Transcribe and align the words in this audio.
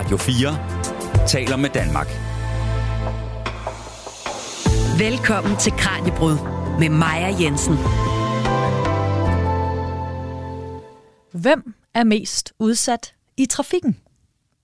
Radio 0.00 0.16
4 0.16 1.26
taler 1.26 1.56
med 1.56 1.70
Danmark. 1.70 2.06
Velkommen 4.98 5.56
til 5.56 5.72
Kranjebrud 5.72 6.36
med 6.78 6.88
Maja 6.88 7.36
Jensen. 7.40 7.74
Hvem 11.32 11.74
er 11.94 12.04
mest 12.04 12.52
udsat 12.58 13.14
i 13.36 13.46
trafikken? 13.46 13.96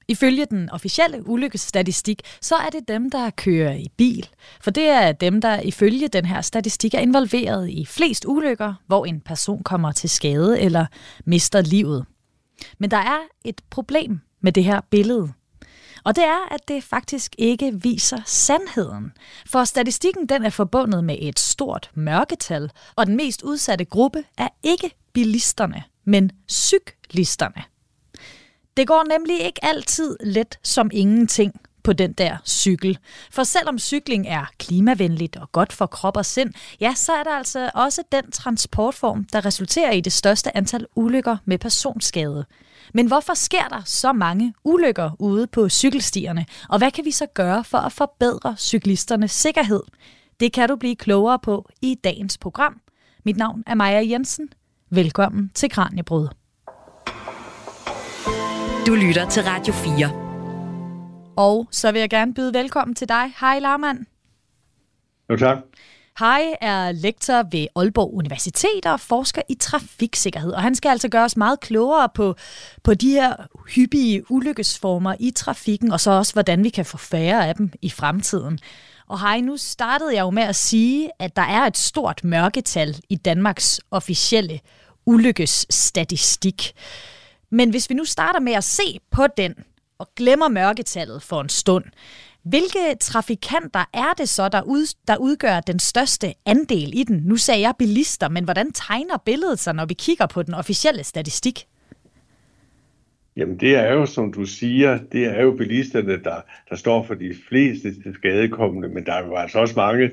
Ifølge 0.08 0.46
den 0.50 0.70
officielle 0.70 1.28
ulykkesstatistik, 1.28 2.22
så 2.40 2.54
er 2.54 2.70
det 2.70 2.88
dem, 2.88 3.10
der 3.10 3.30
kører 3.30 3.72
i 3.72 3.88
bil. 3.96 4.28
For 4.60 4.70
det 4.70 4.88
er 4.88 5.12
dem, 5.12 5.40
der 5.40 5.60
ifølge 5.60 6.08
den 6.08 6.24
her 6.24 6.40
statistik 6.40 6.94
er 6.94 7.00
involveret 7.00 7.68
i 7.68 7.84
flest 7.84 8.24
ulykker, 8.28 8.74
hvor 8.86 9.04
en 9.04 9.20
person 9.20 9.62
kommer 9.62 9.92
til 9.92 10.10
skade 10.10 10.60
eller 10.60 10.86
mister 11.24 11.60
livet. 11.60 12.06
Men 12.78 12.90
der 12.90 12.96
er 12.96 13.18
et 13.44 13.60
problem 13.70 14.20
med 14.40 14.52
det 14.52 14.64
her 14.64 14.80
billede. 14.90 15.32
Og 16.04 16.16
det 16.16 16.24
er, 16.24 16.54
at 16.54 16.68
det 16.68 16.84
faktisk 16.84 17.34
ikke 17.38 17.82
viser 17.82 18.18
sandheden. 18.26 19.12
For 19.46 19.64
statistikken 19.64 20.26
den 20.26 20.44
er 20.44 20.50
forbundet 20.50 21.04
med 21.04 21.16
et 21.20 21.38
stort 21.38 21.90
mørketal, 21.94 22.70
og 22.96 23.06
den 23.06 23.16
mest 23.16 23.42
udsatte 23.42 23.84
gruppe 23.84 24.24
er 24.38 24.48
ikke 24.62 24.90
bilisterne, 25.12 25.84
men 26.04 26.30
cyklisterne. 26.50 27.62
Det 28.76 28.86
går 28.86 29.04
nemlig 29.08 29.40
ikke 29.40 29.64
altid 29.64 30.16
let 30.20 30.58
som 30.62 30.90
ingenting 30.92 31.60
på 31.86 31.92
den 31.92 32.12
der 32.12 32.36
cykel. 32.46 32.98
For 33.30 33.42
selvom 33.42 33.78
cykling 33.78 34.26
er 34.28 34.44
klimavenligt 34.58 35.36
og 35.36 35.52
godt 35.52 35.72
for 35.72 35.86
krop 35.86 36.16
og 36.16 36.26
sind, 36.26 36.52
ja, 36.80 36.94
så 36.94 37.12
er 37.12 37.22
der 37.22 37.30
altså 37.30 37.70
også 37.74 38.02
den 38.12 38.30
transportform, 38.30 39.24
der 39.24 39.44
resulterer 39.44 39.92
i 39.92 40.00
det 40.00 40.12
største 40.12 40.56
antal 40.56 40.86
ulykker 40.96 41.36
med 41.44 41.58
personskade. 41.58 42.44
Men 42.94 43.06
hvorfor 43.06 43.34
sker 43.34 43.68
der 43.68 43.82
så 43.84 44.12
mange 44.12 44.54
ulykker 44.64 45.10
ude 45.18 45.46
på 45.46 45.68
cykelstierne, 45.68 46.46
og 46.68 46.78
hvad 46.78 46.90
kan 46.90 47.04
vi 47.04 47.10
så 47.10 47.26
gøre 47.34 47.64
for 47.64 47.78
at 47.78 47.92
forbedre 47.92 48.56
cyklisternes 48.58 49.32
sikkerhed? 49.32 49.82
Det 50.40 50.52
kan 50.52 50.68
du 50.68 50.76
blive 50.76 50.96
klogere 50.96 51.38
på 51.38 51.68
i 51.82 51.94
dagens 52.04 52.38
program. 52.38 52.80
Mit 53.24 53.36
navn 53.36 53.62
er 53.66 53.74
Maja 53.74 54.10
Jensen. 54.10 54.48
Velkommen 54.90 55.50
til 55.54 55.70
Kranjebrud. 55.70 56.28
Du 58.86 58.94
lytter 58.94 59.28
til 59.30 59.42
Radio 59.42 59.72
4. 59.74 60.25
Og 61.36 61.68
så 61.70 61.92
vil 61.92 62.00
jeg 62.00 62.10
gerne 62.10 62.34
byde 62.34 62.54
velkommen 62.54 62.94
til 62.94 63.08
dig. 63.08 63.34
Hej 63.40 63.58
Larmand. 63.58 64.06
Jo, 65.30 65.36
tak. 65.36 65.58
Hej 66.18 66.56
er 66.60 66.92
lektor 66.92 67.42
ved 67.50 67.66
Aalborg 67.76 68.14
Universitet 68.14 68.86
og 68.86 69.00
forsker 69.00 69.42
i 69.48 69.54
trafiksikkerhed, 69.54 70.52
og 70.52 70.62
han 70.62 70.74
skal 70.74 70.88
altså 70.88 71.08
gøre 71.08 71.24
os 71.24 71.36
meget 71.36 71.60
klogere 71.60 72.08
på, 72.14 72.34
på 72.82 72.94
de 72.94 73.10
her 73.10 73.34
hyppige 73.74 74.30
ulykkesformer 74.30 75.14
i 75.20 75.30
trafikken, 75.30 75.92
og 75.92 76.00
så 76.00 76.10
også, 76.10 76.32
hvordan 76.32 76.64
vi 76.64 76.68
kan 76.68 76.84
få 76.84 76.96
færre 76.96 77.48
af 77.48 77.54
dem 77.54 77.72
i 77.82 77.90
fremtiden. 77.90 78.58
Og 79.06 79.20
hej, 79.20 79.40
nu 79.40 79.56
startede 79.56 80.14
jeg 80.14 80.20
jo 80.20 80.30
med 80.30 80.42
at 80.42 80.56
sige, 80.56 81.10
at 81.18 81.36
der 81.36 81.42
er 81.42 81.66
et 81.66 81.76
stort 81.76 82.24
mørketal 82.24 82.96
i 83.08 83.16
Danmarks 83.16 83.80
officielle 83.90 84.60
ulykkesstatistik. 85.06 86.72
Men 87.50 87.70
hvis 87.70 87.90
vi 87.90 87.94
nu 87.94 88.04
starter 88.04 88.40
med 88.40 88.52
at 88.52 88.64
se 88.64 89.00
på 89.10 89.26
den, 89.36 89.54
og 89.98 90.08
glemmer 90.16 90.48
mørketallet 90.48 91.22
for 91.22 91.40
en 91.40 91.48
stund, 91.48 91.84
hvilke 92.42 92.94
trafikanter 93.00 93.84
er 93.94 94.12
det 94.18 94.28
så, 94.28 94.48
der, 94.48 94.62
ud, 94.62 94.94
der 95.08 95.16
udgør 95.16 95.60
den 95.60 95.78
største 95.78 96.34
andel 96.46 96.98
i 96.98 97.04
den? 97.04 97.16
Nu 97.24 97.36
sagde 97.36 97.60
jeg 97.60 97.74
bilister, 97.78 98.28
men 98.28 98.44
hvordan 98.44 98.72
tegner 98.72 99.16
billedet 99.24 99.58
sig, 99.58 99.74
når 99.74 99.86
vi 99.86 99.94
kigger 99.94 100.26
på 100.26 100.42
den 100.42 100.54
officielle 100.54 101.04
statistik? 101.04 101.66
Jamen 103.36 103.60
det 103.60 103.76
er 103.76 103.92
jo, 103.92 104.06
som 104.06 104.32
du 104.32 104.44
siger, 104.44 104.98
det 105.12 105.24
er 105.24 105.42
jo 105.42 105.52
bilisterne, 105.52 106.22
der, 106.22 106.40
der 106.70 106.76
står 106.76 107.02
for 107.02 107.14
de 107.14 107.34
fleste 107.48 107.94
skadekommende, 108.14 108.88
men 108.88 109.06
der 109.06 109.12
er 109.12 109.26
jo 109.26 109.36
altså 109.36 109.58
også 109.58 109.74
mange 109.76 110.10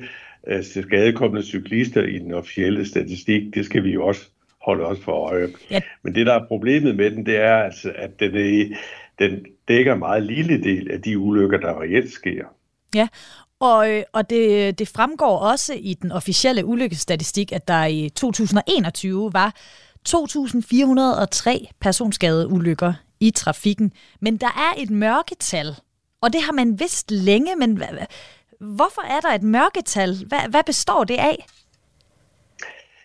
uh, 0.52 0.64
skadekommende 0.64 1.48
cyklister 1.48 2.04
i 2.04 2.20
den 2.20 2.34
officielle 2.34 2.86
statistik. 2.86 3.56
Det 3.56 3.66
skal 3.66 3.84
vi 3.84 3.92
jo 3.92 4.06
også 4.06 4.22
holde 4.62 4.86
os 4.86 5.00
for 5.00 5.12
øje. 5.12 5.48
Ja. 5.72 5.82
Men 6.04 6.16
det, 6.16 6.26
der 6.26 6.34
er 6.34 6.48
problemet 6.48 6.96
med 6.96 7.12
den, 7.12 7.26
det 7.26 7.38
er 7.38 7.56
altså, 7.56 7.92
at 7.96 8.20
den, 8.20 8.36
er, 8.36 8.76
den 9.20 9.46
dækker 9.68 9.94
en 9.94 10.00
meget 10.00 10.24
lille 10.24 10.64
del 10.64 10.92
af 10.92 11.02
de 11.02 11.18
ulykker, 11.18 11.58
der 11.58 11.82
reelt 11.82 12.12
sker. 12.12 12.46
Ja, 12.96 13.08
og, 13.60 13.92
øh, 13.92 14.04
og 14.14 14.30
det, 14.30 14.80
det 14.80 14.88
fremgår 14.88 15.38
også 15.38 15.74
i 15.74 15.94
den 15.94 16.12
officielle 16.12 16.66
ulykkesstatistik, 16.66 17.52
at 17.52 17.68
der 17.68 17.86
i 17.86 18.10
2021 18.10 19.34
var 19.34 19.56
2.403 20.10 21.68
personskadeulykker 21.80 22.94
i 23.20 23.32
trafikken. 23.32 23.94
Men 24.22 24.38
der 24.38 24.48
er 24.48 24.82
et 24.82 24.90
mørketal, 24.90 25.76
og 26.22 26.34
det 26.34 26.42
har 26.42 26.52
man 26.52 26.80
vidst 26.80 27.12
længe, 27.12 27.56
men 27.56 27.82
hvorfor 28.60 29.02
er 29.02 29.20
der 29.20 29.30
et 29.30 29.44
mørketal? 29.44 30.26
Hvad, 30.28 30.40
hvad 30.50 30.64
består 30.66 31.04
det 31.04 31.18
af? 31.18 31.46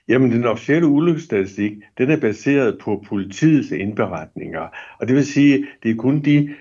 Jamen, 0.08 0.30
den 0.30 0.44
officielle 0.44 0.86
ulykkesstatistik, 0.86 1.72
den 1.98 2.10
er 2.10 2.20
baseret 2.20 2.78
på 2.78 3.04
politiets 3.08 3.70
indberetninger. 3.70 4.68
Og 5.00 5.08
det 5.08 5.16
vil 5.16 5.26
sige, 5.26 5.66
det 5.82 5.90
er 5.90 5.94
kun 5.94 6.20
de 6.20 6.54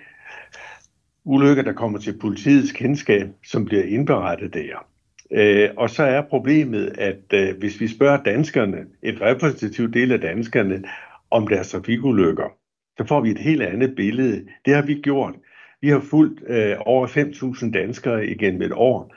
ulykker, 1.25 1.63
der 1.63 1.73
kommer 1.73 1.99
til 1.99 2.17
politiets 2.21 2.71
kendskab, 2.71 3.27
som 3.45 3.65
bliver 3.65 3.83
indberettet 3.83 4.53
der. 4.53 4.87
Øh, 5.31 5.69
og 5.77 5.89
så 5.89 6.03
er 6.03 6.21
problemet, 6.21 6.95
at 6.97 7.33
øh, 7.33 7.57
hvis 7.59 7.81
vi 7.81 7.87
spørger 7.87 8.23
danskerne, 8.23 8.77
et 9.03 9.21
repræsentativt 9.21 9.93
del 9.93 10.11
af 10.11 10.21
danskerne, 10.21 10.83
om 11.31 11.47
deres 11.47 11.71
trafikulykker, 11.71 12.53
så 12.97 13.07
får 13.07 13.21
vi 13.21 13.31
et 13.31 13.37
helt 13.37 13.61
andet 13.61 13.95
billede. 13.95 14.45
Det 14.65 14.75
har 14.75 14.81
vi 14.81 14.93
gjort. 14.93 15.33
Vi 15.81 15.89
har 15.89 15.99
fulgt 15.99 16.43
øh, 16.47 16.75
over 16.79 17.07
5.000 17.07 17.71
danskere 17.71 18.27
igennem 18.27 18.61
et 18.61 18.71
år, 18.73 19.15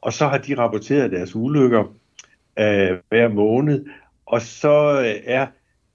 og 0.00 0.12
så 0.12 0.26
har 0.26 0.38
de 0.38 0.54
rapporteret 0.54 1.12
deres 1.12 1.36
ulykker 1.36 1.94
øh, 2.58 2.98
hver 3.08 3.28
måned. 3.28 3.86
Og 4.26 4.42
så 4.42 5.00
øh, 5.00 5.14
er 5.24 5.46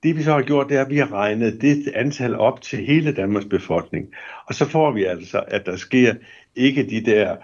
det, 0.03 0.18
vi 0.18 0.23
så 0.23 0.31
har 0.31 0.41
gjort, 0.41 0.69
det 0.69 0.78
er, 0.78 0.81
at 0.81 0.90
vi 0.90 0.97
har 0.97 1.13
regnet 1.13 1.62
det 1.62 1.91
antal 1.95 2.35
op 2.35 2.62
til 2.62 2.85
hele 2.85 3.12
Danmarks 3.12 3.45
befolkning. 3.45 4.07
Og 4.47 4.56
så 4.56 4.66
får 4.66 4.91
vi 4.91 5.03
altså, 5.03 5.44
at 5.47 5.66
der 5.66 5.75
sker 5.75 6.13
ikke 6.56 6.90
de 6.90 7.06
der 7.06 7.35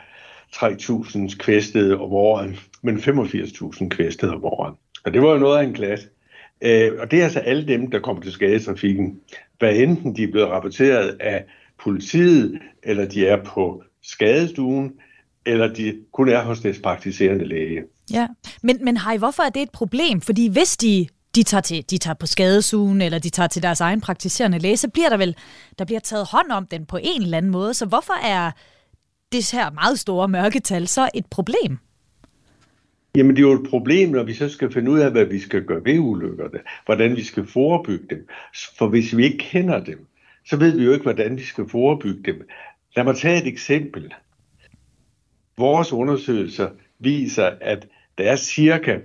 3.000 0.55 1.37
kvæstede 1.37 1.99
om 1.99 2.13
året, 2.13 2.59
men 2.81 2.97
85.000 2.97 3.87
kvæstede 3.87 4.33
om 4.33 4.45
året. 4.45 4.73
Og 5.05 5.13
det 5.13 5.21
var 5.21 5.31
jo 5.31 5.37
noget 5.37 5.59
af 5.59 5.63
en 5.63 5.73
klasse. 5.73 6.07
Øh, 6.61 6.91
og 6.99 7.11
det 7.11 7.19
er 7.19 7.23
altså 7.23 7.39
alle 7.39 7.67
dem, 7.67 7.91
der 7.91 7.99
kommer 7.99 8.21
til 8.21 8.31
skade 8.31 8.55
i 8.55 8.59
trafikken. 8.59 9.19
Hvad 9.59 9.75
enten 9.75 10.15
de 10.15 10.23
er 10.23 10.31
blevet 10.31 10.49
rapporteret 10.49 11.17
af 11.19 11.45
politiet, 11.83 12.59
eller 12.83 13.05
de 13.05 13.27
er 13.27 13.43
på 13.43 13.83
skadestuen, 14.01 14.93
eller 15.45 15.73
de 15.73 15.99
kun 16.11 16.29
er 16.29 16.43
hos 16.43 16.59
deres 16.59 16.79
praktiserende 16.79 17.45
læge. 17.45 17.83
Ja, 18.11 18.27
men, 18.63 18.85
men 18.85 18.97
hej, 18.97 19.17
hvorfor 19.17 19.43
er 19.43 19.49
det 19.49 19.61
et 19.61 19.71
problem? 19.71 20.21
Fordi 20.21 20.47
hvis 20.47 20.77
de 20.77 21.07
de 21.35 21.43
tager, 21.43 21.61
til, 21.61 21.89
de 21.89 21.97
tager 21.97 22.13
på 22.13 22.25
skadesugen, 22.25 23.01
eller 23.01 23.19
de 23.19 23.29
tager 23.29 23.47
til 23.47 23.63
deres 23.63 23.81
egen 23.81 24.01
praktiserende 24.01 24.59
læge, 24.59 24.77
så 24.77 24.89
bliver 24.89 25.09
der 25.09 25.17
vel 25.17 25.35
der 25.79 25.85
bliver 25.85 25.99
taget 25.99 26.27
hånd 26.31 26.51
om 26.51 26.67
den 26.67 26.85
på 26.85 26.97
en 27.03 27.21
eller 27.21 27.37
anden 27.37 27.51
måde. 27.51 27.73
Så 27.73 27.85
hvorfor 27.85 28.25
er 28.25 28.51
det 29.31 29.51
her 29.51 29.71
meget 29.71 29.99
store 29.99 30.27
mørketal 30.27 30.87
så 30.87 31.09
et 31.13 31.25
problem? 31.25 31.77
Jamen, 33.15 33.35
det 33.35 33.43
er 33.43 33.47
jo 33.47 33.63
et 33.63 33.69
problem, 33.69 34.09
når 34.09 34.23
vi 34.23 34.33
så 34.33 34.49
skal 34.49 34.73
finde 34.73 34.91
ud 34.91 34.99
af, 34.99 35.11
hvad 35.11 35.25
vi 35.25 35.39
skal 35.39 35.63
gøre 35.63 35.85
ved 35.85 35.99
ulykkerne, 35.99 36.59
hvordan 36.85 37.15
vi 37.15 37.23
skal 37.23 37.47
forebygge 37.47 38.05
dem. 38.09 38.27
For 38.77 38.87
hvis 38.87 39.17
vi 39.17 39.23
ikke 39.23 39.37
kender 39.37 39.83
dem, 39.83 40.07
så 40.45 40.57
ved 40.57 40.77
vi 40.77 40.83
jo 40.83 40.91
ikke, 40.91 41.03
hvordan 41.03 41.37
vi 41.37 41.43
skal 41.43 41.69
forebygge 41.69 42.31
dem. 42.31 42.47
Lad 42.95 43.03
mig 43.03 43.15
tage 43.15 43.41
et 43.41 43.47
eksempel. 43.47 44.13
Vores 45.57 45.93
undersøgelser 45.93 46.69
viser, 47.03 47.51
at 47.61 47.87
der 48.17 48.23
er 48.23 48.35
cirka, 48.35 48.99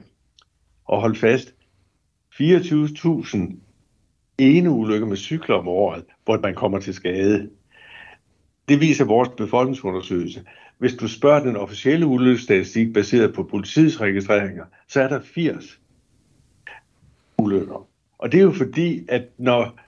og 0.84 1.00
hold 1.00 1.16
fast, 1.16 1.54
24.000 2.40 3.38
ene 4.38 4.70
ulykker 4.70 5.06
med 5.06 5.16
cykler 5.16 5.56
om 5.56 5.68
året, 5.68 6.04
hvor 6.24 6.38
man 6.38 6.54
kommer 6.54 6.78
til 6.78 6.94
skade. 6.94 7.50
Det 8.68 8.80
viser 8.80 9.04
vores 9.04 9.28
befolkningsundersøgelse. 9.28 10.44
Hvis 10.78 10.94
du 10.94 11.08
spørger 11.08 11.44
den 11.44 11.56
officielle 11.56 12.06
ulykkesstatistik 12.06 12.92
baseret 12.92 13.34
på 13.34 13.42
politiets 13.42 14.00
registreringer, 14.00 14.64
så 14.88 15.00
er 15.00 15.08
der 15.08 15.20
80 15.20 15.80
ulykker. 17.38 17.88
Og 18.18 18.32
det 18.32 18.40
er 18.40 18.44
jo 18.44 18.52
fordi, 18.52 19.04
at 19.08 19.22
når 19.38 19.78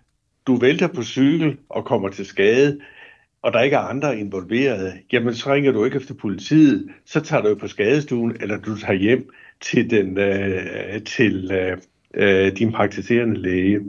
du 0.46 0.56
vælter 0.56 0.86
på 0.86 1.02
cykel 1.02 1.58
og 1.68 1.84
kommer 1.84 2.08
til 2.08 2.26
skade, 2.26 2.80
og 3.42 3.52
der 3.52 3.60
ikke 3.60 3.76
er 3.76 3.80
andre 3.80 4.18
involveret, 4.18 4.94
jamen 5.12 5.34
så 5.34 5.52
ringer 5.52 5.72
du 5.72 5.84
ikke 5.84 5.96
efter 5.96 6.14
politiet, 6.14 6.90
så 7.04 7.20
tager 7.20 7.42
du 7.42 7.48
jo 7.48 7.54
på 7.54 7.68
skadestuen, 7.68 8.36
eller 8.40 8.58
du 8.58 8.78
tager 8.78 8.98
hjem 8.98 9.30
til, 9.60 9.90
den, 9.90 10.18
øh, 10.18 11.02
til 11.02 11.50
øh, 11.52 11.76
øh, 12.14 12.56
din 12.56 12.72
praktiserende 12.72 13.36
læge. 13.36 13.80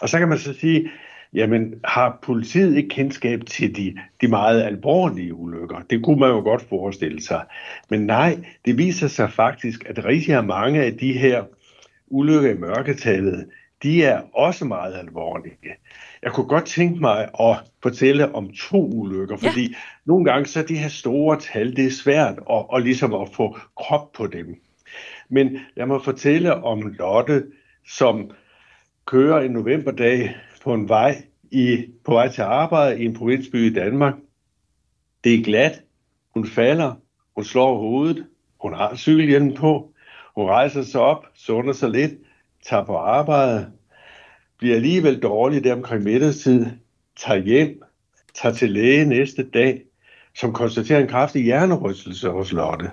Og 0.00 0.08
så 0.08 0.18
kan 0.18 0.28
man 0.28 0.38
så 0.38 0.52
sige, 0.52 0.90
jamen 1.34 1.74
har 1.84 2.18
politiet 2.22 2.76
ikke 2.76 2.88
kendskab 2.88 3.40
til 3.46 3.76
de, 3.76 3.96
de 4.20 4.28
meget 4.28 4.62
alvorlige 4.62 5.34
ulykker? 5.34 5.80
Det 5.90 6.04
kunne 6.04 6.20
man 6.20 6.30
jo 6.30 6.40
godt 6.40 6.62
forestille 6.62 7.22
sig. 7.22 7.44
Men 7.88 8.00
nej, 8.00 8.38
det 8.64 8.78
viser 8.78 9.08
sig 9.08 9.32
faktisk, 9.32 9.84
at 9.88 10.04
rigtig 10.04 10.44
mange 10.44 10.82
af 10.82 10.96
de 10.96 11.12
her 11.12 11.44
ulykker 12.08 12.50
i 12.50 12.58
mørketallet, 12.58 13.46
de 13.82 14.04
er 14.04 14.20
også 14.34 14.64
meget 14.64 14.94
alvorlige 14.94 15.56
jeg 16.24 16.32
kunne 16.32 16.48
godt 16.48 16.66
tænke 16.66 17.00
mig 17.00 17.28
at 17.40 17.56
fortælle 17.82 18.34
om 18.34 18.50
to 18.52 18.90
ulykker, 18.92 19.36
fordi 19.36 19.62
ja. 19.62 19.74
nogle 20.04 20.24
gange 20.24 20.46
så 20.46 20.60
er 20.60 20.64
de 20.64 20.78
her 20.78 20.88
store 20.88 21.40
tal, 21.40 21.76
det 21.76 21.86
er 21.86 21.90
svært 21.90 22.38
at, 22.50 22.66
at 22.74 22.82
ligesom 22.82 23.14
at 23.14 23.28
få 23.34 23.58
krop 23.76 24.12
på 24.12 24.26
dem. 24.26 24.60
Men 25.28 25.58
lad 25.76 25.86
mig 25.86 26.04
fortælle 26.04 26.54
om 26.54 26.80
Lotte, 26.80 27.44
som 27.88 28.30
kører 29.06 29.40
en 29.40 29.50
novemberdag 29.50 30.36
på 30.62 30.74
en 30.74 30.88
vej 30.88 31.22
i, 31.50 31.84
på 32.04 32.12
vej 32.12 32.28
til 32.28 32.42
arbejde 32.42 33.02
i 33.02 33.04
en 33.04 33.14
provinsby 33.14 33.70
i 33.70 33.74
Danmark. 33.74 34.14
Det 35.24 35.34
er 35.34 35.44
glat. 35.44 35.82
Hun 36.34 36.46
falder. 36.46 36.94
Hun 37.34 37.44
slår 37.44 37.78
hovedet. 37.78 38.26
Hun 38.60 38.74
har 38.74 38.94
cykelhjelm 38.96 39.54
på. 39.54 39.92
Hun 40.36 40.46
rejser 40.46 40.82
sig 40.82 41.00
op, 41.00 41.26
sunder 41.34 41.72
sig 41.72 41.90
lidt, 41.90 42.12
tager 42.66 42.84
på 42.84 42.96
arbejde, 42.96 43.72
bliver 44.64 44.76
alligevel 44.76 45.18
dårlig 45.18 45.64
der 45.64 45.74
omkring 45.74 46.04
middagstid, 46.04 46.66
tager 47.16 47.40
hjem, 47.40 47.82
tager 48.34 48.54
til 48.54 48.70
læge 48.70 49.04
næste 49.04 49.42
dag, 49.42 49.82
som 50.34 50.52
konstaterer 50.52 51.00
en 51.00 51.08
kraftig 51.08 51.42
hjernerystelse 51.42 52.28
hos 52.28 52.52
Lotte. 52.52 52.90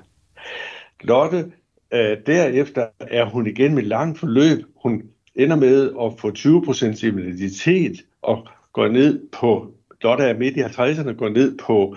Lotte, 1.01 1.51
øh, 1.93 2.17
derefter 2.25 2.87
er 2.99 3.25
hun 3.25 3.47
igen 3.47 3.75
med 3.75 3.83
langt 3.83 4.19
forløb. 4.19 4.65
Hun 4.83 5.03
ender 5.35 5.55
med 5.55 5.91
at 6.01 6.19
få 6.19 6.31
20% 6.31 7.07
invaliditet 7.07 8.05
og 8.21 8.47
går 8.73 8.87
ned 8.87 9.27
på, 9.31 9.73
Lotte 10.01 10.23
er 10.23 10.37
midt 10.37 10.57
i 10.57 10.61
50'erne, 10.61 11.11
går 11.11 11.29
ned 11.29 11.57
på, 11.57 11.95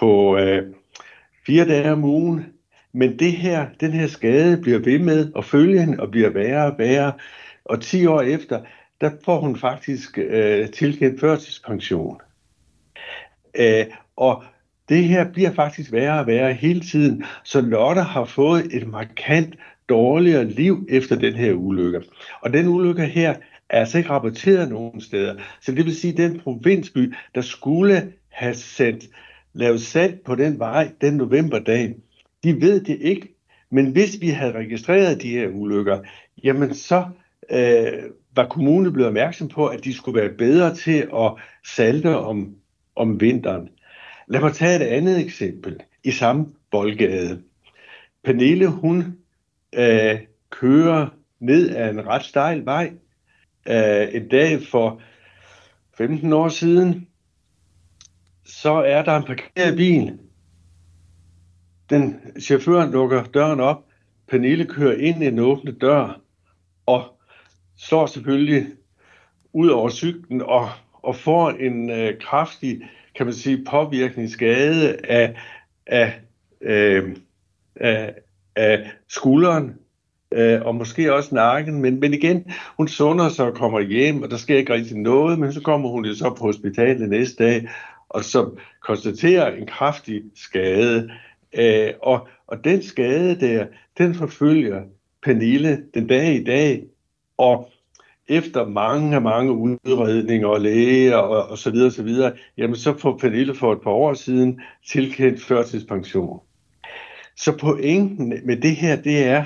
på 0.00 0.38
øh, 0.38 0.62
fire 1.46 1.68
dage 1.68 1.92
om 1.92 2.04
ugen. 2.04 2.46
Men 2.92 3.18
det 3.18 3.32
her, 3.32 3.66
den 3.80 3.92
her 3.92 4.06
skade 4.06 4.56
bliver 4.62 4.78
ved 4.78 4.98
med 4.98 5.32
at 5.36 5.44
følge 5.44 5.80
hende 5.80 6.00
og 6.00 6.10
bliver 6.10 6.30
værre 6.30 6.72
og 6.72 6.78
værre. 6.78 7.12
Og 7.64 7.80
10 7.80 8.06
år 8.06 8.22
efter, 8.22 8.60
der 9.00 9.10
får 9.24 9.40
hun 9.40 9.56
faktisk 9.56 10.18
øh, 10.18 10.70
tilkendt 10.70 11.20
førtidspension. 11.20 12.20
Øh, 13.58 13.86
og 14.16 14.44
det 14.88 15.04
her 15.04 15.32
bliver 15.32 15.52
faktisk 15.52 15.92
værre 15.92 16.20
og 16.20 16.26
værre 16.26 16.52
hele 16.52 16.80
tiden, 16.80 17.24
så 17.44 17.60
Lotte 17.60 18.02
har 18.02 18.24
fået 18.24 18.74
et 18.74 18.86
markant 18.88 19.54
dårligere 19.88 20.44
liv 20.44 20.86
efter 20.88 21.16
den 21.16 21.34
her 21.34 21.52
ulykke. 21.52 22.02
Og 22.40 22.52
den 22.52 22.68
ulykke 22.68 23.06
her 23.06 23.34
er 23.68 23.80
altså 23.80 23.98
ikke 23.98 24.10
rapporteret 24.10 24.68
nogen 24.68 25.00
steder. 25.00 25.34
Så 25.60 25.72
det 25.72 25.84
vil 25.84 25.96
sige, 25.96 26.12
at 26.12 26.18
den 26.18 26.40
provinsby, 26.40 27.14
der 27.34 27.40
skulle 27.40 28.12
have 28.28 28.54
sendt, 28.54 29.04
lavet 29.52 29.82
salg 29.82 30.20
på 30.24 30.34
den 30.34 30.58
vej 30.58 30.90
den 31.00 31.14
novemberdag, 31.14 31.94
de 32.44 32.60
ved 32.60 32.80
det 32.80 32.98
ikke. 33.00 33.34
Men 33.70 33.92
hvis 33.92 34.20
vi 34.20 34.28
havde 34.28 34.52
registreret 34.52 35.22
de 35.22 35.30
her 35.30 35.48
ulykker, 35.48 36.00
jamen 36.44 36.74
så 36.74 37.04
øh, 37.50 37.92
var 38.36 38.46
kommunen 38.46 38.92
blevet 38.92 39.08
opmærksom 39.08 39.48
på, 39.48 39.66
at 39.66 39.84
de 39.84 39.94
skulle 39.94 40.20
være 40.20 40.34
bedre 40.38 40.74
til 40.74 41.08
at 41.14 41.32
salte 41.66 42.16
om, 42.16 42.54
om 42.96 43.20
vinteren. 43.20 43.68
Lad 44.28 44.40
mig 44.40 44.52
tage 44.52 44.76
et 44.76 44.86
andet 44.86 45.20
eksempel 45.20 45.80
i 46.04 46.10
samme 46.10 46.46
boldgade. 46.70 47.42
Pernille, 48.24 48.66
hun 48.66 49.18
øh, 49.74 50.20
kører 50.50 51.08
ned 51.40 51.76
ad 51.76 51.90
en 51.90 52.06
ret 52.06 52.24
stejl 52.24 52.64
vej 52.64 52.92
øh, 53.68 54.08
en 54.14 54.28
dag 54.28 54.62
for 54.70 55.00
15 55.98 56.32
år 56.32 56.48
siden. 56.48 57.08
Så 58.44 58.72
er 58.72 59.02
der 59.02 59.16
en 59.16 59.24
parkeret 59.24 59.76
bil. 59.76 60.18
Den 61.90 62.20
chaufføren 62.40 62.90
lukker 62.92 63.24
døren 63.24 63.60
op. 63.60 63.84
Pernille 64.28 64.64
kører 64.64 64.96
ind 64.96 65.22
i 65.22 65.26
en 65.26 65.38
åbne 65.38 65.72
dør 65.72 66.20
og 66.86 67.15
slår 67.78 68.06
selvfølgelig 68.06 68.66
ud 69.52 69.68
over 69.68 69.90
cyklen 69.90 70.42
og, 70.42 70.68
og 70.92 71.16
får 71.16 71.50
en 71.50 71.90
øh, 71.90 72.18
kraftig, 72.20 72.80
kan 73.14 73.26
man 73.26 73.34
sige, 73.34 73.64
påvirkningsskade 73.64 74.96
af, 75.04 75.34
af, 75.86 76.20
øh, 76.60 77.16
af, 77.76 78.14
af 78.56 78.90
skulderen 79.08 79.74
øh, 80.32 80.62
og 80.62 80.74
måske 80.74 81.14
også 81.14 81.34
nakken. 81.34 81.82
Men, 81.82 82.00
men 82.00 82.14
igen, 82.14 82.52
hun 82.76 82.88
sunder 82.88 83.28
sig 83.28 83.46
og 83.46 83.54
kommer 83.54 83.80
hjem, 83.80 84.22
og 84.22 84.30
der 84.30 84.36
sker 84.36 84.56
ikke 84.56 84.72
rigtig 84.72 84.96
noget, 84.96 85.38
men 85.38 85.52
så 85.52 85.60
kommer 85.60 85.88
hun 85.88 86.04
jo 86.04 86.14
så 86.14 86.34
på 86.38 86.44
hospitalet 86.44 87.08
næste 87.08 87.44
dag, 87.44 87.68
og 88.08 88.24
så 88.24 88.50
konstaterer 88.80 89.56
en 89.56 89.66
kraftig 89.66 90.22
skade. 90.34 91.10
Øh, 91.58 91.92
og, 92.02 92.28
og 92.46 92.64
den 92.64 92.82
skade 92.82 93.40
der, 93.40 93.66
den 93.98 94.14
forfølger 94.14 94.82
Pernille 95.22 95.82
den 95.94 96.06
dag 96.06 96.34
i 96.34 96.44
dag, 96.44 96.84
og 97.38 97.70
efter 98.28 98.66
mange, 98.66 99.20
mange 99.20 99.52
udredninger 99.52 100.48
og 100.48 100.60
læger 100.60 101.16
og, 101.16 101.48
og 101.48 101.58
så 101.58 101.70
videre, 101.70 101.90
så 101.90 102.02
videre, 102.02 102.32
jamen 102.58 102.76
så 102.76 102.98
får 102.98 103.18
Pernille 103.18 103.54
for 103.54 103.72
et 103.72 103.80
par 103.80 103.90
år 103.90 104.14
siden 104.14 104.60
tilkendt 104.86 105.42
førtidspension. 105.42 106.40
Så 107.36 107.58
pointen 107.58 108.28
med 108.44 108.56
det 108.56 108.76
her, 108.76 108.96
det 108.96 109.24
er, 109.24 109.44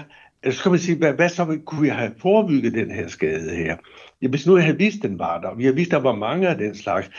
så 0.50 0.62
kan 0.62 0.72
man 0.72 0.78
sige, 0.78 0.98
hvad, 0.98 1.12
hvad 1.12 1.28
så 1.28 1.58
kunne 1.64 1.82
vi 1.82 1.88
have 1.88 2.12
forebygget 2.19 2.75
den 2.75 2.90
her 2.90 3.08
skade 3.08 3.56
her? 3.56 3.76
Jamen, 4.22 4.31
hvis 4.31 4.46
nu 4.46 4.56
jeg 4.56 4.64
havde 4.64 4.78
vidst, 4.78 5.02
den 5.02 5.19
var 5.19 5.40
der, 5.40 5.54
vi 5.54 5.64
har 5.64 5.72
vidst, 5.72 5.90
der 5.90 5.96
var 5.96 6.14
mange 6.14 6.48
af 6.48 6.58
den 6.58 6.75
slags, 6.75 7.10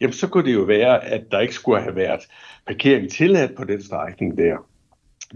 jamen 0.00 0.12
så 0.12 0.28
kunne 0.28 0.44
det 0.44 0.54
jo 0.54 0.62
være, 0.62 1.04
at 1.04 1.24
der 1.30 1.40
ikke 1.40 1.54
skulle 1.54 1.82
have 1.82 1.96
været 1.96 2.20
parkering 2.66 3.10
tilladt 3.10 3.54
på 3.56 3.64
den 3.64 3.82
strækning 3.82 4.38
der. 4.38 4.56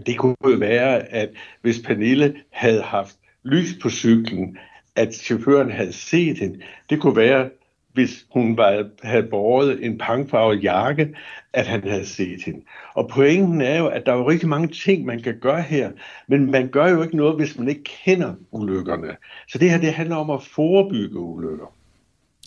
Det 0.05 0.17
kunne 0.17 0.35
jo 0.45 0.57
være, 0.57 0.99
at 0.99 1.29
hvis 1.61 1.79
Pernille 1.79 2.35
havde 2.51 2.81
haft 2.81 3.15
lys 3.43 3.77
på 3.81 3.89
cyklen, 3.89 4.57
at 4.95 5.15
chaufføren 5.15 5.71
havde 5.71 5.93
set 5.93 6.37
hende. 6.39 6.59
Det 6.89 7.01
kunne 7.01 7.15
være, 7.15 7.49
hvis 7.93 8.25
hun 8.33 8.57
var, 8.57 8.85
havde 9.03 9.27
båret 9.29 9.85
en 9.85 9.97
pangfarvet 9.97 10.63
jakke, 10.63 11.15
at 11.53 11.67
han 11.67 11.87
havde 11.87 12.05
set 12.05 12.43
hende. 12.45 12.61
Og 12.93 13.09
pointen 13.09 13.61
er 13.61 13.77
jo, 13.77 13.87
at 13.87 14.05
der 14.05 14.11
er 14.11 14.17
jo 14.17 14.29
rigtig 14.29 14.49
mange 14.49 14.67
ting, 14.67 15.05
man 15.05 15.21
kan 15.21 15.39
gøre 15.41 15.61
her, 15.61 15.91
men 16.27 16.51
man 16.51 16.67
gør 16.67 16.87
jo 16.87 17.03
ikke 17.03 17.17
noget, 17.17 17.35
hvis 17.35 17.57
man 17.57 17.69
ikke 17.69 17.83
kender 17.83 18.33
ulykkerne. 18.51 19.15
Så 19.49 19.57
det 19.57 19.69
her, 19.69 19.77
det 19.77 19.93
handler 19.93 20.15
om 20.15 20.29
at 20.29 20.43
forebygge 20.43 21.19
ulykker. 21.19 21.73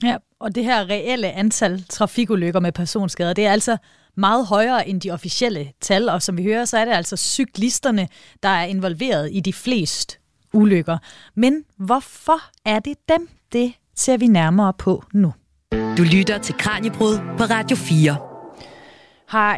Ja, 0.02 0.16
og 0.38 0.54
det 0.54 0.64
her 0.64 0.90
reelle 0.90 1.32
antal 1.32 1.84
trafikulykker 1.88 2.60
med 2.60 2.72
personskader, 2.72 3.32
det 3.32 3.46
er 3.46 3.52
altså 3.52 3.76
meget 4.16 4.46
højere 4.46 4.88
end 4.88 5.00
de 5.00 5.10
officielle 5.10 5.72
tal, 5.80 6.08
og 6.08 6.22
som 6.22 6.36
vi 6.36 6.42
hører, 6.42 6.64
så 6.64 6.78
er 6.78 6.84
det 6.84 6.92
altså 6.92 7.16
cyklisterne, 7.16 8.08
der 8.42 8.48
er 8.48 8.64
involveret 8.64 9.28
i 9.32 9.40
de 9.40 9.52
fleste 9.52 10.18
ulykker. 10.52 10.98
Men 11.34 11.64
hvorfor 11.76 12.40
er 12.64 12.78
det 12.78 12.94
dem? 13.08 13.28
Det 13.52 13.72
ser 13.96 14.16
vi 14.16 14.26
nærmere 14.26 14.72
på 14.78 15.04
nu. 15.12 15.32
Du 15.72 16.02
lytter 16.02 16.38
til 16.38 16.54
Kranjebrud 16.54 17.18
på 17.38 17.44
Radio 17.44 17.76
4. 17.76 18.16
Har 19.28 19.56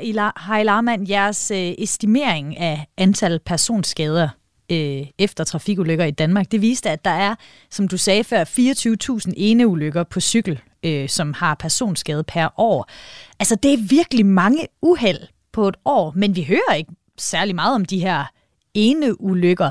I 0.59 0.62
Larman 0.62 1.09
jeres 1.09 1.50
øh, 1.50 1.75
estimering 1.78 2.59
af 2.59 2.87
antal 2.97 3.40
personskader 3.47 4.28
øh, 4.73 5.06
efter 5.18 5.44
trafikulykker 5.44 6.04
i 6.04 6.11
Danmark, 6.11 6.52
det 6.52 6.62
viste, 6.62 6.90
at 6.90 7.04
der 7.04 7.11
er, 7.11 7.35
som 7.70 7.88
du 7.88 7.97
sagde 7.97 8.25
før, 8.25 8.44
24.000 8.44 9.32
eneulykker 9.37 10.04
på 10.04 10.20
cykel, 10.20 10.61
øh, 10.82 11.09
som 11.09 11.32
har 11.32 11.54
personskade 11.54 12.25
per 12.25 12.49
år. 12.56 12.90
Altså, 13.38 13.54
det 13.54 13.73
er 13.73 13.88
virkelig 13.88 14.26
mange 14.26 14.66
uheld 14.82 15.20
på 15.52 15.68
et 15.68 15.76
år, 15.85 16.12
men 16.16 16.37
vi 16.37 16.42
hører 16.42 16.75
ikke 16.75 16.92
særlig 17.18 17.54
meget 17.54 17.75
om 17.75 17.85
de 17.85 17.99
her 17.99 18.25
eneulykker. 18.75 19.70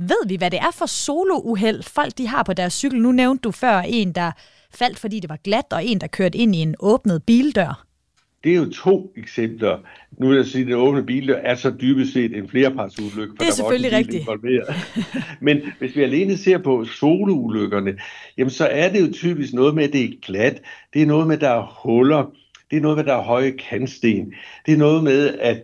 Ved 0.00 0.28
vi, 0.28 0.36
hvad 0.36 0.50
det 0.50 0.58
er 0.58 0.70
for 0.74 0.86
solouheld, 0.86 1.82
folk 1.82 2.18
de 2.18 2.26
har 2.26 2.42
på 2.42 2.52
deres 2.52 2.72
cykel? 2.72 3.02
Nu 3.02 3.12
nævnte 3.12 3.42
du 3.42 3.50
før 3.50 3.78
en, 3.78 4.12
der 4.12 4.32
faldt, 4.74 4.98
fordi 4.98 5.20
det 5.20 5.30
var 5.30 5.38
glat, 5.44 5.64
og 5.72 5.84
en, 5.84 6.00
der 6.00 6.06
kørte 6.06 6.38
ind 6.38 6.54
i 6.54 6.58
en 6.58 6.74
åbnet 6.80 7.22
bildør. 7.22 7.86
Det 8.44 8.52
er 8.52 8.56
jo 8.56 8.70
to 8.70 9.12
eksempler. 9.16 9.78
Nu 10.18 10.28
vil 10.28 10.36
jeg 10.36 10.46
sige, 10.46 10.62
at 10.62 10.66
den 10.66 10.74
åbne 10.74 11.02
bildør 11.02 11.36
er 11.36 11.54
så 11.54 11.70
dybest 11.80 12.12
set 12.12 12.36
en 12.36 12.48
flerpartsulykke. 12.48 13.34
Det 13.40 13.48
er 13.48 13.52
selvfølgelig 13.52 13.92
rigtigt. 13.92 14.28
Men 15.46 15.60
hvis 15.78 15.96
vi 15.96 16.02
alene 16.02 16.36
ser 16.36 16.58
på 16.58 16.84
soloulykkerne, 16.84 17.94
jamen 18.38 18.50
så 18.50 18.66
er 18.66 18.92
det 18.92 19.00
jo 19.08 19.12
typisk 19.12 19.52
noget 19.52 19.74
med, 19.74 19.84
at 19.84 19.92
det 19.92 20.04
er 20.04 20.08
glat. 20.22 20.62
Det 20.94 21.02
er 21.02 21.06
noget 21.06 21.26
med, 21.26 21.34
at 21.34 21.40
der 21.40 21.48
er 21.48 21.80
huller. 21.82 22.30
Det 22.70 22.76
er 22.76 22.80
noget 22.80 22.96
med, 22.96 23.04
at 23.04 23.08
der 23.08 23.16
er 23.16 23.22
høje 23.22 23.50
kantsten. 23.50 24.32
Det 24.66 24.74
er 24.74 24.78
noget 24.78 25.04
med, 25.04 25.38
at 25.38 25.62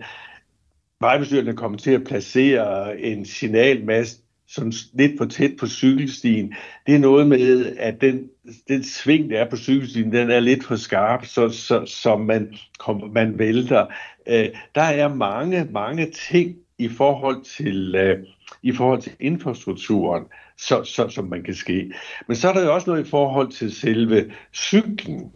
vejbestyrerne 1.00 1.56
kommer 1.56 1.78
til 1.78 1.90
at 1.90 2.04
placere 2.04 3.00
en 3.00 3.24
signalmast 3.24 4.25
sådan 4.48 4.72
lidt 4.94 5.12
for 5.18 5.24
tæt 5.24 5.50
på 5.60 5.66
cykelstien. 5.66 6.54
Det 6.86 6.94
er 6.94 6.98
noget 6.98 7.26
med, 7.26 7.76
at 7.78 8.00
den, 8.00 8.28
den 8.68 8.84
sving, 8.84 9.30
der 9.30 9.38
er 9.40 9.50
på 9.50 9.56
cykelstien, 9.56 10.12
den 10.12 10.30
er 10.30 10.40
lidt 10.40 10.64
for 10.64 10.76
skarp, 10.76 11.26
så, 11.26 11.48
så, 11.48 11.86
så 11.86 12.16
man, 12.16 12.54
kom, 12.78 13.10
man 13.14 13.38
vælter. 13.38 13.86
Øh, 14.26 14.48
der 14.74 14.82
er 14.82 15.14
mange, 15.14 15.66
mange 15.70 16.10
ting 16.30 16.56
i 16.78 16.88
forhold 16.88 17.44
til, 17.44 17.94
øh, 17.94 18.18
i 18.62 18.72
forhold 18.72 19.02
til 19.02 19.12
infrastrukturen, 19.20 20.24
så, 20.58 20.84
så, 20.84 21.08
som 21.08 21.24
man 21.24 21.42
kan 21.42 21.54
ske. 21.54 21.92
Men 22.28 22.36
så 22.36 22.48
er 22.48 22.52
der 22.52 22.64
jo 22.64 22.74
også 22.74 22.90
noget 22.90 23.06
i 23.06 23.10
forhold 23.10 23.52
til 23.52 23.74
selve 23.74 24.32
cyklen, 24.54 25.32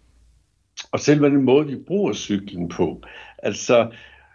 og 0.93 1.00
selve 1.00 1.26
den 1.26 1.45
måde, 1.45 1.67
vi 1.67 1.76
bruger 1.87 2.12
cyklen 2.12 2.69
på. 2.69 3.02
Altså, 3.38 3.90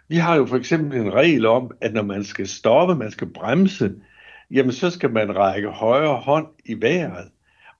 vi 0.08 0.16
har 0.16 0.36
jo 0.36 0.46
for 0.46 0.56
eksempel 0.56 1.00
en 1.00 1.14
regel 1.14 1.46
om, 1.46 1.70
at 1.80 1.92
når 1.92 2.02
man 2.02 2.24
skal 2.24 2.48
stoppe, 2.48 2.94
man 2.94 3.10
skal 3.10 3.26
bremse, 3.26 3.92
jamen 4.50 4.72
så 4.72 4.90
skal 4.90 5.10
man 5.10 5.36
række 5.36 5.68
højre 5.68 6.16
hånd 6.16 6.46
i 6.64 6.80
vejret. 6.80 7.28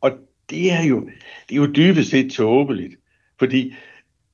Og 0.01 0.11
det 0.51 0.73
er 0.73 0.83
jo, 0.83 1.01
det 1.49 1.57
er 1.57 1.57
jo 1.57 1.73
dybest 1.73 2.11
set 2.11 2.33
tåbeligt. 2.33 2.95
Fordi 3.39 3.75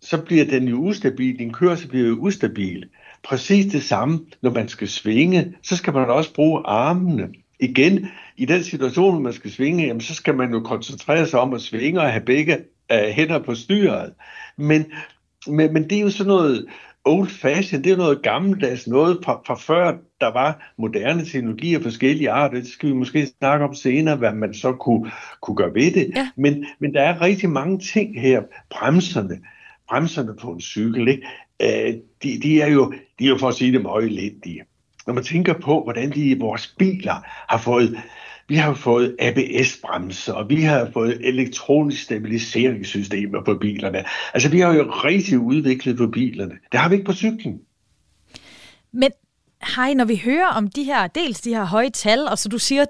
så 0.00 0.22
bliver 0.22 0.44
den 0.44 0.68
jo 0.68 0.76
ustabil, 0.76 1.38
din 1.38 1.52
kørsel 1.52 1.88
bliver 1.88 2.08
jo 2.08 2.14
ustabil. 2.14 2.88
Præcis 3.24 3.72
det 3.72 3.82
samme, 3.82 4.26
når 4.42 4.50
man 4.50 4.68
skal 4.68 4.88
svinge, 4.88 5.54
så 5.62 5.76
skal 5.76 5.92
man 5.92 6.10
også 6.10 6.34
bruge 6.34 6.62
armene. 6.66 7.28
Igen, 7.60 8.08
i 8.36 8.44
den 8.44 8.64
situation, 8.64 9.12
hvor 9.12 9.22
man 9.22 9.32
skal 9.32 9.50
svinge, 9.50 9.86
jamen, 9.86 10.00
så 10.00 10.14
skal 10.14 10.34
man 10.34 10.52
jo 10.52 10.60
koncentrere 10.60 11.26
sig 11.26 11.40
om 11.40 11.54
at 11.54 11.60
svinge 11.60 12.00
og 12.00 12.10
have 12.10 12.24
begge 12.24 12.56
uh, 12.92 12.98
hænder 12.98 13.38
på 13.38 13.54
styret. 13.54 14.12
Men, 14.56 14.84
men, 15.46 15.72
men 15.72 15.90
det 15.90 15.98
er 15.98 16.02
jo 16.02 16.10
sådan 16.10 16.28
noget 16.28 16.66
old 17.04 17.28
fashion, 17.28 17.84
det 17.84 17.92
er 17.92 17.96
noget 17.96 18.22
gammeldags, 18.22 18.86
noget 18.86 19.18
fra, 19.24 19.40
fra 19.46 19.54
før 19.54 19.96
der 20.20 20.32
var 20.32 20.72
moderne 20.78 21.24
teknologi 21.24 21.74
af 21.74 21.82
forskellige 21.82 22.30
arter. 22.30 22.60
Det 22.60 22.68
skal 22.68 22.88
vi 22.88 22.94
måske 22.94 23.26
snakke 23.38 23.64
om 23.64 23.74
senere, 23.74 24.16
hvad 24.16 24.32
man 24.32 24.54
så 24.54 24.72
kunne, 24.72 25.10
kunne 25.40 25.56
gøre 25.56 25.74
ved 25.74 25.92
det. 25.92 26.12
Ja. 26.16 26.30
Men, 26.36 26.66
men 26.78 26.94
der 26.94 27.02
er 27.02 27.20
rigtig 27.20 27.50
mange 27.50 27.78
ting 27.78 28.20
her. 28.20 28.42
Bremserne, 28.70 29.40
bremserne 29.88 30.36
på 30.40 30.50
en 30.50 30.60
cykel, 30.60 31.08
ikke? 31.08 31.26
Øh, 31.62 31.94
de, 32.22 32.40
de, 32.42 32.60
er 32.62 32.68
jo, 32.68 32.92
de 33.18 33.24
er 33.24 33.28
jo 33.28 33.38
for 33.38 33.48
at 33.48 33.54
sige 33.54 33.72
det 33.72 33.82
meget 33.82 34.04
elendige. 34.04 34.62
Når 35.06 35.14
man 35.14 35.24
tænker 35.24 35.52
på, 35.52 35.82
hvordan 35.82 36.10
de 36.10 36.24
i 36.24 36.38
vores 36.38 36.74
biler 36.78 37.14
har 37.48 37.58
fået 37.58 37.98
vi 38.48 38.56
har 38.56 38.74
fået 38.74 39.16
ABS-bremser, 39.18 40.32
og 40.32 40.48
vi 40.48 40.62
har 40.62 40.90
fået 40.92 41.28
elektronisk 41.28 42.02
stabiliseringssystemer 42.02 43.44
på 43.44 43.54
bilerne. 43.54 44.04
Altså, 44.34 44.48
vi 44.48 44.60
har 44.60 44.72
jo 44.72 44.82
rigtig 44.82 45.38
udviklet 45.38 45.96
på 45.96 46.06
bilerne. 46.06 46.54
Det 46.72 46.80
har 46.80 46.88
vi 46.88 46.94
ikke 46.94 47.06
på 47.06 47.12
cyklen. 47.12 47.60
Men 48.92 49.10
hej, 49.76 49.94
når 49.94 50.04
vi 50.04 50.20
hører 50.24 50.46
om 50.46 50.68
de 50.68 50.84
her, 50.84 51.06
dels 51.06 51.40
de 51.40 51.54
her 51.54 51.64
høje 51.64 51.90
tal, 51.90 52.28
og 52.28 52.38
så 52.38 52.48
du 52.48 52.58
siger 52.58 52.84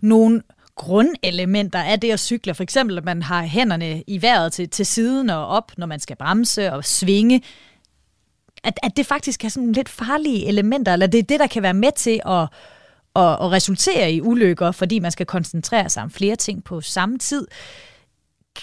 nogle 0.00 0.42
grundelementer 0.74 1.82
af 1.82 2.00
det 2.00 2.10
at 2.10 2.20
cykle, 2.20 2.54
for 2.54 2.62
eksempel 2.62 2.98
at 2.98 3.04
man 3.04 3.22
har 3.22 3.42
hænderne 3.42 4.02
i 4.06 4.22
vejret 4.22 4.52
til, 4.52 4.68
til 4.68 4.86
siden 4.86 5.30
og 5.30 5.46
op, 5.46 5.72
når 5.78 5.86
man 5.86 6.00
skal 6.00 6.16
bremse 6.16 6.72
og 6.72 6.84
svinge, 6.84 7.42
at, 8.64 8.78
at 8.82 8.96
det 8.96 9.06
faktisk 9.06 9.44
er 9.44 9.48
sådan 9.48 9.72
lidt 9.72 9.88
farlige 9.88 10.46
elementer, 10.46 10.92
eller 10.92 11.06
det 11.06 11.18
er 11.18 11.22
det, 11.22 11.40
der 11.40 11.46
kan 11.46 11.62
være 11.62 11.74
med 11.74 11.92
til 11.96 12.20
at, 12.26 12.48
at, 13.18 13.32
at 13.44 13.52
resultere 13.52 14.12
i 14.12 14.20
ulykker, 14.20 14.72
fordi 14.72 14.98
man 14.98 15.10
skal 15.10 15.26
koncentrere 15.26 15.88
sig 15.88 16.02
om 16.02 16.10
flere 16.10 16.36
ting 16.36 16.64
på 16.64 16.80
samme 16.80 17.18
tid. 17.18 17.46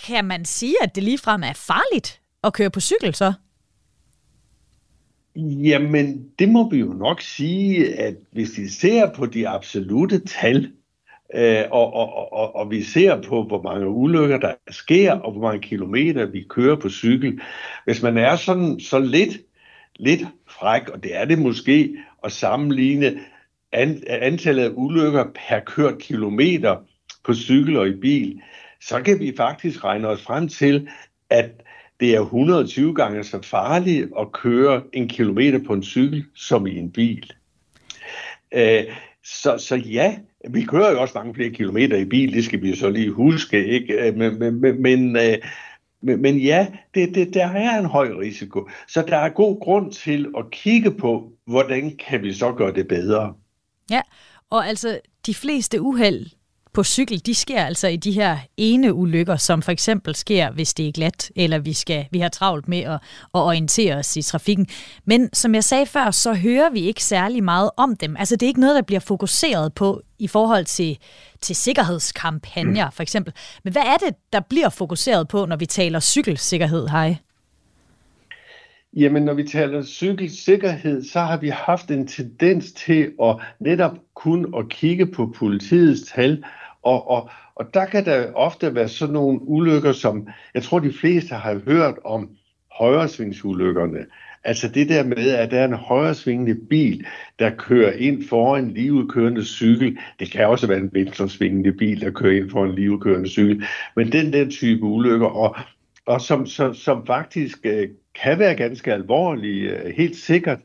Kan 0.08 0.26
man 0.26 0.46
sige, 0.46 0.76
at 0.82 0.96
det 0.96 1.04
ligefrem 1.04 1.44
er 1.44 1.54
farligt 1.54 2.22
at 2.44 2.54
køre 2.54 2.70
på 2.70 2.80
cykel 2.80 3.16
så? 3.16 3.34
Jamen, 5.36 6.30
det 6.40 6.50
må 6.50 6.70
vi 6.70 6.78
jo 6.78 6.94
nok 6.94 7.22
sige, 7.22 7.96
at 8.00 8.16
hvis 8.32 8.58
vi 8.58 8.68
ser 8.68 9.14
på 9.14 9.26
de 9.26 9.48
absolute 9.48 10.20
tal, 10.20 10.72
øh, 11.36 11.64
og, 11.72 11.94
og, 11.94 12.34
og, 12.34 12.56
og 12.56 12.72
vi 12.72 12.84
ser 12.84 13.22
på, 13.22 13.44
hvor 13.44 13.62
mange 13.62 13.88
ulykker 13.88 14.38
der 14.38 14.54
sker, 14.70 15.12
og 15.12 15.32
hvor 15.32 15.42
mange 15.42 15.62
kilometer 15.62 16.26
vi 16.26 16.46
kører 16.50 16.76
på 16.76 16.90
cykel, 16.90 17.40
hvis 17.86 18.02
man 18.02 18.18
er 18.18 18.36
sådan 18.36 18.80
så 18.80 19.00
lidt, 19.00 19.38
lidt 19.96 20.22
fræk, 20.48 20.90
og 20.90 21.04
det 21.04 21.16
er 21.16 21.26
det 21.26 21.40
måske, 21.40 21.98
at 22.24 22.32
sammenligne 22.32 23.20
an, 23.76 24.04
antallet 24.08 24.64
af 24.64 24.72
ulykker 24.74 25.24
per 25.24 25.60
kørt 25.60 25.98
kilometer 25.98 26.76
på 27.24 27.34
cykel 27.34 27.78
og 27.78 27.88
i 27.88 27.96
bil, 27.96 28.42
så 28.82 29.02
kan 29.02 29.20
vi 29.20 29.34
faktisk 29.38 29.84
regne 29.84 30.08
os 30.08 30.22
frem 30.22 30.48
til, 30.48 30.88
at 31.30 31.50
det 32.00 32.16
er 32.16 32.22
120 32.22 32.96
gange 32.96 33.24
så 33.24 33.42
farligt 33.42 34.10
at 34.20 34.32
køre 34.32 34.82
en 34.94 35.08
kilometer 35.08 35.60
på 35.68 35.74
en 35.74 35.84
cykel 35.84 36.26
som 36.36 36.68
i 36.68 36.78
en 36.78 36.92
bil. 36.92 37.32
Øh, 38.52 38.84
så, 39.24 39.58
så 39.58 39.76
ja, 39.76 40.18
vi 40.50 40.64
kører 40.64 40.92
jo 40.92 41.02
også 41.02 41.14
mange 41.18 41.34
flere 41.34 41.50
kilometer 41.50 41.98
i 41.98 42.06
bil, 42.06 42.34
det 42.34 42.46
skal 42.46 42.62
vi 42.62 42.70
jo 42.70 42.76
så 42.76 42.90
lige 42.90 43.12
huske, 43.12 43.66
ikke? 43.66 43.94
Øh, 43.94 44.16
men, 44.16 44.40
men, 44.40 44.62
men, 44.62 44.82
men, 44.82 45.18
øh, 45.18 45.38
men 46.02 46.38
ja, 46.38 46.68
det, 46.96 47.16
det, 47.16 47.34
der 47.34 47.48
er 47.48 47.80
en 47.80 47.86
høj 47.86 48.08
risiko. 48.08 48.70
Så 48.88 49.02
der 49.02 49.18
er 49.18 49.30
god 49.30 49.60
grund 49.60 49.92
til 49.92 50.28
at 50.38 50.52
kigge 50.52 50.92
på, 50.92 51.32
hvordan 51.46 51.98
kan 51.98 52.24
vi 52.24 52.34
så 52.34 52.52
gøre 52.52 52.74
det 52.74 52.88
bedre. 52.88 53.34
Ja, 53.90 54.02
og 54.50 54.68
altså 54.68 55.00
de 55.26 55.34
fleste 55.34 55.82
uheld 55.82 56.26
på 56.74 56.84
cykel, 56.84 57.26
de 57.26 57.36
sker 57.36 57.66
altså 57.66 57.88
i 57.88 57.96
de 57.96 58.12
her 58.12 58.38
ene 58.58 58.94
ulykker, 58.94 59.36
som 59.36 59.62
for 59.62 59.72
eksempel 59.72 60.16
sker, 60.16 60.52
hvis 60.52 60.74
det 60.74 60.88
er 60.88 60.92
glat, 60.92 61.32
eller 61.36 61.60
vi, 61.60 61.74
skal, 61.74 62.06
vi 62.12 62.20
har 62.20 62.30
travlt 62.30 62.68
med 62.68 62.80
at, 62.80 62.94
at 62.94 63.00
orientere 63.34 63.96
os 63.96 64.18
i 64.18 64.22
trafikken. 64.22 64.68
Men 65.06 65.30
som 65.34 65.56
jeg 65.56 65.64
sagde 65.64 65.86
før, 65.86 66.12
så 66.12 66.34
hører 66.34 66.70
vi 66.70 66.80
ikke 66.80 67.04
særlig 67.04 67.44
meget 67.44 67.70
om 67.78 67.96
dem. 67.96 68.18
Altså 68.18 68.36
det 68.36 68.44
er 68.44 68.48
ikke 68.48 68.60
noget, 68.60 68.76
der 68.76 68.82
bliver 68.82 69.00
fokuseret 69.00 69.74
på 69.74 70.02
i 70.20 70.28
forhold 70.28 70.66
til, 70.66 70.98
til 71.42 71.56
sikkerhedskampagner, 71.56 72.90
for 72.90 73.04
eksempel. 73.04 73.34
Men 73.64 73.74
hvad 73.74 73.84
er 73.84 73.98
det, 73.98 74.16
der 74.34 74.40
bliver 74.40 74.70
fokuseret 74.70 75.28
på, 75.28 75.46
når 75.46 75.56
vi 75.56 75.66
taler 75.66 76.00
cykelsikkerhed, 76.00 76.88
hej? 76.88 77.16
Jamen, 78.96 79.24
når 79.24 79.34
vi 79.34 79.44
taler 79.44 79.84
cykelsikkerhed, 79.84 81.04
så 81.04 81.20
har 81.20 81.38
vi 81.38 81.50
haft 81.50 81.92
en 81.92 82.08
tendens 82.08 82.74
til 82.74 83.12
at 83.24 83.36
netop 83.60 83.98
kun 84.14 84.54
at 84.58 84.70
kigge 84.70 85.06
på 85.06 85.34
politiets 85.36 86.12
tal, 86.12 86.44
og, 86.84 87.10
og, 87.10 87.30
og 87.56 87.74
der 87.74 87.86
kan 87.86 88.06
der 88.06 88.34
ofte 88.34 88.76
være 88.76 88.88
sådan 88.88 89.14
nogle 89.14 89.42
ulykker, 89.42 89.92
som 89.92 90.28
jeg 90.54 90.64
tror, 90.64 90.80
de 90.80 90.94
fleste 90.94 91.36
har 91.36 91.62
hørt 91.66 91.96
om 92.04 92.30
højresvingsulykkerne. 92.72 94.06
Altså 94.44 94.68
det 94.68 94.90
der 94.90 95.04
med, 95.04 95.30
at 95.30 95.52
der 95.52 95.60
er 95.60 95.66
en 95.66 95.74
højresvingende 95.74 96.56
bil, 96.70 97.06
der 97.40 97.50
kører 97.50 97.92
ind 97.92 98.28
for 98.28 98.58
en 98.58 98.72
ligeudkørende 98.72 99.46
cykel. 99.46 99.98
Det 100.20 100.32
kan 100.32 100.48
også 100.48 100.68
være 100.68 100.78
en 100.78 100.90
venstresvingende 100.94 101.72
bil, 101.72 102.02
der 102.02 102.12
kører 102.12 102.42
ind 102.42 102.50
for 102.50 102.66
en 102.66 102.76
ligeudkørende 102.76 103.30
cykel. 103.30 103.64
Men 103.96 104.12
den 104.12 104.34
der 104.34 104.50
type 104.50 104.84
ulykker, 104.84 105.28
og, 105.28 105.56
og 106.06 106.22
som, 106.22 106.46
som, 106.46 106.74
som 106.74 107.06
faktisk 107.06 107.58
øh, 107.64 107.90
kan 108.24 108.40
være 108.40 108.56
ganske 108.56 108.94
alvorlige, 108.94 109.70
øh, 109.70 109.94
helt 109.96 110.16
sikkert. 110.16 110.60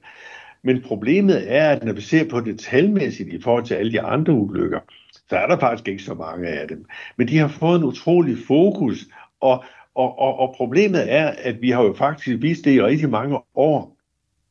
Men 0.62 0.83
problemet 0.83 1.52
er, 1.54 1.71
at 1.71 1.85
når 1.85 1.92
vi 1.92 2.00
ser 2.00 2.28
på 2.28 2.40
det 2.40 2.59
talmæssigt 2.59 3.33
i 3.33 3.42
forhold 3.42 3.64
til 3.64 3.75
alle 3.75 3.92
de 3.92 4.00
andre 4.00 4.33
ulykker, 4.33 4.80
så 5.28 5.37
er 5.37 5.47
der 5.47 5.59
faktisk 5.59 5.88
ikke 5.88 6.02
så 6.02 6.14
mange 6.14 6.49
af 6.49 6.69
dem. 6.69 6.87
Men 7.16 7.28
de 7.28 7.38
har 7.38 7.49
fået 7.49 7.78
en 7.78 7.85
utrolig 7.85 8.37
fokus, 8.47 9.07
og, 9.40 9.64
og, 9.95 10.19
og, 10.19 10.38
og 10.38 10.54
problemet 10.57 11.12
er, 11.12 11.26
at 11.38 11.62
vi 11.62 11.71
har 11.71 11.83
jo 11.83 11.95
faktisk 11.99 12.42
vist 12.42 12.64
det 12.64 12.71
i 12.71 12.83
rigtig 12.83 13.11
mange 13.11 13.38
år. 13.54 13.97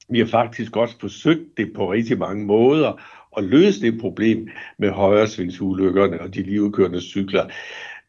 Vi 0.10 0.20
har 0.20 0.26
faktisk 0.26 0.78
også 0.78 0.96
forsøgt 1.00 1.58
det 1.58 1.74
på 1.76 1.92
rigtig 1.92 2.18
mange 2.18 2.46
måder 2.46 3.02
at 3.38 3.44
løse 3.44 3.82
det 3.82 4.02
problem 4.02 4.50
med 4.78 4.90
højresvingsulykkerne 4.90 6.22
og 6.22 6.34
de 6.34 6.44
livkørende 6.44 7.02
cykler. 7.02 7.46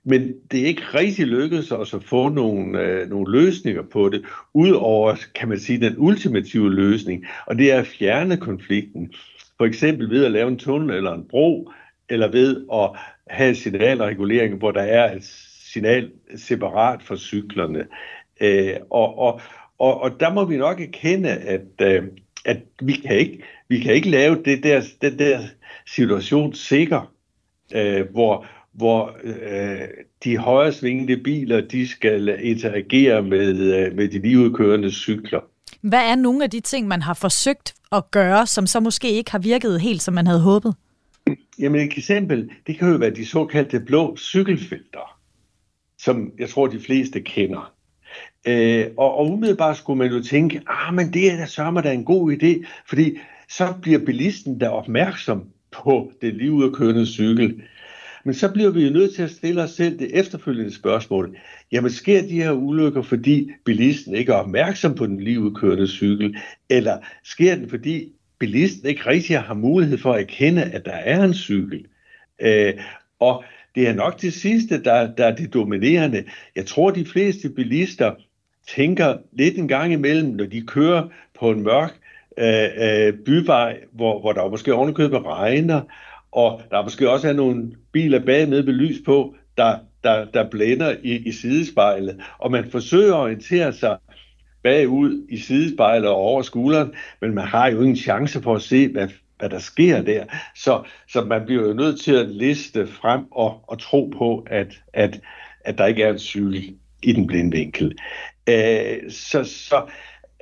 Men 0.04 0.34
det 0.50 0.60
er 0.60 0.66
ikke 0.66 0.82
rigtig 0.94 1.26
lykkedes 1.26 1.72
os 1.72 1.94
at 1.94 2.04
få 2.04 2.28
nogle, 2.28 2.80
øh, 2.80 3.10
nogle 3.10 3.32
løsninger 3.32 3.82
på 3.82 4.08
det, 4.08 4.24
udover, 4.54 5.16
kan 5.34 5.48
man 5.48 5.58
sige, 5.58 5.80
den 5.80 5.94
ultimative 5.98 6.74
løsning, 6.74 7.26
og 7.46 7.58
det 7.58 7.72
er 7.72 7.78
at 7.78 7.86
fjerne 7.86 8.36
konflikten. 8.36 9.12
For 9.58 9.64
eksempel 9.64 10.10
ved 10.10 10.24
at 10.24 10.32
lave 10.32 10.48
en 10.48 10.58
tunnel 10.58 10.96
eller 10.96 11.12
en 11.12 11.28
bro, 11.28 11.70
eller 12.08 12.28
ved 12.28 12.64
at 12.72 12.90
have 13.26 13.54
signalregulering, 13.54 14.58
hvor 14.58 14.70
der 14.70 14.82
er 14.82 15.16
et 15.16 15.24
signal 15.72 16.10
separat 16.36 17.02
for 17.02 17.16
cyklerne. 17.16 17.86
Øh, 18.40 18.76
og, 18.90 19.18
og, 19.18 19.40
og, 19.78 20.00
og 20.00 20.20
der 20.20 20.32
må 20.32 20.44
vi 20.44 20.56
nok 20.56 20.80
erkende, 20.80 21.30
at, 21.30 21.62
øh, 21.82 22.02
at 22.44 22.58
vi, 22.82 22.92
kan 22.92 23.16
ikke, 23.16 23.42
vi 23.68 23.80
kan 23.80 23.94
ikke 23.94 24.10
lave 24.10 24.42
det 24.44 24.62
der, 24.62 24.82
den 25.02 25.18
der 25.18 25.40
situation 25.86 26.54
sikker, 26.54 27.12
øh, 27.74 28.10
hvor, 28.10 28.46
hvor 28.80 29.16
øh, 29.24 29.88
de 30.24 30.38
højre 30.38 30.72
svingende 30.72 31.16
biler, 31.16 31.60
de 31.60 31.88
skal 31.88 32.38
interagere 32.42 33.22
med, 33.22 33.48
øh, 33.48 33.96
med 33.96 34.08
de 34.08 34.18
ligeudkørende 34.18 34.90
cykler. 34.92 35.40
Hvad 35.82 36.10
er 36.10 36.14
nogle 36.14 36.44
af 36.44 36.50
de 36.50 36.60
ting, 36.60 36.88
man 36.88 37.02
har 37.02 37.14
forsøgt 37.14 37.74
at 37.92 38.10
gøre, 38.10 38.46
som 38.46 38.66
så 38.66 38.80
måske 38.80 39.10
ikke 39.10 39.30
har 39.30 39.38
virket 39.38 39.80
helt, 39.80 40.02
som 40.02 40.14
man 40.14 40.26
havde 40.26 40.40
håbet? 40.40 40.74
Jamen 41.58 41.80
et 41.80 41.84
eksempel, 41.84 42.50
det 42.66 42.78
kan 42.78 42.88
jo 42.88 42.96
være 42.96 43.10
de 43.10 43.26
såkaldte 43.26 43.80
blå 43.80 44.16
cykelfelter, 44.16 45.18
som 45.98 46.32
jeg 46.38 46.48
tror, 46.48 46.66
de 46.66 46.80
fleste 46.80 47.20
kender. 47.20 47.72
Øh, 48.46 48.86
og, 48.96 49.14
og 49.14 49.30
umiddelbart 49.30 49.76
skulle 49.76 49.98
man 49.98 50.12
jo 50.12 50.22
tænke, 50.22 50.62
ah, 50.66 50.94
men 50.94 51.12
det 51.12 51.32
er 51.32 51.36
da 51.36 51.46
sørger 51.46 51.80
da 51.80 51.92
en 51.92 52.04
god 52.04 52.32
idé, 52.32 52.66
fordi 52.88 53.18
så 53.48 53.74
bliver 53.82 53.98
bilisten 53.98 54.58
da 54.58 54.68
opmærksom 54.68 55.44
på 55.70 56.12
det 56.22 56.34
ligeudkørende 56.34 57.06
cykel. 57.06 57.62
Men 58.24 58.34
så 58.34 58.52
bliver 58.52 58.70
vi 58.70 58.86
jo 58.86 58.92
nødt 58.92 59.14
til 59.14 59.22
at 59.22 59.30
stille 59.30 59.62
os 59.62 59.70
selv 59.70 59.98
det 59.98 60.18
efterfølgende 60.18 60.74
spørgsmål. 60.74 61.36
Jamen 61.72 61.90
sker 61.90 62.22
de 62.22 62.42
her 62.42 62.52
ulykker, 62.52 63.02
fordi 63.02 63.50
bilisten 63.64 64.14
ikke 64.14 64.32
er 64.32 64.36
opmærksom 64.36 64.94
på 64.94 65.06
den 65.06 65.20
ligeudkørende 65.20 65.88
cykel, 65.88 66.36
eller 66.68 66.98
sker 67.24 67.54
den, 67.54 67.68
fordi 67.68 68.12
bilisten 68.38 68.88
ikke 68.88 69.06
rigtig 69.06 69.38
har 69.38 69.54
mulighed 69.54 69.98
for 69.98 70.12
at 70.12 70.20
erkende, 70.20 70.62
at 70.62 70.84
der 70.84 70.92
er 70.92 71.24
en 71.24 71.34
cykel? 71.34 71.86
Øh, 72.40 72.74
og 73.20 73.44
det 73.74 73.88
er 73.88 73.94
nok 73.94 74.20
det 74.20 74.32
sidste, 74.32 74.82
der, 74.82 75.14
der 75.14 75.26
er 75.26 75.36
det 75.36 75.54
dominerende. 75.54 76.24
Jeg 76.56 76.66
tror, 76.66 76.90
de 76.90 77.04
fleste 77.04 77.48
bilister 77.48 78.14
tænker 78.68 79.16
lidt 79.32 79.58
en 79.58 79.68
gang 79.68 79.92
imellem, 79.92 80.28
når 80.28 80.46
de 80.46 80.62
kører 80.62 81.08
på 81.40 81.50
en 81.50 81.62
mørk 81.62 81.92
øh, 82.38 82.68
øh, 82.78 83.12
byvej, 83.26 83.78
hvor, 83.92 84.20
hvor 84.20 84.32
der 84.32 84.50
måske 84.50 84.74
ovenikøbet 84.74 85.26
regner, 85.26 85.80
og 86.32 86.62
der 86.70 86.78
er 86.78 86.82
måske 86.82 87.10
også 87.10 87.28
er 87.28 87.32
nogle 87.32 87.72
biler 87.92 88.24
bag 88.24 88.48
med 88.48 88.62
lys 88.62 88.98
på, 89.06 89.34
der 89.56 89.78
der, 90.04 90.24
der 90.24 90.50
blænder 90.50 90.96
i, 91.02 91.16
i 91.16 91.32
sidespejlet, 91.32 92.20
og 92.38 92.50
man 92.50 92.70
forsøger 92.70 93.14
at 93.14 93.20
orientere 93.20 93.72
sig 93.72 93.98
bagud 94.62 95.26
i 95.28 95.38
sidespejlet 95.38 96.08
og 96.08 96.16
over 96.16 96.42
skulderen, 96.42 96.92
men 97.20 97.34
man 97.34 97.46
har 97.46 97.70
jo 97.70 97.80
ingen 97.80 97.96
chance 97.96 98.42
for 98.42 98.54
at 98.54 98.62
se, 98.62 98.88
hvad, 98.88 99.08
hvad 99.38 99.48
der 99.48 99.58
sker 99.58 100.02
der. 100.02 100.24
Så, 100.56 100.82
så 101.08 101.24
man 101.24 101.44
bliver 101.46 101.68
jo 101.68 101.74
nødt 101.74 102.00
til 102.00 102.12
at 102.12 102.28
liste 102.28 102.86
frem 102.86 103.24
og, 103.32 103.60
og 103.66 103.78
tro 103.78 104.12
på, 104.18 104.46
at, 104.50 104.82
at, 104.92 105.20
at 105.64 105.78
der 105.78 105.86
ikke 105.86 106.02
er 106.02 106.12
en 106.12 106.18
cykel 106.18 106.74
i 107.02 107.12
den 107.12 107.26
blinde 107.26 107.56
vinkel. 107.56 107.98
Øh, 108.48 109.10
så, 109.10 109.44
så, 109.44 109.82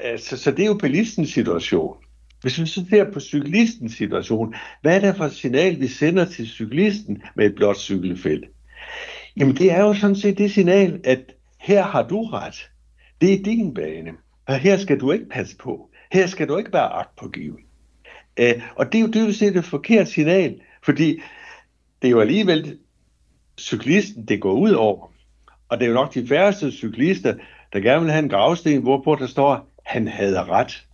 øh, 0.05 0.19
så, 0.19 0.37
så 0.37 0.51
det 0.51 0.63
er 0.63 0.67
jo 0.67 0.75
bilistens 0.75 1.31
situation. 1.31 1.97
Hvis 2.43 2.61
vi 2.61 2.67
så 2.67 2.85
ser 2.91 3.13
på 3.13 3.21
cyklistens 3.21 3.93
situation, 3.93 4.55
hvad 4.83 4.97
er 4.97 5.01
det 5.01 5.17
for 5.17 5.25
et 5.25 5.33
signal, 5.33 5.81
vi 5.81 5.87
sender 5.87 6.25
til 6.25 6.49
cyklisten 6.49 7.23
med 7.37 7.47
et 7.47 7.55
blåt 7.55 7.79
cykelfelt? 7.79 8.45
Jamen 9.37 9.57
det 9.57 9.73
er 9.73 9.81
jo 9.81 9.95
sådan 9.95 10.17
set 10.17 10.39
det 10.39 10.51
signal, 10.51 11.01
at 11.05 11.35
her 11.59 11.83
har 11.83 12.03
du 12.03 12.23
ret. 12.25 12.71
Det 13.21 13.33
er 13.33 13.43
din 13.43 13.75
bane. 13.75 14.11
Og 14.47 14.59
her 14.59 14.77
skal 14.77 15.01
du 15.01 15.13
ikke 15.13 15.29
passe 15.29 15.57
på. 15.57 15.91
Her 16.13 16.27
skal 16.27 16.49
du 16.49 16.57
ikke 16.57 16.73
være 16.73 16.93
agtpågivet. 16.93 17.59
Øh, 18.39 18.63
og 18.77 18.93
det 18.93 18.99
er 18.99 19.03
jo 19.03 19.11
dybest 19.15 19.39
set 19.39 19.57
et 19.57 19.65
forkert 19.65 20.09
signal, 20.09 20.61
fordi 20.83 21.21
det 22.03 22.09
er 22.09 22.13
jo 22.13 22.21
alligevel 22.21 22.79
cyklisten, 23.61 24.25
det 24.25 24.41
går 24.41 24.53
ud 24.53 24.71
over. 24.71 25.13
Og 25.69 25.79
det 25.79 25.85
er 25.85 25.89
jo 25.89 25.95
nok 25.95 26.15
de 26.15 26.27
færreste 26.27 26.73
cyklister, 26.73 27.35
der 27.73 27.81
gerne 27.81 28.03
vil 28.03 28.11
have 28.11 28.23
en 28.23 28.29
gravsten, 28.29 28.83
hvorpå 28.83 29.15
der 29.15 29.27
står, 29.27 29.71
han 29.87 30.09
havde 30.09 30.45
ret. 30.45 30.88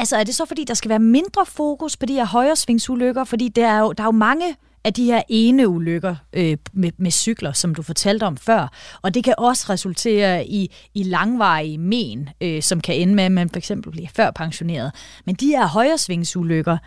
Altså 0.00 0.16
er 0.16 0.24
det 0.24 0.34
så, 0.34 0.44
fordi 0.44 0.64
der 0.64 0.74
skal 0.74 0.88
være 0.88 0.98
mindre 0.98 1.46
fokus 1.46 1.96
på 1.96 2.06
de 2.06 2.12
her 2.12 2.26
højresvingsulykker? 2.26 3.24
Fordi 3.24 3.48
der 3.48 3.66
er 3.66 3.80
jo, 3.80 3.92
der 3.92 4.02
er 4.02 4.06
jo 4.06 4.10
mange 4.10 4.56
af 4.84 4.94
de 4.94 5.04
her 5.04 5.22
ene 5.28 5.68
ulykker 5.68 6.16
øh, 6.32 6.56
med, 6.72 6.90
med 6.98 7.10
cykler, 7.10 7.52
som 7.52 7.74
du 7.74 7.82
fortalte 7.82 8.24
om 8.24 8.36
før. 8.36 8.72
Og 9.02 9.14
det 9.14 9.24
kan 9.24 9.34
også 9.38 9.66
resultere 9.68 10.46
i, 10.46 10.74
i 10.94 11.02
langvarige 11.02 11.78
men, 11.78 12.28
øh, 12.40 12.62
som 12.62 12.80
kan 12.80 12.94
ende 12.94 13.14
med, 13.14 13.24
at 13.24 13.32
man 13.32 13.50
for 13.50 13.56
eksempel 13.56 13.92
bliver 13.92 14.08
før 14.14 14.30
pensioneret. 14.30 14.92
Men 15.26 15.34
de 15.34 15.46
her 15.46 15.66
højresvingsulykker, 15.66 16.78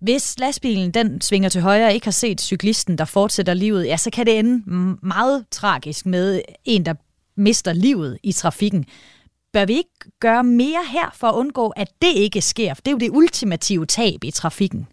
hvis 0.00 0.38
lastbilen 0.38 0.90
den 0.90 1.20
svinger 1.20 1.48
til 1.48 1.60
højre 1.60 1.86
og 1.86 1.92
ikke 1.92 2.06
har 2.06 2.12
set 2.12 2.40
cyklisten, 2.40 2.98
der 2.98 3.04
fortsætter 3.04 3.54
livet, 3.54 3.86
ja, 3.86 3.96
så 3.96 4.10
kan 4.10 4.26
det 4.26 4.38
ende 4.38 4.62
meget 5.02 5.44
tragisk 5.50 6.06
med 6.06 6.40
en, 6.64 6.86
der 6.86 6.94
mister 7.36 7.72
livet 7.72 8.18
i 8.22 8.32
trafikken. 8.32 8.84
Bør 9.52 9.64
vi 9.64 9.72
ikke 9.72 9.90
gøre 10.20 10.44
mere 10.44 10.84
her 10.92 11.10
for 11.14 11.26
at 11.26 11.34
undgå, 11.34 11.68
at 11.68 11.90
det 12.02 12.12
ikke 12.16 12.40
sker? 12.40 12.74
For 12.74 12.82
det 12.82 12.88
er 12.88 12.92
jo 12.92 12.98
det 12.98 13.10
ultimative 13.10 13.86
tab 13.86 14.24
i 14.24 14.30
trafikken. 14.30 14.86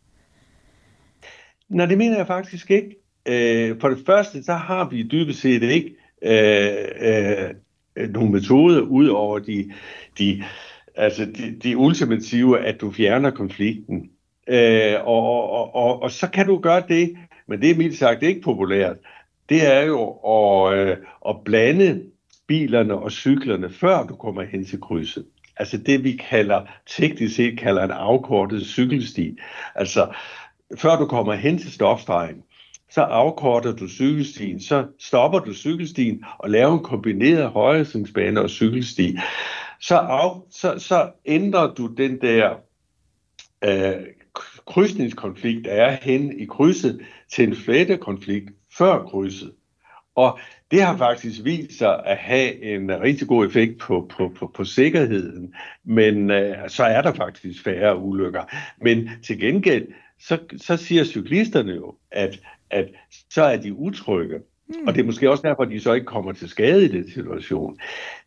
Nej, 1.69 1.85
det 1.85 1.97
mener 1.97 2.17
jeg 2.17 2.27
faktisk 2.27 2.71
ikke. 2.71 2.95
Øh, 3.25 3.79
for 3.81 3.89
det 3.89 4.03
første, 4.05 4.43
så 4.43 4.53
har 4.53 4.89
vi 4.89 5.03
dybest 5.03 5.41
set 5.41 5.63
ikke 5.63 5.95
øh, 6.21 7.53
øh, 7.97 8.09
nogle 8.09 8.31
metoder 8.31 8.81
ud 8.81 9.07
over 9.07 9.39
de, 9.39 9.71
de, 10.19 10.43
altså 10.95 11.25
de, 11.25 11.55
de 11.63 11.77
ultimative, 11.77 12.59
at 12.59 12.81
du 12.81 12.91
fjerner 12.91 13.31
konflikten. 13.31 14.09
Øh, 14.47 14.93
og, 15.05 15.49
og, 15.51 15.75
og, 15.75 16.01
og 16.01 16.11
så 16.11 16.29
kan 16.29 16.47
du 16.47 16.59
gøre 16.59 16.83
det, 16.87 17.17
men 17.47 17.61
det 17.61 17.71
er 17.71 17.75
mildt 17.75 17.97
sagt 17.97 18.23
ikke 18.23 18.41
populært. 18.41 18.97
Det 19.49 19.73
er 19.73 19.81
jo 19.81 20.09
at, 20.11 20.77
øh, 20.77 20.97
at 21.29 21.35
blande 21.45 22.03
bilerne 22.47 22.95
og 22.95 23.11
cyklerne, 23.11 23.69
før 23.69 24.03
du 24.03 24.15
kommer 24.15 24.43
hen 24.43 24.65
til 24.65 24.81
krydset. 24.81 25.25
Altså 25.57 25.77
det, 25.77 26.03
vi 26.03 26.11
kalder, 26.29 26.61
teknisk 26.85 27.35
set 27.35 27.59
kalder 27.59 27.83
en 27.83 27.91
afkortet 27.91 28.65
cykelsti. 28.65 29.37
Altså, 29.75 30.13
før 30.77 30.95
du 30.99 31.05
kommer 31.05 31.33
hen 31.33 31.57
til 31.57 31.71
stopstregen, 31.71 32.43
så 32.91 33.01
afkorter 33.01 33.71
du 33.71 33.87
cykelstien, 33.87 34.59
så 34.59 34.85
stopper 34.99 35.39
du 35.39 35.53
cykelstien 35.53 36.23
og 36.39 36.49
laver 36.49 36.73
en 36.73 36.83
kombineret 36.83 37.49
højresvingsbane 37.49 38.41
og 38.41 38.49
cykelsti. 38.49 39.17
Så, 39.81 39.97
af, 39.97 40.41
så, 40.51 40.79
så 40.79 41.11
ændrer 41.25 41.73
du 41.73 41.87
den 41.87 42.21
der 42.21 42.55
øh, 43.63 44.05
krydsningskonflikt, 44.65 45.65
der 45.65 45.71
er 45.71 45.97
hen 46.01 46.39
i 46.39 46.45
krydset, 46.45 47.01
til 47.31 47.47
en 47.47 47.55
flettekonflikt 47.55 48.49
før 48.77 49.03
krydset. 49.03 49.51
Og 50.15 50.39
det 50.71 50.81
har 50.81 50.97
faktisk 50.97 51.43
vist 51.43 51.77
sig 51.77 52.05
at 52.05 52.17
have 52.17 52.63
en 52.63 53.01
rigtig 53.01 53.27
god 53.27 53.47
effekt 53.47 53.77
på, 53.77 54.11
på, 54.17 54.31
på, 54.39 54.51
på 54.55 54.63
sikkerheden, 54.63 55.53
men 55.83 56.31
øh, 56.31 56.69
så 56.69 56.83
er 56.83 57.01
der 57.01 57.13
faktisk 57.13 57.63
færre 57.63 57.97
ulykker. 57.97 58.43
Men 58.81 59.09
til 59.23 59.39
gengæld, 59.39 59.87
så, 60.19 60.37
så 60.57 60.77
siger 60.77 61.03
cyklisterne 61.03 61.73
jo, 61.73 61.95
at, 62.11 62.39
at 62.69 62.89
så 63.29 63.43
er 63.43 63.57
de 63.57 63.73
utrygge. 63.73 64.39
Mm. 64.67 64.87
Og 64.87 64.95
det 64.95 65.01
er 65.01 65.05
måske 65.05 65.31
også 65.31 65.47
derfor, 65.47 65.63
at 65.63 65.71
de 65.71 65.79
så 65.79 65.93
ikke 65.93 66.05
kommer 66.05 66.31
til 66.31 66.49
skade 66.49 66.85
i 66.85 66.87
den 66.87 67.11
situation. 67.11 67.77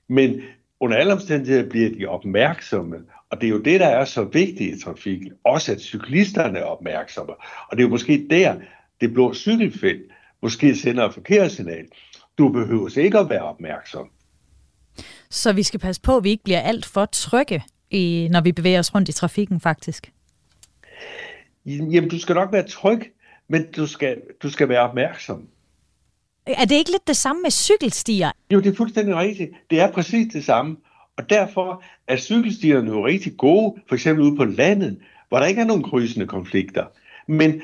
Men 0.08 0.40
under 0.80 0.96
alle 0.96 1.12
omstændigheder 1.12 1.68
bliver 1.68 1.90
de 1.90 2.06
opmærksomme, 2.06 2.96
og 3.30 3.40
det 3.40 3.46
er 3.46 3.50
jo 3.50 3.62
det, 3.62 3.80
der 3.80 3.86
er 3.86 4.04
så 4.04 4.24
vigtigt 4.24 4.76
i 4.76 4.80
trafikken. 4.80 5.32
Også 5.44 5.72
at 5.72 5.80
cyklisterne 5.80 6.58
er 6.58 6.64
opmærksomme. 6.64 7.32
Og 7.68 7.76
det 7.76 7.78
er 7.78 7.82
jo 7.82 7.88
måske 7.88 8.26
der, 8.30 8.54
det 9.00 9.12
blå 9.14 9.34
cykelfelt 9.34 10.12
måske 10.42 10.76
sender 10.76 11.04
et 11.04 11.14
forkert 11.14 11.52
signal. 11.52 11.84
Du 12.38 12.48
behøver 12.48 12.98
ikke 12.98 13.18
at 13.18 13.30
være 13.30 13.42
opmærksom. 13.42 14.10
Så 15.30 15.52
vi 15.52 15.62
skal 15.62 15.80
passe 15.80 16.00
på, 16.02 16.16
at 16.16 16.24
vi 16.24 16.30
ikke 16.30 16.44
bliver 16.44 16.60
alt 16.60 16.86
for 16.86 17.04
trygge, 17.04 17.62
når 18.30 18.40
vi 18.40 18.52
bevæger 18.52 18.78
os 18.78 18.94
rundt 18.94 19.08
i 19.08 19.12
trafikken 19.12 19.60
faktisk? 19.60 20.12
Jamen, 21.66 22.08
du 22.08 22.18
skal 22.18 22.34
nok 22.34 22.52
være 22.52 22.68
tryg, 22.68 23.12
men 23.48 23.72
du 23.72 23.86
skal, 23.86 24.16
du 24.42 24.50
skal 24.50 24.68
være 24.68 24.80
opmærksom. 24.80 25.48
Er 26.46 26.64
det 26.64 26.74
ikke 26.74 26.90
lidt 26.90 27.08
det 27.08 27.16
samme 27.16 27.42
med 27.42 27.50
cykelstier? 27.50 28.30
Jo, 28.52 28.60
det 28.60 28.72
er 28.72 28.76
fuldstændig 28.76 29.16
rigtigt. 29.16 29.50
Det 29.70 29.80
er 29.80 29.92
præcis 29.92 30.32
det 30.32 30.44
samme. 30.44 30.76
Og 31.16 31.30
derfor 31.30 31.82
er 32.06 32.16
cykelstierne 32.16 32.90
jo 32.90 33.06
rigtig 33.06 33.36
gode, 33.36 33.80
for 33.88 33.94
eksempel 33.94 34.24
ude 34.24 34.36
på 34.36 34.44
landet, 34.44 34.98
hvor 35.28 35.38
der 35.38 35.46
ikke 35.46 35.60
er 35.60 35.66
nogen 35.66 35.82
krydsende 35.82 36.26
konflikter. 36.26 36.86
Men 37.26 37.62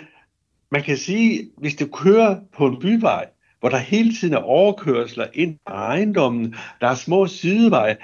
man 0.75 0.83
kan 0.83 0.97
sige, 0.97 1.51
hvis 1.57 1.75
du 1.75 1.87
kører 1.87 2.37
på 2.57 2.67
en 2.67 2.81
byvej, 2.81 3.27
hvor 3.61 3.69
der 3.69 3.79
hele 3.79 4.15
tiden 4.15 4.35
er 4.35 4.39
overkørsler 4.39 5.27
ind 5.35 5.59
på 5.67 5.73
ejendommen, 5.73 6.55
der 6.81 6.89
er 6.89 6.95
små 6.95 7.27
sideveje, 7.27 7.97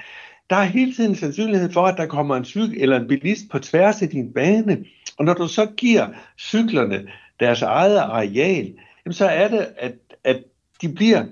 der 0.49 0.55
er 0.55 0.63
hele 0.63 0.93
tiden 0.93 1.15
sandsynlighed 1.15 1.71
for, 1.71 1.85
at 1.85 1.97
der 1.97 2.05
kommer 2.05 2.35
en 2.35 2.45
cykel 2.45 2.81
eller 2.81 2.99
en 2.99 3.07
bilist 3.07 3.49
på 3.51 3.59
tværs 3.59 4.01
af 4.01 4.09
din 4.09 4.33
bane. 4.33 4.85
Og 5.17 5.25
når 5.25 5.33
du 5.33 5.47
så 5.47 5.65
giver 5.65 6.07
cyklerne 6.37 7.07
deres 7.39 7.61
eget 7.61 7.97
areal, 7.97 8.73
jamen 9.05 9.13
så 9.13 9.25
er 9.25 9.47
det, 9.47 9.67
at, 9.77 9.93
at 10.23 10.43
de 10.81 10.93
bliver 10.93 11.25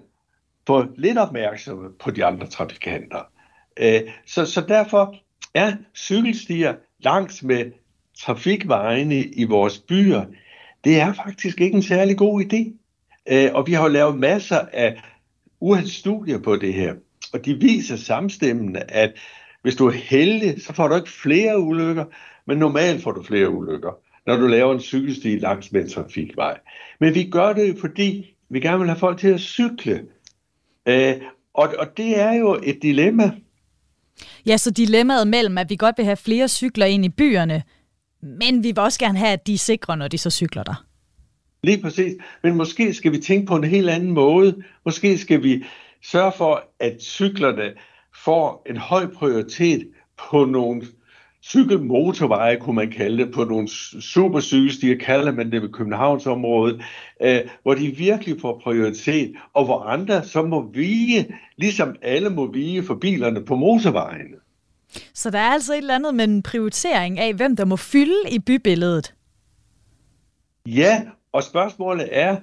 for 0.67 0.87
lidt 0.95 1.17
opmærksomme 1.17 1.89
på 1.99 2.11
de 2.11 2.25
andre 2.25 2.47
trafikanter. 2.47 3.21
Øh, 3.79 4.01
så, 4.25 4.45
så 4.45 4.61
derfor 4.61 5.15
er 5.53 5.73
cykelstier 5.95 6.75
langs 6.99 7.43
med 7.43 7.71
trafikvejene 8.17 9.23
i 9.23 9.43
vores 9.43 9.77
byer, 9.77 10.25
det 10.83 10.99
er 10.99 11.13
faktisk 11.13 11.61
ikke 11.61 11.75
en 11.75 11.83
særlig 11.83 12.17
god 12.17 12.43
idé. 12.43 12.79
Øh, 13.31 13.49
og 13.53 13.67
vi 13.67 13.73
har 13.73 13.83
jo 13.83 13.89
lavet 13.89 14.19
masser 14.19 14.59
af 14.73 15.01
studier 15.85 16.37
på 16.37 16.55
det 16.55 16.73
her, 16.73 16.93
og 17.33 17.45
de 17.45 17.53
viser 17.53 17.95
samstemmende, 17.95 18.79
at 18.79 19.13
hvis 19.61 19.75
du 19.75 19.87
er 19.87 19.91
heldig, 19.91 20.61
så 20.61 20.73
får 20.73 20.87
du 20.87 20.95
ikke 20.95 21.09
flere 21.09 21.59
ulykker, 21.59 22.05
men 22.47 22.57
normalt 22.57 23.03
får 23.03 23.11
du 23.11 23.23
flere 23.23 23.49
ulykker, 23.49 23.91
når 24.27 24.35
du 24.35 24.47
laver 24.47 24.73
en 24.73 24.79
cykelsti 24.79 25.37
langs 25.37 25.71
med 25.71 25.81
en 25.81 25.89
trafikvej. 25.89 26.57
Men 26.99 27.15
vi 27.15 27.23
gør 27.23 27.53
det 27.53 27.77
fordi 27.79 28.35
vi 28.49 28.59
gerne 28.59 28.79
vil 28.79 28.87
have 28.87 28.99
folk 28.99 29.19
til 29.19 29.27
at 29.27 29.39
cykle. 29.39 30.05
Øh, 30.85 31.15
og, 31.53 31.73
og 31.79 31.97
det 31.97 32.19
er 32.19 32.33
jo 32.33 32.59
et 32.63 32.79
dilemma. 32.81 33.31
Ja, 34.45 34.57
så 34.57 34.71
dilemmaet 34.71 35.27
mellem, 35.27 35.57
at 35.57 35.69
vi 35.69 35.75
godt 35.75 35.97
vil 35.97 36.05
have 36.05 36.17
flere 36.17 36.47
cykler 36.47 36.85
ind 36.85 37.05
i 37.05 37.09
byerne, 37.09 37.63
men 38.21 38.63
vi 38.63 38.67
vil 38.67 38.79
også 38.79 38.99
gerne 38.99 39.17
have, 39.17 39.31
at 39.31 39.47
de 39.47 39.53
er 39.53 39.57
sikre, 39.57 39.97
når 39.97 40.07
de 40.07 40.17
så 40.17 40.29
cykler 40.29 40.63
der. 40.63 40.85
Lige 41.63 41.81
præcis. 41.81 42.13
Men 42.43 42.55
måske 42.55 42.93
skal 42.93 43.11
vi 43.11 43.17
tænke 43.17 43.47
på 43.47 43.55
en 43.55 43.63
helt 43.63 43.89
anden 43.89 44.11
måde. 44.11 44.63
Måske 44.85 45.17
skal 45.17 45.43
vi 45.43 45.65
sørge 46.03 46.31
for, 46.37 46.63
at 46.79 47.01
cyklerne 47.01 47.73
får 48.23 48.65
en 48.69 48.77
høj 48.77 49.07
prioritet 49.07 49.87
på 50.29 50.45
nogle 50.45 50.81
cykelmotorveje, 51.43 52.55
kunne 52.55 52.75
man 52.75 52.91
kalde 52.91 53.25
det, 53.25 53.33
på 53.33 53.43
nogle 53.43 53.67
supercykelstier, 54.01 54.97
kalder 54.97 55.31
man 55.31 55.51
det 55.51 55.61
ved 55.61 55.69
Københavnsområdet, 55.69 56.81
øh, 57.23 57.39
hvor 57.63 57.73
de 57.73 57.87
virkelig 57.87 58.41
får 58.41 58.59
prioritet, 58.63 59.33
og 59.53 59.65
hvor 59.65 59.79
andre 59.79 60.23
så 60.23 60.43
må 60.43 60.71
vige, 60.73 61.35
ligesom 61.57 61.95
alle 62.01 62.29
må 62.29 62.51
vige 62.51 62.83
for 62.83 62.95
bilerne 62.95 63.45
på 63.45 63.55
motorvejene. 63.55 64.35
Så 65.13 65.29
der 65.29 65.39
er 65.39 65.49
altså 65.49 65.73
et 65.73 65.77
eller 65.77 65.95
andet 65.95 66.15
med 66.15 66.25
en 66.25 66.43
prioritering 66.43 67.19
af, 67.19 67.33
hvem 67.33 67.55
der 67.55 67.65
må 67.65 67.75
fylde 67.75 68.31
i 68.31 68.39
bybilledet. 68.39 69.13
Ja, 70.65 71.01
og 71.31 71.43
spørgsmålet 71.43 72.09
er, 72.11 72.37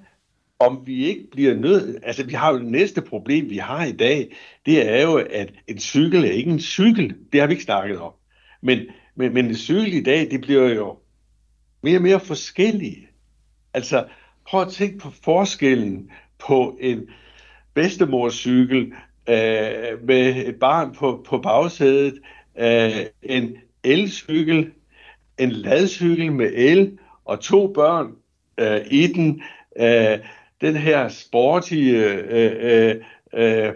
om 0.58 0.82
vi 0.86 1.04
ikke 1.04 1.30
bliver 1.30 1.54
nødt... 1.54 1.98
Altså, 2.02 2.24
vi 2.24 2.32
har 2.32 2.52
jo 2.52 2.58
det 2.58 2.66
næste 2.66 3.02
problem, 3.02 3.50
vi 3.50 3.56
har 3.56 3.84
i 3.84 3.92
dag, 3.92 4.36
det 4.66 4.90
er 4.90 5.02
jo, 5.02 5.16
at 5.16 5.52
en 5.66 5.78
cykel 5.78 6.24
er 6.24 6.30
ikke 6.30 6.50
en 6.50 6.60
cykel. 6.60 7.14
Det 7.32 7.40
har 7.40 7.46
vi 7.46 7.52
ikke 7.52 7.64
snakket 7.64 7.98
om. 7.98 8.12
Men, 8.60 8.78
men, 9.14 9.34
men 9.34 9.46
en 9.46 9.56
cykel 9.56 9.92
i 9.94 10.02
dag, 10.02 10.30
det 10.30 10.40
bliver 10.40 10.68
jo 10.68 10.98
mere 11.82 11.98
og 11.98 12.02
mere 12.02 12.20
forskellige. 12.20 13.08
Altså, 13.74 14.06
prøv 14.46 14.62
at 14.62 14.68
tænke 14.68 14.98
på 14.98 15.10
forskellen 15.24 16.10
på 16.38 16.78
en 16.80 17.08
bedstemorcykel 17.74 18.92
øh, 19.28 20.06
med 20.06 20.46
et 20.46 20.56
barn 20.60 20.94
på, 20.94 21.24
på 21.28 21.38
bagsædet, 21.38 22.18
øh, 22.58 23.06
en 23.22 23.56
elcykel, 23.84 24.70
en 25.38 25.50
ladcykel 25.50 26.32
med 26.32 26.52
el 26.54 26.98
og 27.24 27.40
to 27.40 27.72
børn 27.72 28.12
øh, 28.58 28.80
i 28.90 29.06
den. 29.06 29.42
Øh, 29.80 30.18
den 30.60 30.76
her 30.76 31.08
sporty 31.08 31.74
øh, 31.74 32.24
øh, 32.30 32.96
øh, 33.34 33.72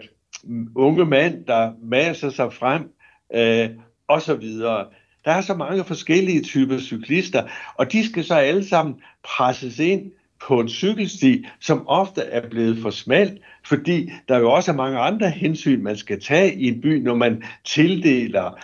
unge 0.75 1.05
mand, 1.05 1.45
der 1.45 1.71
masser 1.83 2.29
sig 2.29 2.53
frem, 2.53 2.91
øh, 3.33 3.69
og 4.07 4.21
så 4.21 4.35
videre. 4.35 4.87
Der 5.25 5.31
er 5.31 5.41
så 5.41 5.53
mange 5.53 5.83
forskellige 5.83 6.41
typer 6.41 6.79
cyklister, 6.79 7.47
og 7.75 7.91
de 7.91 8.05
skal 8.09 8.23
så 8.23 8.35
alle 8.35 8.67
sammen 8.67 9.01
presses 9.23 9.79
ind 9.79 10.11
på 10.47 10.59
en 10.59 10.69
cykelsti, 10.69 11.45
som 11.59 11.87
ofte 11.87 12.21
er 12.21 12.49
blevet 12.49 12.77
for 12.77 12.89
smal, 12.89 13.39
fordi 13.65 14.11
der 14.27 14.39
jo 14.39 14.51
også 14.51 14.71
er 14.71 14.75
mange 14.75 14.99
andre 14.99 15.29
hensyn, 15.29 15.83
man 15.83 15.97
skal 15.97 16.21
tage 16.21 16.55
i 16.55 16.67
en 16.67 16.81
by, 16.81 17.03
når 17.03 17.15
man 17.15 17.43
tildeler 17.65 18.59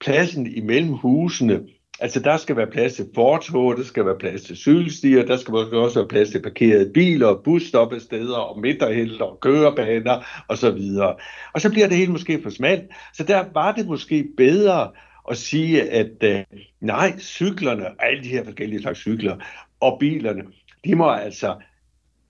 pladsen 0.00 0.46
imellem 0.56 0.92
husene. 0.92 1.60
Altså 2.00 2.20
der 2.20 2.36
skal 2.36 2.56
være 2.56 2.66
plads 2.66 2.94
til 2.94 3.06
fortog, 3.14 3.76
der 3.76 3.84
skal 3.84 4.06
være 4.06 4.18
plads 4.18 4.42
til 4.42 4.56
cykelstier, 4.56 5.24
der 5.24 5.36
skal 5.36 5.54
også 5.54 5.98
være 5.98 6.08
plads 6.08 6.30
til 6.30 6.42
parkerede 6.42 6.90
biler, 6.94 7.40
busstoppesteder 7.44 8.36
og 8.36 8.60
midterhælder 8.60 9.24
og 9.24 9.40
kørebaner 9.40 10.44
osv. 10.48 10.80
Og, 11.00 11.20
og 11.54 11.60
så 11.60 11.70
bliver 11.70 11.88
det 11.88 11.96
helt 11.96 12.10
måske 12.10 12.42
for 12.42 12.50
smalt. 12.50 12.82
Så 13.14 13.24
der 13.24 13.44
var 13.54 13.72
det 13.72 13.86
måske 13.86 14.28
bedre 14.36 14.90
at 15.30 15.36
sige, 15.36 15.90
at 15.90 16.22
øh, 16.22 16.44
nej, 16.80 17.18
cyklerne, 17.18 17.84
alle 17.98 18.24
de 18.24 18.28
her 18.28 18.44
forskellige 18.44 18.82
slags 18.82 18.98
cykler 18.98 19.36
og 19.80 19.96
bilerne, 20.00 20.42
de 20.84 20.94
må 20.94 21.10
altså, 21.10 21.56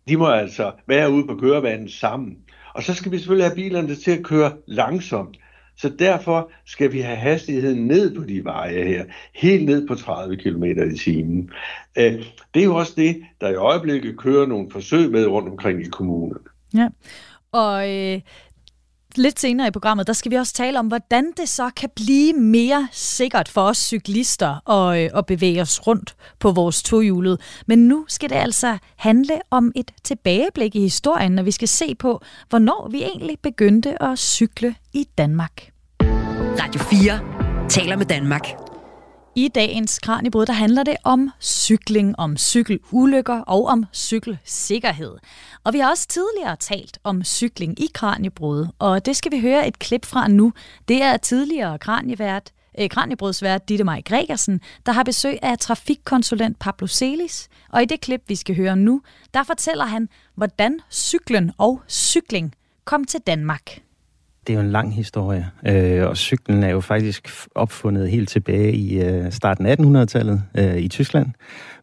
de 0.09 0.17
må 0.17 0.27
altså 0.27 0.73
være 0.87 1.11
ude 1.11 1.27
på 1.27 1.37
kørebanen 1.37 1.89
sammen. 1.89 2.39
Og 2.75 2.83
så 2.83 2.95
skal 2.95 3.13
vi 3.13 3.19
selvfølgelig 3.19 3.47
have 3.47 3.55
bilerne 3.55 3.95
til 3.95 4.11
at 4.11 4.25
køre 4.25 4.53
langsomt. 4.67 5.39
Så 5.77 5.89
derfor 5.89 6.51
skal 6.67 6.93
vi 6.93 7.01
have 7.01 7.17
hastigheden 7.17 7.87
ned 7.87 8.15
på 8.15 8.25
de 8.25 8.45
veje 8.45 8.85
her, 8.85 9.05
helt 9.35 9.65
ned 9.65 9.89
på 9.89 9.95
30 9.95 10.37
km 10.37 10.65
i 10.65 10.97
timen. 10.97 11.51
Øh, 11.99 12.25
det 12.55 12.61
er 12.61 12.65
jo 12.65 12.77
også 12.77 12.93
det, 12.97 13.23
der 13.41 13.49
i 13.49 13.55
øjeblikket 13.55 14.19
kører 14.19 14.47
nogle 14.47 14.71
forsøg 14.71 15.11
med 15.11 15.27
rundt 15.27 15.49
omkring 15.49 15.81
i 15.81 15.89
kommunerne. 15.89 16.45
Ja, 16.75 16.89
og 17.53 17.91
øh, 17.91 18.21
lidt 19.19 19.41
senere 19.41 19.69
i 19.69 19.71
programmet, 19.71 20.07
der 20.07 20.13
skal 20.13 20.31
vi 20.31 20.37
også 20.37 20.53
tale 20.53 20.79
om, 20.79 20.87
hvordan 20.87 21.33
det 21.37 21.49
så 21.49 21.71
kan 21.77 21.91
blive 21.97 22.33
mere 22.33 22.89
sikkert 22.93 23.49
for 23.49 23.61
os 23.63 23.77
cyklister 23.79 24.71
at, 24.71 25.05
øh, 25.05 25.11
at 25.19 25.27
bevæge 25.27 25.63
os 25.63 25.87
rundt 25.87 26.17
på 26.39 26.51
vores 26.51 26.83
tohjulet. 26.83 27.41
Men 27.67 27.89
nu 27.89 28.05
skal 28.09 28.31
det 28.31 28.37
altså 28.37 28.79
handle 28.97 29.41
om 29.51 29.73
et 29.77 29.91
tilbageblik 30.05 30.75
i 30.75 30.81
historien, 30.81 31.33
når 31.33 31.43
vi 31.43 31.51
skal 31.51 31.69
se 31.69 31.95
på, 31.95 32.21
hvornår 32.49 32.89
vi 32.91 33.03
egentlig 33.03 33.37
begyndte 33.43 34.03
at 34.03 34.19
cykle 34.19 34.75
i 34.93 35.07
Danmark. 35.19 35.71
Radio 36.61 36.81
4 36.81 37.69
taler 37.69 37.97
med 37.97 38.07
Danmark. 38.07 38.72
I 39.35 39.49
dagens 39.49 39.99
Kranjebrud, 39.99 40.47
der 40.47 40.53
handler 40.53 40.83
det 40.83 40.97
om 41.05 41.31
cykling, 41.41 42.19
om 42.19 42.37
cykelulykker 42.37 43.41
og 43.41 43.67
om 43.67 43.85
cykelsikkerhed. 43.95 45.17
Og 45.65 45.73
vi 45.73 45.79
har 45.79 45.91
også 45.91 46.09
tidligere 46.09 46.57
talt 46.57 46.99
om 47.05 47.25
cykling 47.25 47.81
i 47.81 47.89
Kranjebrud, 47.95 48.67
og 48.79 49.07
det 49.07 49.17
skal 49.17 49.33
vi 49.33 49.41
høre 49.41 49.69
et 49.69 49.79
klip 49.79 50.05
fra 50.05 50.29
nu. 50.29 50.53
Det 50.89 51.03
er 51.03 51.17
tidligere 51.17 51.79
Kranjevært, 51.79 52.51
eh, 52.75 52.91
Kranjebrudsvært 52.91 53.69
Ditte 53.69 53.85
Maj 53.85 54.03
Gregersen, 54.05 54.61
der 54.87 54.93
har 54.93 55.03
besøg 55.03 55.39
af 55.43 55.59
trafikkonsulent 55.59 56.59
Pablo 56.59 56.87
Celis. 56.87 57.49
Og 57.69 57.83
i 57.83 57.87
det 57.87 58.01
klip, 58.01 58.23
vi 58.29 58.35
skal 58.35 58.57
høre 58.57 58.77
nu, 58.77 59.03
der 59.35 59.43
fortæller 59.43 59.85
han, 59.85 60.09
hvordan 60.35 60.81
cyklen 60.91 61.53
og 61.59 61.81
cykling 61.89 62.55
kom 62.85 63.05
til 63.05 63.21
Danmark. 63.21 63.83
Det 64.47 64.53
er 64.53 64.55
jo 64.55 64.61
en 64.61 64.71
lang 64.71 64.95
historie, 64.95 65.51
øh, 65.67 66.09
og 66.09 66.17
cyklen 66.17 66.63
er 66.63 66.69
jo 66.69 66.81
faktisk 66.81 67.29
opfundet 67.55 68.11
helt 68.11 68.29
tilbage 68.29 68.73
i 68.73 69.03
øh, 69.03 69.33
starten 69.33 69.67
af 69.67 69.77
1800-tallet 69.81 70.43
øh, 70.59 70.77
i 70.77 70.89
Tyskland, 70.89 71.27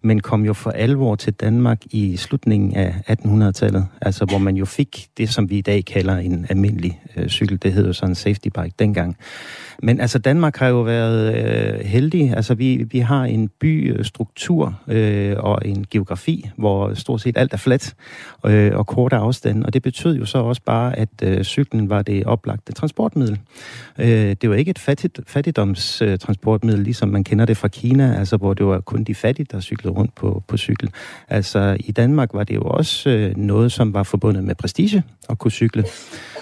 men 0.01 0.19
kom 0.19 0.45
jo 0.45 0.53
for 0.53 0.71
alvor 0.71 1.15
til 1.15 1.33
Danmark 1.33 1.81
i 1.91 2.17
slutningen 2.17 2.75
af 2.75 2.93
1800-tallet, 3.09 3.87
altså 4.01 4.25
hvor 4.25 4.37
man 4.37 4.55
jo 4.55 4.65
fik 4.65 5.07
det, 5.17 5.29
som 5.29 5.49
vi 5.49 5.57
i 5.57 5.61
dag 5.61 5.85
kalder 5.85 6.17
en 6.17 6.45
almindelig 6.49 7.01
øh, 7.17 7.27
cykel. 7.27 7.63
Det 7.63 7.73
hed 7.73 7.87
jo 7.87 7.93
sådan 7.93 8.11
en 8.11 8.15
safety 8.15 8.47
bike 8.47 8.73
dengang. 8.79 9.17
Men 9.83 9.99
altså 9.99 10.19
Danmark 10.19 10.57
har 10.57 10.67
jo 10.67 10.81
været 10.81 11.35
øh, 11.35 11.85
heldig. 11.85 12.33
Altså 12.35 12.53
vi, 12.53 12.85
vi 12.91 12.99
har 12.99 13.23
en 13.23 13.49
bystruktur 13.59 14.79
øh, 14.87 15.35
og 15.37 15.59
en 15.65 15.85
geografi, 15.91 16.49
hvor 16.57 16.93
stort 16.93 17.21
set 17.21 17.37
alt 17.37 17.53
er 17.53 17.57
fladt 17.57 17.95
øh, 18.45 18.77
og 18.77 18.87
korte 18.87 19.15
afstande. 19.15 19.65
Og 19.65 19.73
det 19.73 19.81
betød 19.81 20.17
jo 20.17 20.25
så 20.25 20.37
også 20.37 20.61
bare, 20.65 20.99
at 20.99 21.09
øh, 21.23 21.43
cyklen 21.43 21.89
var 21.89 22.01
det 22.01 22.25
oplagte 22.25 22.48
transportmiddel. 22.75 23.39
Øh, 23.97 24.35
det 24.41 24.49
var 24.49 24.55
ikke 24.55 24.71
et 24.71 24.79
fattigt, 24.79 25.19
fattigdomstransportmiddel, 25.27 26.83
ligesom 26.83 27.09
man 27.09 27.23
kender 27.23 27.45
det 27.45 27.57
fra 27.57 27.67
Kina, 27.67 28.15
altså 28.19 28.37
hvor 28.37 28.53
det 28.53 28.65
var 28.65 28.79
kun 28.79 29.03
de 29.03 29.15
fattige, 29.15 29.47
der 29.51 29.59
cyklede 29.59 29.93
rundt 29.93 30.15
på, 30.15 30.43
på 30.47 30.57
cykel. 30.57 30.89
Altså 31.29 31.77
i 31.79 31.91
Danmark 31.91 32.33
var 32.33 32.43
det 32.43 32.55
jo 32.55 32.61
også 32.61 33.09
øh, 33.09 33.37
noget, 33.37 33.71
som 33.71 33.93
var 33.93 34.03
forbundet 34.03 34.43
med 34.43 34.55
prestige 34.55 35.03
at 35.29 35.37
kunne 35.39 35.51
cykle. 35.51 35.85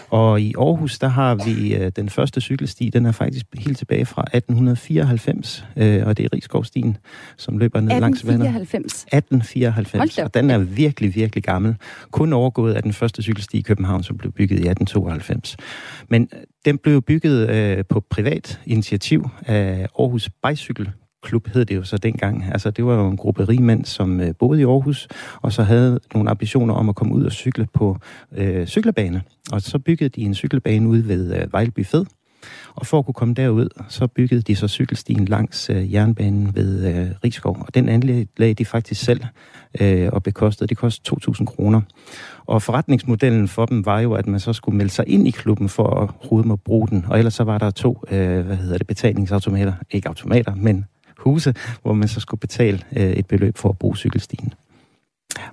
Og 0.09 0.41
i 0.41 0.53
Aarhus, 0.57 0.99
der 0.99 1.07
har 1.07 1.35
vi 1.35 1.75
øh, 1.75 1.91
den 1.95 2.09
første 2.09 2.41
cykelsti, 2.41 2.89
den 2.89 3.05
er 3.05 3.11
faktisk 3.11 3.45
helt 3.57 3.77
tilbage 3.77 4.05
fra 4.05 4.21
1894, 4.21 5.65
øh, 5.75 6.07
og 6.07 6.17
det 6.17 6.25
er 6.25 6.29
Rigskovstien, 6.33 6.97
som 7.37 7.57
løber 7.57 7.79
ned 7.79 7.99
langs 7.99 8.27
vandet. 8.27 8.47
1894, 8.47 10.17
og 10.17 10.33
den 10.33 10.51
er 10.51 10.57
virkelig, 10.57 11.15
virkelig 11.15 11.43
gammel. 11.43 11.75
Kun 12.11 12.33
overgået 12.33 12.73
af 12.73 12.83
den 12.83 12.93
første 12.93 13.21
cykelsti 13.21 13.57
i 13.57 13.61
København, 13.61 14.03
som 14.03 14.17
blev 14.17 14.31
bygget 14.31 14.59
i 14.59 14.67
1892. 14.67 15.57
Men 16.09 16.29
øh, 16.33 16.39
den 16.65 16.77
blev 16.77 17.01
bygget 17.01 17.49
øh, 17.49 17.85
på 17.89 17.99
privat 17.99 18.61
initiativ 18.65 19.29
af 19.45 19.87
Aarhus 19.99 20.29
Bicycle 20.47 20.93
klub 21.27 21.47
hed 21.47 21.65
det 21.65 21.75
jo 21.75 21.83
så 21.83 21.97
dengang. 21.97 22.43
Altså, 22.51 22.71
det 22.71 22.85
var 22.85 22.95
jo 22.95 23.07
en 23.07 23.17
gruppe 23.17 23.45
rigmænd, 23.45 23.85
som 23.85 24.21
øh, 24.21 24.35
boede 24.39 24.61
i 24.61 24.63
Aarhus, 24.63 25.07
og 25.41 25.53
så 25.53 25.63
havde 25.63 25.99
nogle 26.13 26.29
ambitioner 26.29 26.73
om 26.73 26.89
at 26.89 26.95
komme 26.95 27.13
ud 27.13 27.23
og 27.23 27.31
cykle 27.31 27.67
på 27.73 27.97
øh, 28.37 28.67
cykelbane. 28.67 29.21
Og 29.51 29.61
så 29.61 29.79
byggede 29.79 30.09
de 30.09 30.21
en 30.21 30.35
cykelbane 30.35 30.89
ude 30.89 31.07
ved 31.07 31.35
øh, 31.35 31.53
Vejleby 31.53 31.85
Fed. 31.85 32.05
Og 32.75 32.87
for 32.87 32.99
at 32.99 33.05
kunne 33.05 33.13
komme 33.13 33.33
derud, 33.33 33.69
så 33.89 34.07
byggede 34.07 34.41
de 34.41 34.55
så 34.55 34.67
cykelstien 34.67 35.25
langs 35.25 35.69
øh, 35.69 35.93
jernbanen 35.93 36.55
ved 36.55 36.87
øh, 36.87 37.09
Rigskov. 37.23 37.57
Og 37.59 37.75
den 37.75 37.89
anlagde 37.89 38.53
de 38.53 38.65
faktisk 38.65 39.03
selv 39.03 39.21
øh, 39.81 40.09
og 40.13 40.23
bekostede. 40.23 40.67
Det 40.67 40.77
kostede 40.77 41.19
2.000 41.29 41.45
kroner. 41.45 41.81
Og 42.45 42.61
forretningsmodellen 42.61 43.47
for 43.47 43.65
dem 43.65 43.85
var 43.85 43.99
jo, 43.99 44.13
at 44.13 44.27
man 44.27 44.39
så 44.39 44.53
skulle 44.53 44.77
melde 44.77 44.91
sig 44.91 45.07
ind 45.07 45.27
i 45.27 45.31
klubben 45.31 45.69
for 45.69 45.87
at 45.87 46.31
rode 46.31 46.47
med 46.47 46.57
bruge 46.57 46.87
den. 46.87 47.05
Og 47.09 47.17
ellers 47.17 47.33
så 47.33 47.43
var 47.43 47.57
der 47.57 47.71
to, 47.71 48.03
øh, 48.11 48.45
hvad 48.45 48.55
hedder 48.55 48.77
det, 48.77 48.87
betalingsautomater. 48.87 49.73
Ikke 49.91 50.07
automater, 50.07 50.55
men 50.55 50.85
huse, 51.17 51.53
hvor 51.81 51.93
man 51.93 52.07
så 52.07 52.19
skulle 52.19 52.39
betale 52.39 52.79
øh, 52.95 53.11
et 53.11 53.27
beløb 53.27 53.57
for 53.57 53.69
at 53.69 53.77
bruge 53.77 53.97
cykelstien. 53.97 54.53
Ja. 55.37 55.43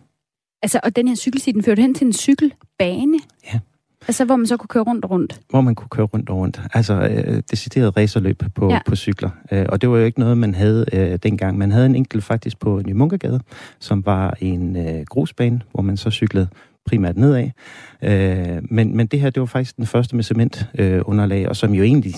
Altså, 0.63 0.81
og 0.83 0.97
den 0.97 1.09
her 1.09 1.17
cykelsti, 1.17 1.53
den 1.53 1.63
førte 1.63 1.83
hen 1.83 1.95
til 1.95 2.07
en 2.07 2.13
cykelbane? 2.13 3.19
Ja. 3.53 3.61
Altså, 4.09 4.25
hvor 4.25 4.37
man 4.37 4.47
så 4.47 4.57
kunne 4.57 4.69
køre 4.69 4.83
rundt 4.83 5.05
og 5.05 5.11
rundt? 5.11 5.41
Hvor 5.51 5.61
man 5.61 5.75
kunne 5.75 5.89
køre 5.89 6.07
rundt 6.07 6.31
og 6.31 6.37
rundt. 6.37 6.61
Altså, 6.75 6.95
øh, 6.95 7.43
decideret 7.51 7.97
racerløb 7.97 8.43
på, 8.55 8.71
ja. 8.71 8.79
på 8.87 8.97
cykler. 8.97 9.31
Øh, 9.53 9.67
og 9.69 9.81
det 9.81 9.91
var 9.91 9.99
jo 9.99 10.05
ikke 10.05 10.21
noget, 10.21 10.39
man 10.39 10.55
havde 10.55 10.87
øh, 10.93 11.19
dengang. 11.23 11.59
Man 11.59 11.73
havde 11.73 11.87
en 11.87 11.95
enkelt 11.95 12.25
faktisk 12.25 12.59
på 12.61 12.83
Ny 12.87 12.93
Munkegade, 12.93 13.41
som 13.79 14.07
var 14.07 14.37
en 14.41 14.77
øh, 14.77 15.05
grusbane, 15.09 15.61
hvor 15.73 15.83
man 15.83 15.97
så 15.97 16.11
cyklede 16.11 16.49
primært 16.87 17.17
nedad. 17.17 17.51
Øh, 18.03 18.63
men, 18.71 18.97
men 18.97 19.07
det 19.07 19.21
her, 19.21 19.31
det 19.31 19.41
var 19.41 19.47
faktisk 19.47 19.77
den 19.77 19.87
første 19.87 20.17
med 20.17 20.25
cementunderlag, 20.25 20.97
øh, 20.97 21.03
underlag, 21.05 21.49
og 21.49 21.57
som 21.57 21.75
jo 21.75 21.83
egentlig 21.83 22.15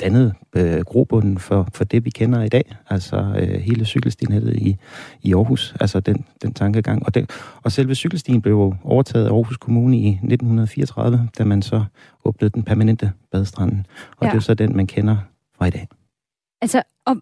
dannet 0.00 0.34
øh, 0.56 0.80
grobunden 0.80 1.38
for, 1.38 1.68
for 1.74 1.84
det, 1.84 2.04
vi 2.04 2.10
kender 2.10 2.42
i 2.42 2.48
dag. 2.48 2.76
Altså 2.90 3.16
øh, 3.16 3.60
hele 3.60 3.84
cykelstienettet 3.84 4.56
i, 4.56 4.76
i 5.22 5.34
Aarhus. 5.34 5.74
Altså 5.80 6.00
den, 6.00 6.24
den 6.42 6.54
tankegang. 6.54 7.06
Og, 7.06 7.14
den, 7.14 7.28
og 7.62 7.72
selve 7.72 7.94
cykelstien 7.94 8.42
blev 8.42 8.74
overtaget 8.84 9.26
af 9.26 9.30
Aarhus 9.30 9.56
Kommune 9.56 9.96
i 9.96 10.08
1934, 10.08 11.28
da 11.38 11.44
man 11.44 11.62
så 11.62 11.84
åbnede 12.24 12.50
den 12.50 12.62
permanente 12.62 13.12
badestranden. 13.32 13.86
Og 14.16 14.26
ja. 14.26 14.30
det 14.30 14.36
er 14.36 14.40
så 14.40 14.54
den, 14.54 14.76
man 14.76 14.86
kender 14.86 15.16
fra 15.58 15.66
i 15.66 15.70
dag. 15.70 15.88
Altså, 16.60 16.82
og 17.06 17.16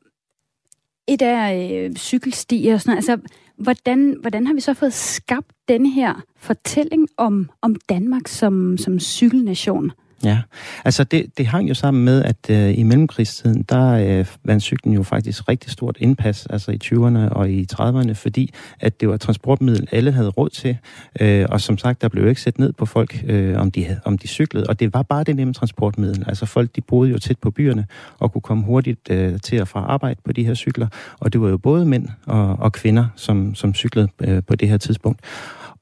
et 1.09 1.23
af 1.23 1.71
øh, 1.73 1.97
cykelstier 1.97 2.75
og 2.75 2.81
sådan 2.81 2.91
noget, 2.91 3.09
altså, 3.09 3.29
hvordan, 3.57 4.17
hvordan 4.21 4.47
har 4.47 4.55
vi 4.55 4.61
så 4.61 4.75
fået 4.75 4.93
skabt 4.93 5.53
denne 5.69 5.91
her 5.91 6.23
fortælling 6.37 7.09
om, 7.17 7.51
om 7.63 7.77
Danmark 7.89 8.29
som, 8.29 8.77
som 8.79 9.01
cykelnation? 9.01 9.93
Ja, 10.25 10.41
altså 10.85 11.05
det, 11.05 11.39
det 11.39 11.47
hang 11.47 11.69
jo 11.69 11.75
sammen 11.75 12.05
med, 12.05 12.23
at 12.25 12.51
øh, 12.51 12.79
i 12.79 12.83
mellemkrigstiden, 12.83 13.63
der 13.63 14.19
øh, 14.19 14.27
vandt 14.45 14.63
cyklen 14.63 14.95
jo 14.95 15.03
faktisk 15.03 15.49
rigtig 15.49 15.71
stort 15.71 15.97
indpas, 16.01 16.47
altså 16.47 16.71
i 16.71 16.79
20'erne 16.85 17.33
og 17.33 17.51
i 17.51 17.67
30'erne, 17.73 18.13
fordi 18.13 18.55
at 18.81 19.01
det 19.01 19.09
var 19.09 19.15
et 19.15 19.21
transportmiddel, 19.21 19.89
alle 19.93 20.13
havde 20.13 20.29
råd 20.29 20.49
til, 20.49 20.77
øh, 21.21 21.47
og 21.49 21.61
som 21.61 21.79
sagt, 21.79 22.03
der 22.03 22.09
blev 22.09 22.23
jo 22.23 22.29
ikke 22.29 22.41
sat 22.41 22.59
ned 22.59 22.73
på 22.73 22.87
folk, 22.87 23.25
øh, 23.27 23.61
om, 23.61 23.71
de, 23.71 23.85
havde, 23.85 24.01
om 24.05 24.19
de 24.19 24.29
cyklede, 24.29 24.67
og 24.69 24.81
det 24.81 24.95
var 24.95 25.03
bare 25.03 25.25
det 25.25 25.37
nemme 25.37 25.55
transportmiddel. 25.55 26.25
Altså 26.27 26.47
folk, 26.47 26.77
de 26.77 26.81
boede 26.81 27.11
jo 27.11 27.19
tæt 27.19 27.39
på 27.39 27.51
byerne, 27.51 27.87
og 28.19 28.33
kunne 28.33 28.43
komme 28.43 28.65
hurtigt 28.65 29.11
øh, 29.11 29.41
til 29.41 29.61
og 29.61 29.69
fra 29.69 29.81
arbejde 29.81 30.21
på 30.25 30.33
de 30.33 30.45
her 30.45 30.55
cykler, 30.55 30.89
og 31.21 31.33
det 31.33 31.41
var 31.41 31.49
jo 31.49 31.57
både 31.57 31.87
mænd 31.87 32.09
og, 32.27 32.57
og 32.59 32.73
kvinder, 32.73 33.07
som, 33.17 33.55
som 33.55 33.75
cyklede 33.75 34.09
øh, 34.21 34.43
på 34.47 34.55
det 34.55 34.69
her 34.69 34.77
tidspunkt 34.77 35.21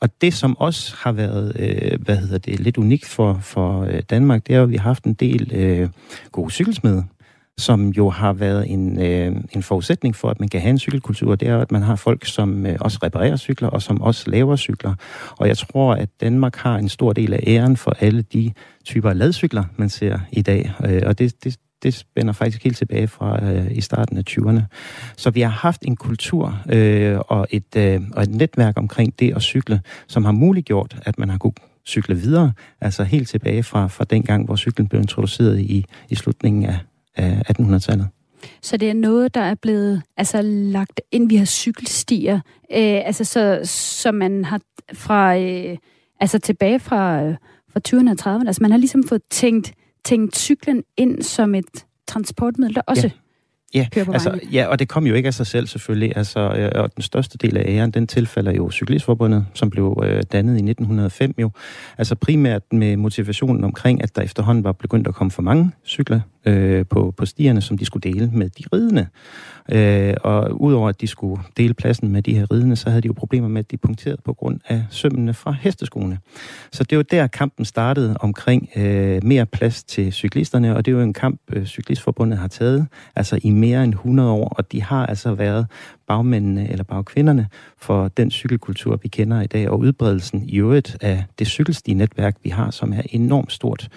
og 0.01 0.09
det, 0.21 0.35
som 0.35 0.59
også 0.59 0.95
har 0.99 1.13
været 1.13 1.53
øh, 1.59 2.03
hvad 2.03 2.17
hedder 2.17 2.39
det, 2.39 2.61
lidt 2.61 2.79
unikt 2.79 3.07
for, 3.07 3.39
for 3.43 3.83
øh, 3.83 4.03
Danmark, 4.11 4.47
det 4.47 4.55
er, 4.55 4.63
at 4.63 4.71
vi 4.71 4.77
har 4.77 4.83
haft 4.83 5.05
en 5.05 5.15
del 5.15 5.53
øh, 5.55 5.89
gode 6.33 6.51
cykelsmede, 6.51 7.05
som 7.59 7.89
jo 7.89 8.11
har 8.11 8.33
været 8.33 8.71
en, 8.71 9.03
øh, 9.03 9.37
en 9.53 9.63
forudsætning 9.63 10.17
for, 10.17 10.31
at 10.31 10.41
man 10.41 10.49
kan 10.49 10.61
have 10.61 10.71
en 10.71 10.79
cykelkultur, 10.79 11.35
det 11.35 11.49
er, 11.49 11.59
at 11.59 11.73
man 11.73 11.83
har 11.83 11.97
folk, 11.97 12.27
som 12.27 12.67
øh, 12.67 12.77
også 12.81 12.99
reparerer 13.03 13.37
cykler, 13.37 13.69
og 13.69 13.83
som 13.83 14.01
også 14.01 14.31
laver 14.31 14.57
cykler. 14.57 14.95
Og 15.31 15.49
jeg 15.49 15.59
tror, 15.59 15.95
at 15.95 16.09
Danmark 16.21 16.57
har 16.57 16.77
en 16.77 16.89
stor 16.89 17.13
del 17.13 17.33
af 17.33 17.45
æren 17.47 17.77
for 17.77 17.91
alle 18.01 18.23
de 18.23 18.53
typer 18.85 19.11
af 19.11 19.19
ladcykler, 19.19 19.65
man 19.77 19.89
ser 19.89 20.19
i 20.33 20.43
dag. 20.43 20.73
Øh, 20.85 21.03
og 21.07 21.19
det, 21.19 21.45
det, 21.45 21.57
det 21.83 21.95
spænder 21.95 22.33
faktisk 22.33 22.65
helt 22.65 22.77
tilbage 22.77 23.09
fra 23.09 23.45
øh, 23.45 23.67
i 23.71 23.81
starten 23.81 24.19
af 24.19 24.23
20'erne. 24.31 24.61
Så 25.17 25.31
vi 25.31 25.41
har 25.41 25.49
haft 25.49 25.83
en 25.83 25.97
kultur 25.97 26.59
øh, 26.73 27.19
og, 27.19 27.47
et, 27.51 27.77
øh, 27.77 28.01
og 28.13 28.23
et 28.23 28.31
netværk 28.31 28.79
omkring 28.79 29.19
det 29.19 29.37
at 29.37 29.43
cykle, 29.43 29.81
som 30.07 30.25
har 30.25 30.33
muliggjort, 30.33 30.97
at 31.03 31.19
man 31.19 31.31
har 31.31 31.39
kunnet 31.39 31.59
cykle 31.87 32.15
videre, 32.15 32.53
altså 32.81 33.05
helt 33.05 33.29
tilbage 33.29 33.63
fra, 33.63 33.87
fra 33.87 34.05
den 34.05 34.23
gang, 34.23 34.45
hvor 34.45 34.57
cyklen 34.57 34.89
blev 34.89 35.01
introduceret 35.01 35.61
i, 35.61 35.85
i 36.09 36.15
slutningen 36.15 36.65
af, 36.65 36.79
af 37.17 37.43
1800-tallet. 37.61 38.09
Så 38.63 38.77
det 38.77 38.91
er 38.91 38.95
noget, 38.95 39.35
der 39.35 39.41
er 39.41 39.55
blevet 39.55 40.03
altså, 40.17 40.43
lagt 40.43 41.01
ind, 41.13 41.29
vi 41.29 41.37
har 41.37 41.45
cykelstier, 41.45 42.35
øh, 42.73 43.01
altså 43.07 43.25
så, 43.25 43.61
så 43.65 44.13
man 44.13 44.45
har 44.45 44.61
fra, 44.93 45.37
øh, 45.39 45.77
altså 46.21 46.39
tilbage 46.39 46.81
fra, 46.81 47.23
øh, 47.23 47.35
fra 47.73 47.81
20'erne 47.89 48.11
og 48.11 48.37
30'erne, 48.37 48.47
altså 48.47 48.63
man 48.63 48.71
har 48.71 48.79
ligesom 48.79 49.05
fået 49.09 49.23
tænkt 49.31 49.73
tænkt 50.05 50.37
cyklen 50.37 50.83
ind 50.97 51.23
som 51.23 51.55
et 51.55 51.87
transportmiddel, 52.07 52.75
der 52.75 52.83
også 52.87 53.07
ja. 53.07 53.11
Ja, 53.75 53.87
altså, 53.97 54.41
ja, 54.53 54.67
og 54.67 54.79
det 54.79 54.89
kom 54.89 55.07
jo 55.07 55.15
ikke 55.15 55.27
af 55.27 55.35
sig 55.35 55.47
selv 55.47 55.67
selvfølgelig. 55.67 56.17
Altså, 56.17 56.41
øh, 56.41 56.83
og 56.83 56.95
den 56.97 57.03
største 57.03 57.39
del 57.39 57.57
af 57.57 57.65
æren, 57.69 57.91
den 57.91 58.07
tilfælder 58.07 58.53
jo 58.53 58.71
Cyklistforbundet, 58.71 59.47
som 59.55 59.71
blev 59.71 60.03
øh, 60.05 60.23
dannet 60.33 60.53
i 60.53 60.71
1905 60.71 61.35
jo. 61.39 61.51
Altså 61.99 62.15
primært 62.15 62.63
med 62.73 62.97
motivationen 62.97 63.65
omkring, 63.65 64.03
at 64.03 64.17
der 64.17 64.23
efterhånden 64.23 64.65
var 64.65 64.73
begyndt 64.73 65.09
at 65.09 65.15
komme 65.15 65.31
for 65.31 65.43
mange 65.43 65.71
cykler 65.87 66.21
øh, 66.45 66.87
på, 66.91 67.15
på 67.17 67.27
stierne, 67.27 67.61
som 67.61 67.79
de 67.79 67.85
skulle 67.85 68.13
dele 68.13 68.31
med 68.33 68.51
de 68.51 68.65
ridende. 68.73 69.07
Øh, 69.69 70.15
og 70.25 70.61
udover 70.61 70.89
at 70.89 71.01
de 71.01 71.07
skulle 71.07 71.43
dele 71.57 71.75
pladsen 71.75 72.09
med 72.09 72.23
de 72.23 72.35
her 72.35 72.47
ridende, 72.53 72.77
så 72.77 72.91
havde 72.91 73.03
de 73.03 73.07
jo 73.07 73.13
problemer 73.13 73.49
med, 73.49 73.59
at 73.59 73.71
de 73.71 73.77
punkterede 73.77 74.23
på 74.25 74.33
grund 74.33 74.61
af 74.69 74.85
sømmene 74.91 75.35
fra 75.35 75.53
hesteskoene. 75.61 76.19
Så 76.73 76.85
det 76.85 76.99
var 76.99 77.05
der 77.05 77.27
kampen 77.27 77.65
startede 77.65 78.17
omkring 78.21 78.69
øh, 78.77 79.25
mere 79.25 79.47
plads 79.47 79.85
til 79.85 80.13
cyklisterne, 80.13 80.77
og 80.77 80.87
det 80.87 80.93
er 80.93 80.97
jo 80.97 81.03
en 81.03 81.13
kamp, 81.13 81.41
øh, 81.53 81.67
Cyklistforbundet 81.67 82.39
har 82.39 82.49
taget 82.49 82.87
altså 83.17 83.39
i 83.43 83.51
mere 83.51 83.85
end 83.85 83.93
100 83.93 84.31
år, 84.31 84.49
og 84.49 84.73
de 84.73 84.83
har 84.83 85.07
altså 85.07 85.35
været 85.35 85.67
bagmændene 86.11 86.71
eller 86.71 86.85
bagkvinderne 86.85 87.49
for 87.79 88.09
den 88.09 88.31
cykelkultur, 88.31 88.97
vi 89.03 89.09
kender 89.09 89.41
i 89.41 89.47
dag, 89.47 89.69
og 89.69 89.79
udbredelsen 89.79 90.49
i 90.49 90.57
øvrigt 90.57 90.97
af 91.01 91.25
det 91.39 91.47
cykelstinetværk, 91.47 92.37
vi 92.43 92.51
har, 92.51 92.71
som 92.71 92.93
er 92.93 93.03
enormt 93.11 93.53
stort, 93.53 93.89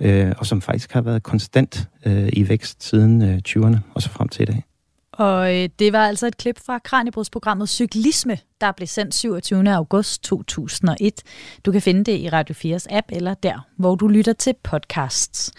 øh, 0.00 0.32
og 0.38 0.46
som 0.46 0.60
faktisk 0.60 0.92
har 0.92 1.00
været 1.00 1.22
konstant 1.22 1.88
øh, 2.06 2.28
i 2.32 2.48
vækst 2.48 2.82
siden 2.82 3.22
øh, 3.22 3.40
20'erne 3.48 3.78
og 3.94 4.02
så 4.02 4.10
frem 4.10 4.28
til 4.28 4.42
i 4.42 4.44
dag. 4.44 4.64
Og 5.12 5.56
øh, 5.56 5.68
det 5.78 5.92
var 5.92 6.06
altså 6.06 6.26
et 6.26 6.36
klip 6.36 6.58
fra 6.66 6.78
Kranjebrudsprogrammet 6.78 7.68
Cyklisme, 7.68 8.38
der 8.60 8.72
blev 8.72 8.86
sendt 8.86 9.14
27. 9.14 9.70
august 9.70 10.22
2001. 10.22 11.22
Du 11.64 11.72
kan 11.72 11.82
finde 11.82 12.04
det 12.04 12.18
i 12.18 12.28
Radio 12.28 12.54
4's 12.54 12.86
app 12.90 13.06
eller 13.12 13.34
der, 13.34 13.66
hvor 13.76 13.94
du 13.94 14.08
lytter 14.08 14.32
til 14.32 14.54
podcasts. 14.62 15.52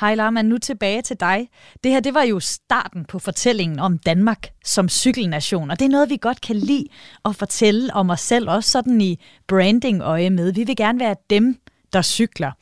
Hej 0.00 0.14
Larman, 0.14 0.44
nu 0.44 0.58
tilbage 0.58 1.02
til 1.02 1.20
dig. 1.20 1.48
Det 1.84 1.92
her, 1.92 2.00
det 2.00 2.14
var 2.14 2.22
jo 2.22 2.40
starten 2.40 3.04
på 3.04 3.18
fortællingen 3.18 3.78
om 3.78 3.98
Danmark 3.98 4.48
som 4.64 4.88
cykelnation, 4.88 5.70
og 5.70 5.78
det 5.78 5.84
er 5.84 5.90
noget, 5.90 6.10
vi 6.10 6.18
godt 6.20 6.40
kan 6.40 6.56
lide 6.56 6.86
at 7.24 7.36
fortælle 7.36 7.94
om 7.94 8.10
os 8.10 8.20
selv, 8.20 8.50
også 8.50 8.70
sådan 8.70 9.00
i 9.00 9.20
branding-øje 9.48 10.30
med. 10.30 10.52
Vi 10.52 10.64
vil 10.64 10.76
gerne 10.76 11.00
være 11.00 11.16
dem, 11.30 11.56
der 11.92 12.02
cykler. 12.02 12.52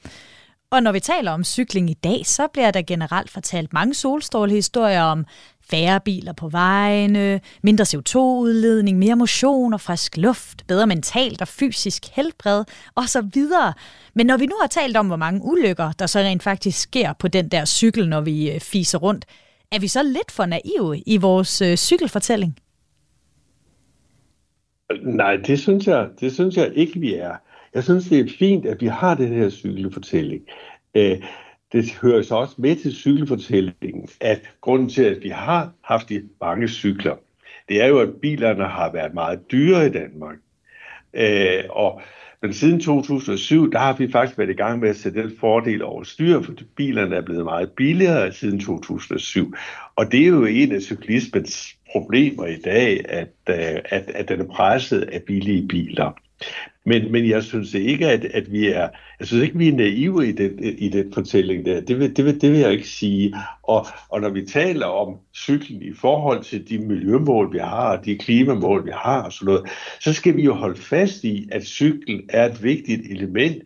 Og 0.71 0.83
når 0.83 0.93
vi 0.93 1.01
taler 1.01 1.31
om 1.31 1.45
cykling 1.45 1.91
i 1.91 1.95
dag, 1.95 2.27
så 2.27 2.47
bliver 2.47 2.71
der 2.71 2.83
generelt 2.83 3.31
fortalt 3.31 3.73
mange 3.73 3.95
solstrålehistorier 3.95 5.03
om 5.03 5.27
færre 5.73 6.01
biler 6.01 6.33
på 6.33 6.49
vejene, 6.49 7.41
mindre 7.63 7.85
CO2-udledning, 7.85 8.99
mere 8.99 9.17
motion 9.17 9.75
og 9.75 9.81
frisk 9.81 10.17
luft, 10.17 10.67
bedre 10.67 10.87
mentalt 10.87 11.41
og 11.41 11.49
fysisk 11.49 12.03
helbred 12.13 12.65
osv. 12.97 13.43
Men 14.15 14.27
når 14.27 14.37
vi 14.37 14.47
nu 14.47 14.55
har 14.61 14.69
talt 14.69 14.97
om, 14.97 15.07
hvor 15.07 15.17
mange 15.17 15.41
ulykker, 15.45 15.93
der 15.93 16.07
så 16.07 16.19
rent 16.19 16.43
faktisk 16.43 16.81
sker 16.81 17.13
på 17.13 17.29
den 17.29 17.49
der 17.49 17.65
cykel, 17.65 18.09
når 18.09 18.21
vi 18.21 18.53
øh, 18.53 18.61
fiser 18.61 18.99
rundt, 18.99 19.25
er 19.73 19.79
vi 19.79 19.89
så 19.89 20.03
lidt 20.03 20.31
for 20.31 20.47
naive 20.47 20.99
i 21.07 21.17
vores 21.17 21.63
øh, 21.63 21.77
cykelfortælling? 21.77 22.57
Nej, 25.03 25.37
det 25.37 25.59
synes 25.59 25.87
jeg, 25.87 26.09
det 26.21 26.33
synes 26.33 26.57
jeg 26.57 26.73
ikke, 26.75 27.01
vi 27.01 27.15
er. 27.15 27.37
Jeg 27.75 27.85
synes, 27.85 28.09
det 28.09 28.21
er 28.21 28.29
fint, 28.39 28.67
at 28.67 28.81
vi 28.81 28.87
har 28.87 29.15
den 29.15 29.33
her 29.33 29.51
cykelfortælling. 29.51 30.43
Øh, 30.95 31.19
det 31.73 31.99
hører 32.03 32.23
så 32.23 32.35
også 32.35 32.55
med 32.59 32.77
til 32.77 32.95
cykelfortællingen, 32.95 34.09
at 34.21 34.41
grunden 34.61 34.89
til, 34.89 35.03
at 35.03 35.23
vi 35.23 35.29
har 35.29 35.73
haft 35.85 36.09
de 36.09 36.23
mange 36.41 36.69
cykler, 36.69 37.17
det 37.69 37.83
er 37.83 37.87
jo, 37.87 37.99
at 37.99 38.09
bilerne 38.23 38.65
har 38.65 38.93
været 38.93 39.15
meget 39.15 39.53
dyre 39.53 39.87
i 39.87 39.91
Danmark. 39.91 40.37
Øh, 41.15 41.65
og, 41.71 42.01
men 42.43 42.53
siden 42.53 42.81
2007, 42.81 43.73
der 43.73 43.79
har 43.79 43.93
vi 43.93 44.11
faktisk 44.13 44.39
været 44.39 44.51
i 44.51 44.55
gang 44.55 44.81
med 44.81 44.89
at 44.89 44.97
sætte 44.97 45.23
den 45.23 45.33
fordel 45.41 45.83
over 45.83 46.03
styr, 46.03 46.43
for 46.43 46.53
bilerne 46.77 47.17
er 47.17 47.21
blevet 47.21 47.45
meget 47.45 47.71
billigere 47.73 48.33
siden 48.33 48.61
2007. 48.61 49.55
Og 49.97 50.13
det 50.13 50.23
er 50.23 50.27
jo 50.27 50.45
en 50.45 50.73
af 50.73 50.83
cyklismens 50.83 51.77
problemer 51.93 52.47
i 52.47 52.61
dag, 52.65 53.05
at, 53.09 53.33
øh, 53.49 53.81
at, 53.85 54.11
at 54.15 54.29
den 54.29 54.41
er 54.41 54.47
presset 54.47 55.03
af 55.03 55.23
billige 55.23 55.69
biler. 55.69 56.13
Men, 56.85 57.13
men 57.13 57.29
jeg 57.29 57.43
synes 57.43 57.75
ikke, 57.75 58.09
at, 58.09 58.25
at 58.25 58.53
vi 58.53 58.69
er, 58.69 58.89
jeg 59.21 59.27
synes 59.27 59.43
ikke, 59.43 59.59
vi 59.59 59.69
er 59.69 59.73
naive 59.73 60.29
i 60.29 60.33
den, 60.33 60.59
i 60.59 60.89
den 60.89 61.13
fortælling 61.13 61.67
der. 61.67 61.81
Det 61.81 61.99
vil, 61.99 62.17
det, 62.17 62.25
vil, 62.25 62.41
det 62.41 62.53
vil 62.53 62.61
jeg 62.61 62.73
ikke 62.73 62.89
sige. 62.89 63.35
Og, 63.63 63.87
og 64.09 64.21
når 64.21 64.29
vi 64.29 64.47
taler 64.47 64.87
om 64.87 65.17
cyklen 65.35 65.83
i 65.83 65.93
forhold 65.93 66.45
til 66.45 66.69
de 66.69 66.79
miljømål, 66.79 67.53
vi 67.53 67.59
har, 67.59 67.97
de 67.97 68.19
klimamål, 68.19 68.87
vi 68.87 68.91
har 68.95 69.23
og 69.23 69.33
sådan 69.33 69.47
noget, 69.47 69.71
så 70.01 70.13
skal 70.13 70.37
vi 70.37 70.43
jo 70.43 70.55
holde 70.55 70.81
fast 70.81 71.25
i, 71.25 71.49
at 71.53 71.65
cyklen 71.65 72.21
er 72.29 72.45
et 72.45 72.63
vigtigt 72.63 73.07
element 73.11 73.63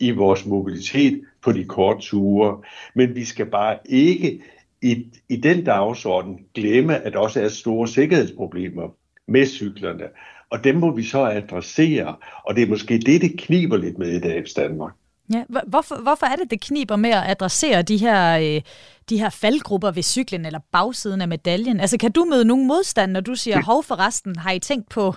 i 0.00 0.10
vores 0.10 0.46
mobilitet 0.46 1.20
på 1.42 1.52
de 1.52 1.64
korte 1.64 2.00
ture. 2.00 2.62
Men 2.94 3.14
vi 3.14 3.24
skal 3.24 3.46
bare 3.46 3.78
ikke 3.84 4.40
i, 4.82 5.06
i 5.28 5.36
den 5.36 5.64
dagsorden 5.64 6.38
glemme, 6.54 6.96
at 6.96 7.12
der 7.12 7.18
også 7.18 7.40
er 7.40 7.48
store 7.48 7.88
sikkerhedsproblemer 7.88 8.99
med 9.30 9.46
cyklerne. 9.46 10.04
Og 10.50 10.64
dem 10.64 10.76
må 10.76 10.96
vi 10.96 11.04
så 11.04 11.24
adressere, 11.24 12.16
og 12.44 12.56
det 12.56 12.62
er 12.62 12.66
måske 12.66 12.98
det, 12.98 13.20
det 13.20 13.38
kniber 13.38 13.76
lidt 13.76 13.98
med 13.98 14.08
i 14.08 14.20
dagens 14.20 14.54
Danmark. 14.54 14.92
Ja, 15.32 15.44
hvorfor, 15.66 16.02
hvorfor 16.02 16.26
er 16.26 16.36
det, 16.36 16.50
det 16.50 16.60
kniber 16.60 16.96
med 16.96 17.10
at 17.10 17.22
adressere 17.26 17.82
de 17.82 17.96
her, 17.96 18.38
øh, 18.38 18.62
de 19.10 19.18
her 19.18 19.30
faldgrupper 19.30 19.90
ved 19.90 20.02
cyklen 20.02 20.46
eller 20.46 20.58
bagsiden 20.72 21.20
af 21.20 21.28
medaljen? 21.28 21.80
Altså, 21.80 21.98
kan 21.98 22.12
du 22.12 22.24
møde 22.24 22.44
nogen 22.44 22.66
modstand, 22.66 23.12
når 23.12 23.20
du 23.20 23.34
siger, 23.34 23.62
hov 23.62 23.84
forresten, 23.84 24.36
har 24.36 24.52
I 24.52 24.58
tænkt 24.58 24.88
på 24.88 25.14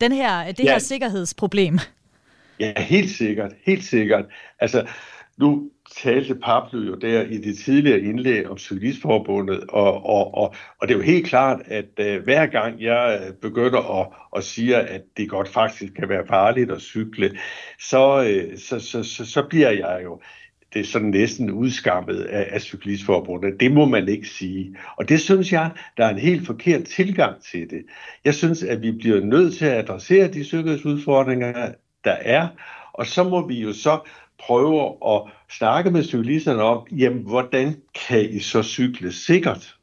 den 0.00 0.12
her, 0.12 0.52
det 0.52 0.64
ja. 0.64 0.70
her 0.70 0.78
sikkerhedsproblem? 0.78 1.78
Ja, 2.60 2.72
helt 2.82 3.10
sikkert, 3.10 3.52
helt 3.66 3.84
sikkert. 3.84 4.24
Altså, 4.60 4.86
nu 5.36 5.70
talte 5.96 6.34
Pablo 6.34 6.78
jo 6.80 6.94
der 6.94 7.22
i 7.22 7.38
det 7.38 7.58
tidligere 7.58 8.00
indlæg 8.00 8.48
om 8.48 8.58
Cyklistforbundet, 8.58 9.64
og, 9.68 10.06
og, 10.06 10.34
og, 10.34 10.54
og 10.80 10.88
det 10.88 10.94
er 10.94 10.98
jo 10.98 11.04
helt 11.04 11.26
klart, 11.26 11.60
at 11.66 11.84
uh, 12.00 12.24
hver 12.24 12.46
gang 12.46 12.82
jeg 12.82 13.20
øh, 13.26 13.34
begynder 13.34 14.00
at, 14.00 14.08
at 14.36 14.44
sige, 14.44 14.76
at 14.76 15.02
det 15.16 15.28
godt 15.28 15.48
faktisk 15.48 15.94
kan 15.94 16.08
være 16.08 16.26
farligt 16.26 16.70
at 16.70 16.80
cykle, 16.80 17.38
så, 17.80 18.18
uh, 18.18 18.58
så, 18.58 18.80
så, 18.80 19.02
så, 19.02 19.26
så 19.26 19.42
bliver 19.42 19.70
jeg 19.70 20.00
jo 20.04 20.20
det 20.74 20.80
er 20.80 20.84
sådan 20.84 21.08
næsten 21.08 21.50
udskammet 21.50 22.20
af, 22.20 22.48
af 22.50 22.60
Cyklistforbundet. 22.60 23.60
Det 23.60 23.72
må 23.72 23.84
man 23.84 24.08
ikke 24.08 24.28
sige. 24.28 24.76
Og 24.96 25.08
det 25.08 25.20
synes 25.20 25.52
jeg, 25.52 25.70
der 25.96 26.04
er 26.04 26.10
en 26.10 26.18
helt 26.18 26.46
forkert 26.46 26.84
tilgang 26.84 27.42
til 27.42 27.70
det. 27.70 27.82
Jeg 28.24 28.34
synes, 28.34 28.62
at 28.62 28.82
vi 28.82 28.92
bliver 28.92 29.20
nødt 29.20 29.54
til 29.54 29.64
at 29.64 29.78
adressere 29.78 30.28
de 30.28 30.44
sikkerhedsudfordringer, 30.44 31.72
der 32.04 32.12
er, 32.12 32.48
og 32.92 33.06
så 33.06 33.24
må 33.24 33.46
vi 33.46 33.60
jo 33.60 33.72
så 33.72 33.98
prøve 34.46 34.96
at 35.06 35.22
snakke 35.50 35.90
med 35.90 36.04
cyklisterne 36.04 36.62
om, 36.62 36.86
jamen, 36.96 37.22
hvordan 37.22 37.76
kan 38.08 38.30
I 38.30 38.40
så 38.40 38.62
cykle 38.62 39.12
sikkert? 39.12 39.74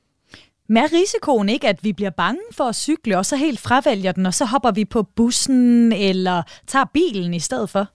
Men 0.68 0.78
er 0.78 0.94
risikoen 0.94 1.50
ikke, 1.50 1.68
at 1.68 1.84
vi 1.84 1.94
bliver 1.94 2.10
bange 2.10 2.42
for 2.52 2.64
at 2.64 2.76
cykle, 2.76 3.18
og 3.18 3.26
så 3.26 3.36
helt 3.36 3.60
fravælger 3.60 4.12
den, 4.12 4.26
og 4.26 4.34
så 4.34 4.46
hopper 4.46 4.72
vi 4.72 4.86
på 4.86 5.04
bussen 5.04 5.92
eller 5.92 6.44
tager 6.68 6.86
bilen 6.94 7.34
i 7.34 7.40
stedet 7.40 7.70
for? 7.70 7.88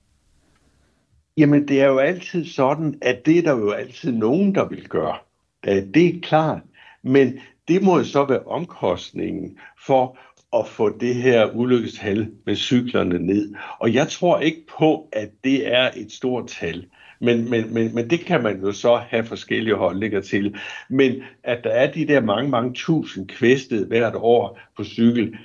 Jamen, 1.37 1.68
det 1.68 1.81
er 1.81 1.87
jo 1.87 1.99
altid 1.99 2.44
sådan, 2.44 2.99
at 3.03 3.27
det 3.27 3.38
er 3.38 3.42
der 3.42 3.57
jo 3.57 3.70
altid 3.70 4.12
nogen, 4.12 4.55
der 4.55 4.68
vil 4.68 4.88
gøre. 4.88 5.16
Det 5.64 6.07
er 6.07 6.20
klart. 6.23 6.59
Men 7.03 7.40
det 7.68 7.83
må 7.83 7.99
jo 7.99 8.05
så 8.05 8.25
være 8.25 8.46
omkostningen 8.46 9.59
for 9.87 10.18
at 10.56 10.68
få 10.68 10.98
det 10.98 11.14
her 11.14 11.46
ulykkestal 11.54 12.30
med 12.46 12.56
cyklerne 12.56 13.18
ned. 13.18 13.54
Og 13.78 13.94
jeg 13.94 14.08
tror 14.08 14.40
ikke 14.40 14.66
på, 14.78 15.08
at 15.12 15.30
det 15.44 15.74
er 15.74 15.90
et 15.96 16.12
stort 16.12 16.46
tal. 16.48 16.86
Men, 17.20 17.50
men, 17.50 17.74
men, 17.74 17.94
men 17.94 18.10
det 18.10 18.20
kan 18.20 18.42
man 18.42 18.60
jo 18.60 18.72
så 18.72 18.96
have 18.96 19.24
forskellige 19.24 19.74
holdninger 19.74 20.20
til. 20.20 20.56
Men 20.88 21.22
at 21.44 21.64
der 21.64 21.70
er 21.70 21.92
de 21.92 22.06
der 22.06 22.20
mange, 22.20 22.50
mange 22.50 22.74
tusind 22.74 23.28
kvæstede 23.28 23.86
hvert 23.86 24.14
år 24.16 24.58
på 24.76 24.84
cykel, 24.84 25.36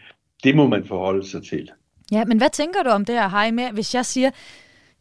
det 0.43 0.55
må 0.55 0.67
man 0.67 0.85
forholde 0.85 1.29
sig 1.29 1.43
til. 1.43 1.71
Ja, 2.11 2.25
men 2.25 2.37
hvad 2.37 2.49
tænker 2.49 2.83
du 2.83 2.89
om 2.89 3.05
det 3.05 3.15
her, 3.15 3.29
Hej, 3.29 3.51
med, 3.51 3.71
hvis 3.71 3.95
jeg 3.95 4.05
siger, 4.05 4.31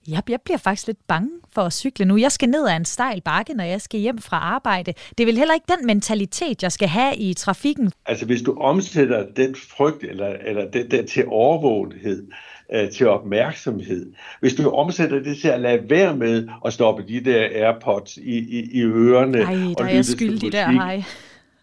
jeg, 0.08 0.22
jeg 0.28 0.40
bliver 0.44 0.58
faktisk 0.58 0.86
lidt 0.86 1.06
bange 1.06 1.30
for 1.54 1.62
at 1.62 1.72
cykle 1.72 2.04
nu. 2.04 2.16
Jeg 2.16 2.32
skal 2.32 2.48
ned 2.48 2.68
ad 2.68 2.76
en 2.76 2.84
stejl 2.84 3.20
bakke, 3.20 3.54
når 3.54 3.64
jeg 3.64 3.80
skal 3.80 4.00
hjem 4.00 4.18
fra 4.18 4.36
arbejde. 4.36 4.94
Det 5.18 5.24
er 5.24 5.26
vel 5.26 5.38
heller 5.38 5.54
ikke 5.54 5.66
den 5.78 5.86
mentalitet, 5.86 6.62
jeg 6.62 6.72
skal 6.72 6.88
have 6.88 7.16
i 7.16 7.34
trafikken. 7.34 7.92
Altså 8.06 8.26
hvis 8.26 8.42
du 8.42 8.58
omsætter 8.60 9.26
den 9.36 9.54
frygt 9.54 10.04
eller, 10.04 10.28
eller 10.28 10.70
den 10.70 10.90
der 10.90 11.06
til 11.06 11.24
overvågenhed, 11.26 12.26
øh, 12.72 12.90
til 12.90 13.08
opmærksomhed. 13.08 14.12
Hvis 14.40 14.54
du 14.54 14.70
omsætter 14.70 15.22
det 15.22 15.36
til 15.38 15.48
at 15.48 15.60
lade 15.60 15.90
være 15.90 16.16
med 16.16 16.48
at 16.64 16.72
stoppe 16.72 17.04
de 17.08 17.24
der 17.24 17.48
AirPods 17.52 18.16
i, 18.16 18.38
i, 18.38 18.70
i 18.72 18.82
ørerne. 18.82 19.38
Ej, 19.38 19.54
der 19.54 19.74
og 19.78 19.90
er 19.90 19.94
jeg 19.94 20.04
skyldig 20.04 20.52
der, 20.52 20.70
hej. 20.70 21.02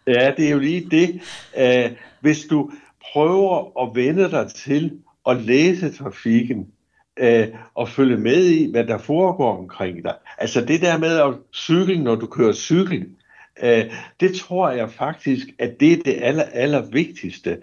Ja, 0.06 0.32
det 0.36 0.46
er 0.46 0.50
jo 0.50 0.58
lige 0.58 0.88
det. 0.90 1.20
Uh, 1.56 1.96
hvis 2.20 2.44
du 2.44 2.70
prøver 3.12 3.82
at 3.82 3.96
vende 3.96 4.30
dig 4.30 4.50
til 4.54 4.92
at 5.28 5.42
læse 5.42 5.92
trafikken, 5.92 6.66
øh, 7.16 7.48
og 7.74 7.88
følge 7.88 8.16
med 8.16 8.44
i, 8.44 8.70
hvad 8.70 8.84
der 8.84 8.98
foregår 8.98 9.58
omkring 9.58 10.04
dig. 10.04 10.14
Altså 10.38 10.60
det 10.60 10.80
der 10.80 10.98
med 10.98 11.18
at 11.18 11.34
cykle, 11.54 12.02
når 12.02 12.14
du 12.14 12.26
kører 12.26 12.52
cykel, 12.52 13.06
øh, 13.62 13.84
det 14.20 14.34
tror 14.34 14.70
jeg 14.70 14.90
faktisk, 14.90 15.46
at 15.58 15.80
det 15.80 15.92
er 15.92 16.02
det 16.04 16.16
aller, 16.20 16.44
aller 16.52 16.82
vigtigste 16.92 17.58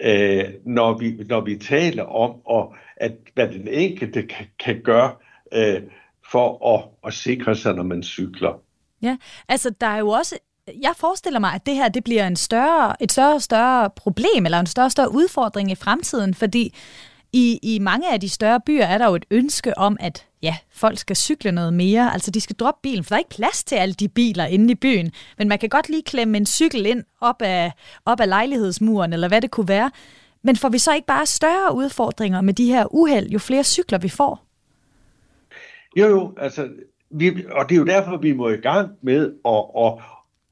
øh, 0.00 0.44
når, 0.66 0.98
vi, 0.98 1.16
når 1.28 1.40
vi 1.40 1.56
taler 1.56 2.02
om, 2.02 2.46
og 2.46 2.74
at, 2.96 3.12
hvad 3.34 3.48
den 3.48 3.68
enkelte 3.68 4.22
kan, 4.22 4.46
kan 4.58 4.80
gøre 4.84 5.12
øh, 5.52 5.82
for 6.30 6.74
at, 6.74 6.84
at 7.06 7.14
sikre 7.14 7.54
sig, 7.54 7.74
når 7.74 7.82
man 7.82 8.02
cykler. 8.02 8.60
Ja, 9.02 9.16
altså 9.48 9.70
der 9.80 9.86
er 9.86 9.98
jo 9.98 10.08
også 10.08 10.38
jeg 10.82 10.92
forestiller 10.96 11.40
mig, 11.40 11.54
at 11.54 11.66
det 11.66 11.74
her 11.74 11.88
det 11.88 12.04
bliver 12.04 12.26
en 12.26 12.36
større, 12.36 13.02
et 13.02 13.12
større 13.12 13.40
større 13.40 13.90
problem, 13.96 14.44
eller 14.44 14.60
en 14.60 14.66
større 14.66 14.90
større 14.90 15.12
udfordring 15.12 15.70
i 15.70 15.74
fremtiden, 15.74 16.34
fordi 16.34 16.74
i, 17.32 17.58
I 17.62 17.78
mange 17.78 18.12
af 18.12 18.20
de 18.20 18.28
større 18.28 18.60
byer 18.66 18.84
er 18.84 18.98
der 18.98 19.08
jo 19.08 19.14
et 19.14 19.26
ønske 19.30 19.78
om, 19.78 19.96
at 20.00 20.26
ja, 20.42 20.56
folk 20.72 20.98
skal 20.98 21.16
cykle 21.16 21.52
noget 21.52 21.74
mere. 21.74 22.12
Altså, 22.12 22.30
de 22.30 22.40
skal 22.40 22.56
droppe 22.56 22.80
bilen, 22.82 23.04
for 23.04 23.08
der 23.08 23.14
er 23.14 23.18
ikke 23.18 23.30
plads 23.30 23.64
til 23.64 23.76
alle 23.76 23.94
de 23.94 24.08
biler 24.08 24.44
inde 24.44 24.72
i 24.72 24.74
byen. 24.74 25.12
Men 25.38 25.48
man 25.48 25.58
kan 25.58 25.68
godt 25.68 25.88
lige 25.88 26.02
klemme 26.02 26.36
en 26.36 26.46
cykel 26.46 26.86
ind 26.86 27.04
op 27.20 27.42
af, 27.42 27.72
op 28.04 28.20
af 28.20 28.28
lejlighedsmuren, 28.28 29.12
eller 29.12 29.28
hvad 29.28 29.40
det 29.40 29.50
kunne 29.50 29.68
være. 29.68 29.90
Men 30.42 30.56
får 30.56 30.68
vi 30.68 30.78
så 30.78 30.94
ikke 30.94 31.06
bare 31.06 31.26
større 31.26 31.74
udfordringer 31.74 32.40
med 32.40 32.54
de 32.54 32.66
her 32.66 32.94
uheld, 32.94 33.28
jo 33.28 33.38
flere 33.38 33.64
cykler 33.64 33.98
vi 33.98 34.08
får? 34.08 34.44
Jo, 35.96 36.08
jo, 36.08 36.34
altså, 36.38 36.68
vi, 37.10 37.44
og 37.50 37.68
det 37.68 37.74
er 37.74 37.78
jo 37.78 37.84
derfor, 37.84 38.16
vi 38.16 38.32
må 38.32 38.48
i 38.48 38.56
gang 38.56 38.90
med 39.02 39.32
at, 39.44 39.64
at, 39.84 39.92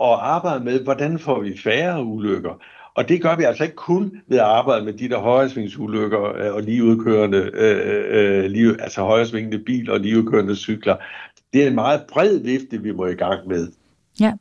at 0.00 0.18
arbejde 0.20 0.64
med, 0.64 0.80
hvordan 0.80 1.18
får 1.18 1.40
vi 1.40 1.58
færre 1.58 2.04
ulykker. 2.04 2.54
Og 2.98 3.08
det 3.08 3.22
gør 3.22 3.37
vi 3.37 3.42
altså 3.42 3.64
ikke 3.64 3.76
kun 3.76 4.12
ved 4.28 4.38
at 4.38 4.44
arbejde 4.44 4.84
med 4.84 4.92
de 4.92 5.08
der 5.08 5.18
højresvingsulykker 5.18 6.37
øh, 6.37 6.54
og 6.54 6.62
ligeudkørende, 6.62 7.50
øh, 7.54 8.44
øh, 8.44 8.44
lige, 8.44 8.82
altså 8.82 9.02
højresvingende 9.02 9.58
biler 9.58 9.92
og 9.92 10.00
ligeudkørende 10.00 10.56
cykler. 10.56 10.96
Det 11.52 11.62
er 11.62 11.66
en 11.66 11.74
meget 11.74 12.02
bred 12.12 12.38
vifte, 12.38 12.82
vi 12.82 12.92
må 12.92 13.06
i 13.06 13.14
gang 13.14 13.48
med. 13.48 13.68
Ja, 14.20 14.32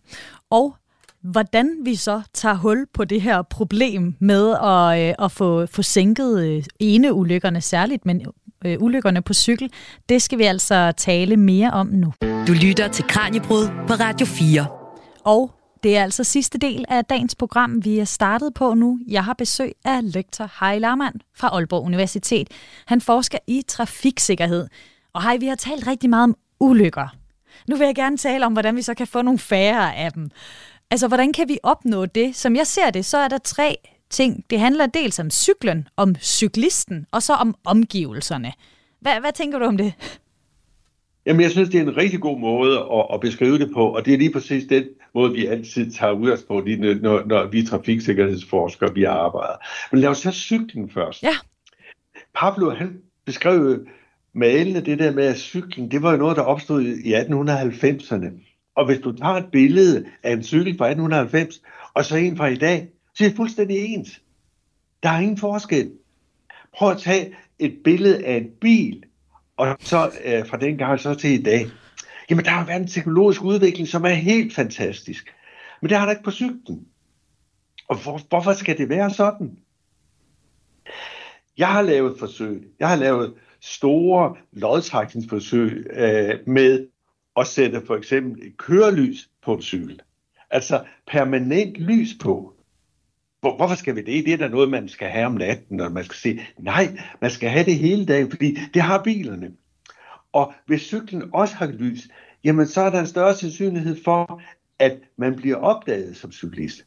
og 0.50 0.76
hvordan 1.22 1.78
vi 1.84 1.96
så 1.96 2.22
tager 2.34 2.56
hul 2.56 2.86
på 2.94 3.06
det 3.06 3.22
her 3.22 3.42
problem 3.42 4.16
med 4.20 4.52
at, 4.64 5.10
øh, 5.10 5.26
at 5.26 5.32
få, 5.32 5.66
få 5.66 5.82
sænket 5.82 6.44
øh, 6.44 6.64
ene 6.80 7.14
ulykkerne 7.14 7.62
særligt, 7.62 8.06
men 8.06 8.26
øh, 8.66 8.78
ulykkerne 8.80 9.22
på 9.22 9.34
cykel, 9.34 9.72
det 10.10 10.22
skal 10.22 10.38
vi 10.38 10.44
altså 10.44 10.92
tale 10.98 11.38
mere 11.38 11.72
om 11.72 11.88
nu. 11.88 12.14
Du 12.22 12.54
lytter 12.62 12.88
til 12.88 13.06
Kranjebrud 13.08 13.68
på 13.88 13.94
Radio 13.94 14.26
4. 14.26 14.66
Og 15.26 15.57
det 15.84 15.98
er 15.98 16.04
altså 16.04 16.24
sidste 16.24 16.58
del 16.58 16.86
af 16.90 17.06
dagens 17.06 17.36
program, 17.36 17.86
vi 17.86 18.00
er 18.00 18.06
startet 18.06 18.54
på 18.54 18.74
nu. 18.74 19.00
Jeg 19.08 19.24
har 19.24 19.34
besøg 19.34 19.72
af 19.86 20.14
lektor 20.14 20.50
Hej 20.60 20.80
Larmand 20.80 21.16
fra 21.36 21.48
Aalborg 21.48 21.84
Universitet. 21.86 22.48
Han 22.86 23.02
forsker 23.02 23.38
i 23.48 23.64
trafiksikkerhed. 23.68 24.68
Og 25.14 25.24
hej, 25.24 25.38
vi 25.38 25.48
har 25.48 25.56
talt 25.56 25.88
rigtig 25.88 26.10
meget 26.10 26.24
om 26.24 26.36
ulykker. 26.60 27.08
Nu 27.68 27.76
vil 27.76 27.86
jeg 27.86 27.96
gerne 27.96 28.18
tale 28.18 28.46
om, 28.46 28.54
hvordan 28.54 28.76
vi 28.76 28.82
så 28.82 28.94
kan 28.94 29.08
få 29.08 29.22
nogle 29.22 29.40
færre 29.40 29.96
af 29.96 30.12
dem. 30.12 30.30
Altså, 30.92 31.08
hvordan 31.08 31.34
kan 31.34 31.50
vi 31.50 31.58
opnå 31.64 32.06
det? 32.06 32.36
Som 32.36 32.56
jeg 32.56 32.68
ser 32.68 32.90
det, 32.90 33.06
så 33.06 33.18
er 33.18 33.28
der 33.28 33.38
tre 33.38 33.78
ting. 34.10 34.46
Det 34.50 34.60
handler 34.60 34.86
dels 34.86 35.20
om 35.20 35.30
cyklen, 35.30 35.88
om 35.98 36.16
cyklisten, 36.16 37.06
og 37.12 37.24
så 37.24 37.34
om 37.34 37.56
omgivelserne. 37.66 38.54
Hvad, 39.00 39.20
hvad 39.20 39.32
tænker 39.32 39.60
du 39.60 39.66
om 39.66 39.78
det? 39.78 39.94
Jamen, 41.26 41.42
jeg 41.42 41.52
synes, 41.52 41.70
det 41.70 41.78
er 41.78 41.82
en 41.82 41.98
rigtig 41.98 42.20
god 42.20 42.40
måde 42.40 42.80
at, 42.80 43.06
at 43.14 43.20
beskrive 43.20 43.60
det 43.60 43.72
på, 43.74 43.96
og 43.96 44.06
det 44.06 44.14
er 44.14 44.18
lige 44.18 44.34
præcis 44.34 44.64
den 44.70 44.84
måde, 45.18 45.34
vi 45.34 45.46
altid 45.46 45.92
tager 45.92 46.14
udgangspunkt 46.14 46.70
i, 46.70 46.76
når, 46.76 47.26
når 47.26 47.48
vi 47.48 47.66
trafiksikkerhedsforskere, 47.66 48.94
vi 48.94 49.04
arbejder. 49.04 49.56
Men 49.92 50.02
lad 50.02 50.10
os 50.10 50.22
tage 50.22 50.34
cyklen 50.34 50.90
først. 50.90 51.24
Ja. 51.24 51.34
Pablo, 52.36 52.70
han 52.70 53.02
beskrev 53.26 53.86
malende 54.34 54.82
det 54.82 55.00
der 55.00 55.12
med, 55.12 55.24
at 55.24 55.38
cyklen, 55.38 55.92
det 55.92 56.02
var 56.02 56.12
jo 56.12 56.18
noget, 56.18 56.38
der 56.38 56.44
opstod 56.44 56.82
i 56.84 57.14
1890'erne. 57.14 58.44
Og 58.76 58.86
hvis 58.86 59.00
du 59.00 59.12
tager 59.12 59.34
et 59.34 59.52
billede 59.52 60.06
af 60.24 60.34
en 60.34 60.44
cykel 60.44 60.78
fra 60.78 60.86
1890, 60.86 61.62
og 61.94 62.06
så 62.06 62.16
en 62.16 62.38
fra 62.38 62.48
i 62.48 62.56
dag, 62.56 62.88
så 63.16 63.24
er 63.24 63.28
det 63.28 63.38
fuldstændig 63.38 63.78
ens. 63.78 64.22
Der 65.04 65.10
er 65.10 65.20
ingen 65.20 65.38
forskel. 65.38 65.92
Prøv 66.74 66.92
at 66.92 66.98
tage 66.98 67.36
et 67.60 67.78
billede 67.84 68.26
af 68.26 68.38
en 68.38 68.50
bil, 68.62 69.04
og 69.58 69.78
så 69.80 70.12
øh, 70.26 70.48
fra 70.48 70.58
den 70.58 70.78
gang 70.78 71.00
så 71.00 71.14
til 71.16 71.30
i 71.40 71.44
dag. 71.44 71.68
Jamen, 72.30 72.46
der 72.46 72.52
har 72.52 72.66
været 72.66 72.82
en 72.82 72.88
teknologisk 72.88 73.44
udvikling, 73.44 73.88
som 73.88 74.06
er 74.06 74.10
helt 74.10 74.54
fantastisk. 74.54 75.34
Men 75.82 75.90
det 75.90 75.98
har 75.98 76.06
der 76.06 76.12
ikke 76.12 76.24
på 76.24 76.32
cyklen. 76.32 76.88
Og 77.88 78.04
hvor, 78.04 78.22
hvorfor 78.30 78.54
skal 78.54 78.78
det 78.78 78.90
være 78.90 79.10
sådan? 79.10 79.58
Jeg 81.58 81.68
har 81.68 81.82
lavet 81.82 82.20
forsøg. 82.20 82.68
Jeg 82.80 82.90
har 82.90 82.96
lavet 82.96 83.34
store 83.62 84.36
lodtrækningsforsøg 84.52 85.88
øh, 85.94 86.40
med 86.48 86.88
at 87.38 87.48
sætte 87.48 87.82
for 87.86 87.96
eksempel 87.96 88.48
et 88.48 88.58
kørelys 88.58 89.30
på 89.44 89.54
en 89.54 89.62
cykel. 89.62 90.02
Altså 90.50 90.84
permanent 91.08 91.78
lys 91.78 92.16
på. 92.22 92.54
Hvor, 93.40 93.56
hvorfor 93.56 93.76
skal 93.76 93.96
vi 93.96 94.02
det? 94.02 94.26
Det 94.26 94.34
er 94.34 94.38
da 94.38 94.48
noget, 94.48 94.70
man 94.70 94.90
skal 94.90 95.08
have 95.08 95.26
om 95.26 95.34
natten, 95.34 95.80
og 95.80 95.92
man 95.92 96.04
skal 96.04 96.16
se. 96.16 96.40
Nej, 96.60 96.98
man 97.22 97.32
skal 97.32 97.50
have 97.50 97.66
det 97.66 97.76
hele 97.76 98.06
dagen, 98.06 98.30
fordi 98.30 98.58
det 98.74 98.82
har 98.82 99.04
bilerne. 99.04 99.52
Og 100.34 100.54
hvis 100.66 100.82
cyklen 100.82 101.30
også 101.34 101.56
har 101.56 101.68
lys, 101.68 102.08
jamen 102.44 102.68
så 102.68 102.82
er 102.82 102.90
der 102.90 103.00
en 103.00 103.08
større 103.08 103.36
sandsynlighed 103.36 103.98
for, 104.04 104.42
at 104.80 104.98
man 105.18 105.36
bliver 105.36 105.58
opdaget 105.58 106.18
som 106.18 106.32
cyklist. 106.32 106.86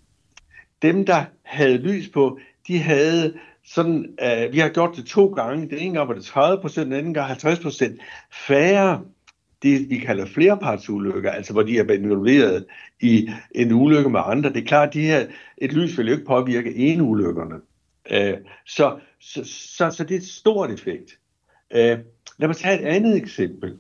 Dem, 0.83 1.07
der 1.07 1.25
havde 1.43 1.79
lys 1.79 2.09
på, 2.09 2.39
de 2.69 2.79
havde 2.79 3.35
sådan, 3.65 4.17
uh, 4.23 4.53
vi 4.53 4.59
har 4.59 4.69
gjort 4.69 4.97
det 4.97 5.07
to 5.07 5.27
gange. 5.27 5.71
Det 5.71 5.83
ene 5.83 5.95
gang 5.95 6.09
var 6.09 6.15
det 6.15 6.25
30 6.25 6.61
procent, 6.61 6.85
den 6.85 6.93
anden 6.93 7.15
gang 7.15 7.27
50 7.27 7.59
procent 7.59 8.01
færre 8.33 9.01
det, 9.63 9.91
vi 9.91 9.99
kalder 9.99 10.27
flerpartsulykker, 10.27 11.31
altså 11.31 11.53
hvor 11.53 11.63
de 11.63 11.79
er 11.79 11.93
involveret 11.93 12.67
i 13.01 13.31
en 13.55 13.73
ulykke 13.73 14.11
med 14.11 14.21
andre. 14.25 14.49
Det 14.49 14.63
er 14.63 14.67
klart, 14.67 14.89
at 14.89 14.95
de 14.95 15.01
her, 15.01 15.27
et 15.59 15.73
lys 15.73 15.99
vil 15.99 16.07
jo 16.07 16.13
ikke 16.13 16.25
påvirke 16.25 16.77
en 16.77 17.01
ulykkerne. 17.01 17.55
Uh, 18.11 18.41
så, 18.67 18.99
så, 19.21 19.45
så, 19.45 19.91
så 19.91 20.05
det 20.05 20.15
er 20.15 20.19
et 20.19 20.27
stort 20.27 20.71
effekt. 20.71 21.19
Øh, 21.71 21.99
lad 22.39 22.49
mig 22.49 22.57
tage 22.57 22.81
et 22.81 22.87
andet 22.87 23.17
eksempel. 23.17 23.77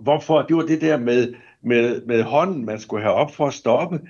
Hvorfor? 0.00 0.42
Det 0.42 0.56
var 0.56 0.62
det 0.62 0.80
der 0.80 0.98
med, 0.98 1.34
med, 1.62 2.02
med 2.06 2.22
hånden, 2.22 2.64
man 2.64 2.80
skulle 2.80 3.02
have 3.02 3.14
op 3.14 3.34
for 3.34 3.46
at 3.46 3.54
stoppe. 3.54 4.00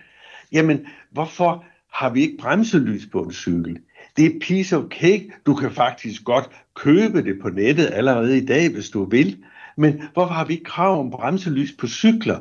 Jamen, 0.53 0.87
hvorfor 1.11 1.65
har 1.93 2.11
vi 2.11 2.21
ikke 2.21 2.37
bremselys 2.39 3.07
på 3.13 3.23
en 3.23 3.33
cykel? 3.33 3.79
Det 4.17 4.27
er 4.27 4.41
piece 4.41 4.77
of 4.77 4.85
cake. 4.91 5.33
Du 5.47 5.55
kan 5.55 5.71
faktisk 5.71 6.25
godt 6.25 6.51
købe 6.75 7.23
det 7.23 7.39
på 7.43 7.49
nettet 7.49 7.91
allerede 7.93 8.39
i 8.39 8.47
dag, 8.47 8.73
hvis 8.73 8.91
du 8.91 9.05
vil. 9.05 9.45
Men 9.77 10.03
hvorfor 10.13 10.35
har 10.35 10.45
vi 10.45 10.53
ikke 10.53 10.65
krav 10.65 11.01
om 11.01 11.11
bremselys 11.11 11.73
på 11.73 11.87
cykler? 11.87 12.39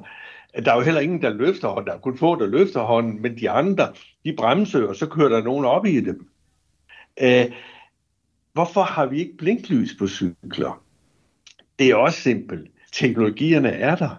Der 0.66 0.72
er 0.72 0.76
jo 0.76 0.82
heller 0.82 1.02
ingen, 1.02 1.22
der 1.22 1.30
løfter 1.30 1.68
hånden. 1.68 1.88
Der 1.88 1.94
er 1.94 2.00
kun 2.00 2.18
få, 2.18 2.40
der 2.40 2.46
løfter 2.46 2.82
hånden, 2.82 3.22
men 3.22 3.40
de 3.40 3.50
andre, 3.50 3.94
de 4.26 4.34
bremser, 4.34 4.88
og 4.88 4.96
så 4.96 5.06
kører 5.06 5.30
der 5.30 5.44
nogen 5.44 5.66
op 5.66 5.86
i 5.86 6.00
dem. 6.00 6.28
Øh, 7.22 7.46
hvorfor 8.58 8.84
har 8.84 9.06
vi 9.06 9.20
ikke 9.20 9.38
blinklys 9.38 9.96
på 10.00 10.08
cykler? 10.08 10.82
Det 11.80 11.90
er 11.90 11.96
også 11.96 12.22
simpelt. 12.22 12.72
Teknologierne 12.92 13.70
er 13.70 13.96
der. 13.96 14.10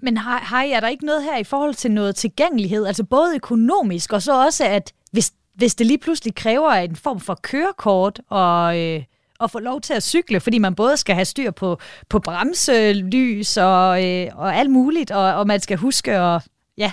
Men 0.00 0.16
har, 0.16 0.38
har 0.38 0.64
er 0.64 0.80
der 0.80 0.88
ikke 0.88 1.06
noget 1.06 1.24
her 1.24 1.36
i 1.38 1.44
forhold 1.44 1.74
til 1.74 1.90
noget 1.90 2.16
tilgængelighed, 2.16 2.86
altså 2.86 3.04
både 3.04 3.34
økonomisk, 3.36 4.12
og 4.12 4.22
så 4.22 4.44
også, 4.44 4.64
at 4.64 4.92
hvis, 5.12 5.32
hvis 5.54 5.74
det 5.74 5.86
lige 5.86 5.98
pludselig 5.98 6.34
kræver 6.34 6.72
en 6.72 6.96
form 6.96 7.20
for 7.20 7.34
kørekort 7.42 8.20
og, 8.28 8.78
øh, 8.78 9.02
at 9.40 9.50
få 9.50 9.58
lov 9.58 9.80
til 9.80 9.94
at 9.94 10.02
cykle, 10.02 10.40
fordi 10.40 10.58
man 10.58 10.74
både 10.74 10.96
skal 10.96 11.14
have 11.14 11.24
styr 11.24 11.50
på, 11.50 11.78
på 12.08 12.18
bremselys 12.18 13.56
og, 13.56 14.06
øh, 14.06 14.28
og 14.34 14.56
alt 14.56 14.70
muligt, 14.70 15.10
og, 15.10 15.34
og 15.34 15.46
man 15.46 15.60
skal 15.60 15.78
huske 15.78 16.16
at, 16.16 16.42
ja, 16.78 16.92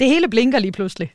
det 0.00 0.08
hele 0.08 0.28
blinker 0.28 0.58
lige 0.58 0.72
pludselig. 0.72 1.12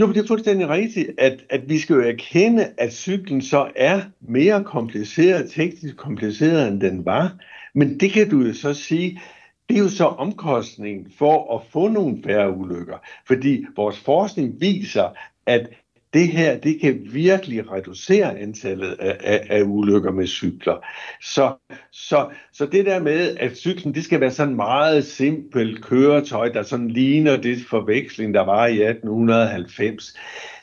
Jo, 0.00 0.08
det 0.08 0.16
er 0.16 0.26
fuldstændig 0.26 0.68
rigtigt, 0.68 1.10
at, 1.18 1.44
at 1.50 1.68
vi 1.68 1.78
skal 1.78 1.94
jo 1.94 2.02
erkende, 2.02 2.72
at 2.76 2.92
cyklen 2.92 3.42
så 3.42 3.70
er 3.76 4.00
mere 4.20 4.64
kompliceret, 4.64 5.50
teknisk 5.50 5.96
kompliceret, 5.96 6.68
end 6.68 6.80
den 6.80 7.04
var. 7.04 7.32
Men 7.74 8.00
det 8.00 8.10
kan 8.10 8.30
du 8.30 8.40
jo 8.40 8.54
så 8.54 8.74
sige, 8.74 9.20
det 9.68 9.76
er 9.76 9.80
jo 9.80 9.88
så 9.88 10.04
omkostningen 10.04 11.12
for 11.18 11.56
at 11.56 11.62
få 11.72 11.88
nogle 11.88 12.22
færre 12.24 12.56
ulykker. 12.56 12.96
Fordi 13.26 13.64
vores 13.76 13.98
forskning 13.98 14.60
viser, 14.60 15.08
at 15.46 15.68
det 16.14 16.28
her, 16.28 16.58
det 16.58 16.80
kan 16.80 17.00
virkelig 17.12 17.72
reducere 17.72 18.38
antallet 18.38 18.96
af, 18.98 19.16
af, 19.20 19.46
af 19.50 19.62
ulykker 19.62 20.12
med 20.12 20.26
cykler. 20.26 20.86
Så, 21.22 21.54
så, 21.92 22.28
så 22.52 22.66
det 22.66 22.86
der 22.86 23.02
med, 23.02 23.36
at 23.36 23.56
cyklen, 23.56 23.94
det 23.94 24.04
skal 24.04 24.20
være 24.20 24.30
sådan 24.30 24.56
meget 24.56 25.04
simpelt 25.04 25.84
køretøj, 25.84 26.48
der 26.48 26.62
sådan 26.62 26.90
ligner 26.90 27.36
det 27.36 27.58
forveksling, 27.70 28.34
der 28.34 28.44
var 28.44 28.66
i 28.66 28.82
1890, 28.82 30.14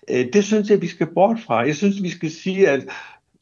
øh, 0.09 0.25
det 0.33 0.43
synes 0.43 0.69
jeg, 0.69 0.81
vi 0.81 0.87
skal 0.87 1.07
bort 1.07 1.39
fra. 1.39 1.65
Jeg 1.65 1.75
synes, 1.75 2.03
vi 2.03 2.09
skal 2.09 2.31
sige, 2.31 2.69
at 2.69 2.85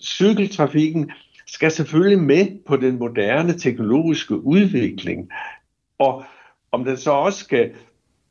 cykeltrafikken 0.02 1.12
skal 1.48 1.72
selvfølgelig 1.72 2.20
med 2.20 2.66
på 2.66 2.78
den 2.78 3.00
moderne 3.00 3.58
teknologiske 3.58 4.36
udvikling. 4.36 5.30
Og 6.00 6.24
om 6.72 6.86
den 6.86 6.98
så 6.98 7.12
også 7.12 7.40
skal 7.40 7.72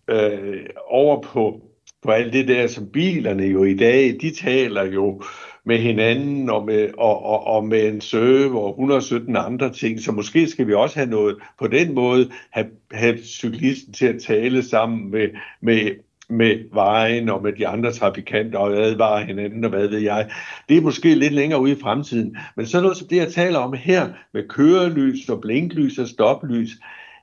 øh, 0.08 0.66
over 0.88 1.22
på 1.22 1.71
på 2.02 2.10
alt 2.10 2.32
det 2.32 2.48
der, 2.48 2.66
som 2.66 2.86
bilerne 2.92 3.44
jo 3.44 3.64
i 3.64 3.74
dag, 3.74 4.18
de 4.20 4.34
taler 4.34 4.84
jo 4.84 5.22
med 5.64 5.78
hinanden 5.78 6.50
og 6.50 6.66
med, 6.66 6.88
og, 6.98 7.24
og, 7.24 7.46
og 7.46 7.64
med 7.64 7.88
en 7.88 8.00
server 8.00 8.60
og 8.60 8.70
117 8.70 9.36
andre 9.36 9.72
ting, 9.72 10.00
så 10.00 10.12
måske 10.12 10.46
skal 10.46 10.66
vi 10.66 10.74
også 10.74 10.98
have 10.98 11.10
noget 11.10 11.36
på 11.58 11.66
den 11.66 11.94
måde, 11.94 12.30
have, 12.50 12.66
have 12.92 13.18
cyklisten 13.18 13.92
til 13.92 14.06
at 14.06 14.22
tale 14.22 14.62
sammen 14.62 15.10
med, 15.10 15.28
med, 15.60 15.90
med 16.28 16.58
vejen 16.72 17.28
og 17.28 17.42
med 17.42 17.52
de 17.52 17.66
andre 17.68 17.92
trafikanter 17.92 18.58
og 18.58 18.76
advare 18.76 19.24
hinanden 19.24 19.64
og 19.64 19.70
hvad 19.70 19.88
ved 19.88 19.98
jeg. 19.98 20.30
Det 20.68 20.76
er 20.76 20.80
måske 20.80 21.14
lidt 21.14 21.32
længere 21.32 21.60
ude 21.60 21.72
i 21.72 21.80
fremtiden, 21.82 22.36
men 22.56 22.66
så 22.66 22.80
noget 22.80 22.96
som 22.96 23.08
det, 23.08 23.16
jeg 23.16 23.32
taler 23.32 23.58
om 23.58 23.72
her 23.72 24.08
med 24.34 24.48
kørelys 24.48 25.28
og 25.28 25.40
blinklys 25.40 25.98
og 25.98 26.08
stoplys, 26.08 26.70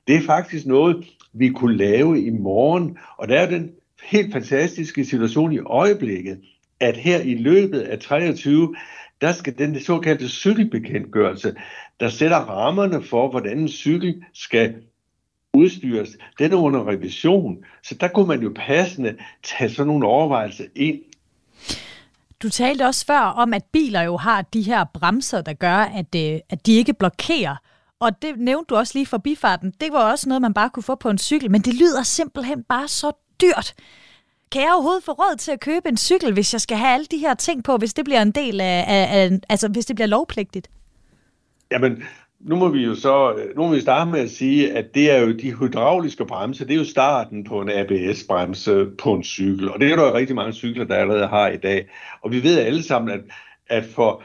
det 0.08 0.16
er 0.16 0.22
faktisk 0.26 0.66
noget, 0.66 1.04
vi 1.32 1.48
kunne 1.48 1.76
lave 1.76 2.22
i 2.22 2.30
morgen, 2.30 2.98
og 3.18 3.28
der 3.28 3.40
er 3.40 3.50
den 3.50 3.70
helt 4.02 4.32
fantastiske 4.32 5.04
situation 5.04 5.52
i 5.52 5.58
øjeblikket, 5.58 6.40
at 6.80 6.96
her 6.96 7.20
i 7.20 7.34
løbet 7.34 7.80
af 7.80 7.98
23, 7.98 8.76
der 9.20 9.32
skal 9.32 9.58
den 9.58 9.80
såkaldte 9.80 10.28
cykelbekendtgørelse, 10.28 11.54
der 12.00 12.08
sætter 12.08 12.36
rammerne 12.36 13.02
for, 13.02 13.30
hvordan 13.30 13.58
en 13.58 13.68
cykel 13.68 14.24
skal 14.34 14.74
udstyres, 15.54 16.08
den 16.38 16.52
er 16.52 16.56
under 16.56 16.88
revision. 16.88 17.64
Så 17.82 17.94
der 17.94 18.08
kunne 18.08 18.26
man 18.26 18.42
jo 18.42 18.52
passende 18.56 19.16
tage 19.42 19.70
sådan 19.70 19.86
nogle 19.86 20.06
overvejelser 20.06 20.64
ind. 20.76 21.00
Du 22.42 22.48
talte 22.48 22.86
også 22.86 23.06
før 23.06 23.20
om, 23.20 23.54
at 23.54 23.64
biler 23.72 24.02
jo 24.02 24.16
har 24.16 24.42
de 24.42 24.62
her 24.62 24.84
bremser, 24.94 25.40
der 25.40 25.52
gør, 25.52 25.76
at, 25.76 26.14
øh, 26.16 26.40
at 26.50 26.66
de 26.66 26.72
ikke 26.72 26.94
blokerer. 26.94 27.56
Og 28.00 28.22
det 28.22 28.38
nævnte 28.38 28.68
du 28.68 28.76
også 28.76 28.92
lige 28.98 29.06
for 29.06 29.18
bifarten. 29.18 29.72
Det 29.80 29.92
var 29.92 30.10
også 30.10 30.28
noget, 30.28 30.42
man 30.42 30.54
bare 30.54 30.70
kunne 30.70 30.82
få 30.82 30.94
på 30.94 31.10
en 31.10 31.18
cykel, 31.18 31.50
men 31.50 31.60
det 31.60 31.74
lyder 31.74 32.02
simpelthen 32.02 32.62
bare 32.62 32.88
så 32.88 33.12
dyrt. 33.40 33.74
Kan 34.52 34.62
jeg 34.62 34.72
overhovedet 34.72 35.04
få 35.04 35.12
råd 35.12 35.36
til 35.36 35.52
at 35.52 35.60
købe 35.60 35.88
en 35.88 35.96
cykel, 35.96 36.32
hvis 36.32 36.52
jeg 36.52 36.60
skal 36.60 36.76
have 36.76 36.94
alle 36.94 37.06
de 37.06 37.18
her 37.18 37.34
ting 37.34 37.64
på, 37.64 37.76
hvis 37.76 37.94
det 37.94 38.04
bliver 38.04 38.22
en 38.22 38.30
del 38.30 38.60
af, 38.60 38.84
af, 38.88 39.22
af 39.22 39.30
altså 39.48 39.68
hvis 39.68 39.86
det 39.86 39.96
bliver 39.96 40.08
lovpligtigt? 40.08 40.70
Jamen, 41.70 42.02
nu 42.40 42.56
må 42.56 42.68
vi 42.68 42.84
jo 42.84 42.94
så 42.94 43.34
nu 43.56 43.62
må 43.62 43.74
vi 43.74 43.80
starte 43.80 44.10
med 44.10 44.20
at 44.20 44.30
sige, 44.30 44.72
at 44.72 44.94
det 44.94 45.10
er 45.10 45.18
jo 45.18 45.32
de 45.32 45.54
hydrauliske 45.58 46.24
bremser, 46.26 46.64
det 46.64 46.74
er 46.74 46.78
jo 46.78 46.84
starten 46.84 47.44
på 47.44 47.60
en 47.60 47.70
ABS-bremse 47.70 48.86
på 48.98 49.14
en 49.14 49.24
cykel, 49.24 49.70
og 49.70 49.80
det 49.80 49.92
er 49.92 49.96
der 49.96 50.06
jo 50.06 50.14
rigtig 50.14 50.36
mange 50.36 50.52
cykler, 50.52 50.84
der 50.84 50.94
allerede 50.94 51.26
har 51.26 51.48
i 51.48 51.56
dag. 51.56 51.88
Og 52.22 52.30
vi 52.30 52.42
ved 52.42 52.58
alle 52.58 52.82
sammen, 52.82 53.10
at, 53.10 53.20
at 53.68 53.84
for 53.84 54.22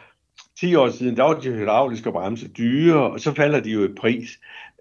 10 0.60 0.76
år 0.76 0.90
siden, 0.90 1.18
der 1.18 1.24
var 1.24 1.34
de 1.34 1.52
hydrauliske 1.52 2.12
bremser 2.12 2.48
dyre, 2.48 3.12
og 3.12 3.20
så 3.20 3.34
falder 3.34 3.60
de 3.60 3.70
jo 3.70 3.86
i 3.86 3.94
pris. 3.98 4.30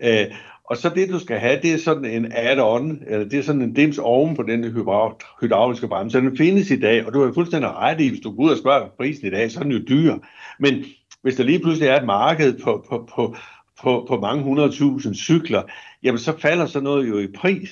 Øh, 0.02 0.26
og 0.64 0.76
så 0.76 0.88
det, 0.94 1.08
du 1.08 1.18
skal 1.18 1.38
have, 1.38 1.60
det 1.62 1.72
er 1.72 1.78
sådan 1.78 2.04
en 2.04 2.32
add-on, 2.32 3.04
eller 3.06 3.28
det 3.28 3.38
er 3.38 3.42
sådan 3.42 3.62
en 3.62 3.72
dims 3.72 3.98
oven 3.98 4.36
på 4.36 4.42
den 4.42 4.64
hydrauliske 5.40 5.88
bremse. 5.88 6.20
Den 6.20 6.36
findes 6.36 6.70
i 6.70 6.80
dag, 6.80 7.06
og 7.06 7.14
du 7.14 7.24
har 7.24 7.32
fuldstændig 7.32 7.70
ret 7.70 8.00
i, 8.00 8.08
hvis 8.08 8.20
du 8.20 8.30
går 8.30 8.44
ud 8.44 8.50
og 8.50 8.58
spørger 8.58 8.88
prisen 8.96 9.26
i 9.26 9.30
dag, 9.30 9.50
så 9.50 9.58
er 9.58 9.62
den 9.62 9.72
jo 9.72 9.80
dyr. 9.88 10.14
Men 10.58 10.84
hvis 11.22 11.34
der 11.34 11.44
lige 11.44 11.58
pludselig 11.58 11.88
er 11.88 12.00
et 12.00 12.06
marked 12.06 12.58
på, 12.58 12.86
på, 12.88 13.08
på, 13.14 13.36
på, 13.82 14.04
på 14.08 14.20
mange 14.20 14.42
hundredtusind 14.42 15.14
cykler, 15.14 15.62
jamen 16.02 16.18
så 16.18 16.38
falder 16.38 16.66
så 16.66 16.80
noget 16.80 17.08
jo 17.08 17.18
i 17.18 17.26
pris. 17.26 17.70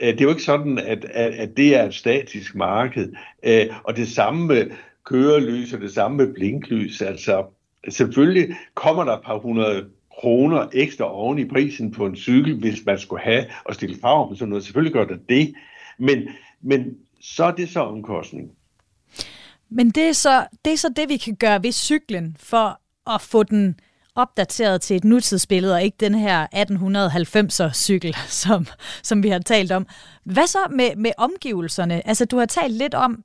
Øh, 0.00 0.08
det 0.08 0.20
er 0.20 0.24
jo 0.24 0.30
ikke 0.30 0.42
sådan, 0.42 0.78
at, 0.78 1.04
at, 1.04 1.32
at 1.32 1.56
det 1.56 1.76
er 1.76 1.84
et 1.84 1.94
statisk 1.94 2.54
marked. 2.54 3.12
Øh, 3.42 3.66
og 3.84 3.96
det 3.96 4.08
samme 4.08 4.46
med 4.46 4.70
kørelys 5.04 5.72
og 5.72 5.80
det 5.80 5.92
samme 5.92 6.16
med 6.16 6.34
blinklys. 6.34 7.02
Altså, 7.02 7.44
selvfølgelig 7.88 8.56
kommer 8.74 9.04
der 9.04 9.12
et 9.12 9.24
par 9.24 9.38
hundrede 9.38 9.84
kroner 10.20 10.68
ekstra 10.72 11.04
oven 11.04 11.38
i 11.38 11.44
prisen 11.44 11.90
på 11.90 12.06
en 12.06 12.16
cykel, 12.16 12.54
hvis 12.54 12.86
man 12.86 12.98
skulle 12.98 13.22
have 13.22 13.44
og 13.64 13.74
stille 13.74 14.00
krav 14.00 14.28
om 14.28 14.36
sådan 14.36 14.48
noget. 14.48 14.64
Selvfølgelig 14.64 14.92
gør 14.92 15.04
det 15.04 15.20
det, 15.28 15.54
men, 15.98 16.28
men 16.60 16.96
så 17.20 17.44
er 17.44 17.50
det 17.50 17.68
så 17.68 17.80
omkostning. 17.80 18.50
Men 19.70 19.90
det 19.90 20.08
er 20.08 20.12
så, 20.12 20.46
det 20.64 20.72
er 20.72 20.76
så 20.76 20.88
det, 20.96 21.08
vi 21.08 21.16
kan 21.16 21.36
gøre 21.36 21.62
ved 21.62 21.72
cyklen, 21.72 22.36
for 22.38 22.80
at 23.14 23.20
få 23.20 23.42
den 23.42 23.80
opdateret 24.14 24.80
til 24.80 24.96
et 24.96 25.04
nutidsbillede, 25.04 25.74
og 25.74 25.82
ikke 25.82 25.96
den 26.00 26.14
her 26.14 26.46
1890'er 26.54 27.72
cykel, 27.74 28.16
som, 28.44 28.66
som 29.02 29.22
vi 29.22 29.28
har 29.28 29.38
talt 29.38 29.72
om. 29.72 29.86
Hvad 30.24 30.46
så 30.46 30.58
med, 30.70 30.96
med 30.96 31.12
omgivelserne? 31.18 32.08
Altså, 32.08 32.24
du 32.24 32.38
har 32.38 32.46
talt 32.46 32.74
lidt 32.74 32.94
om, 32.94 33.24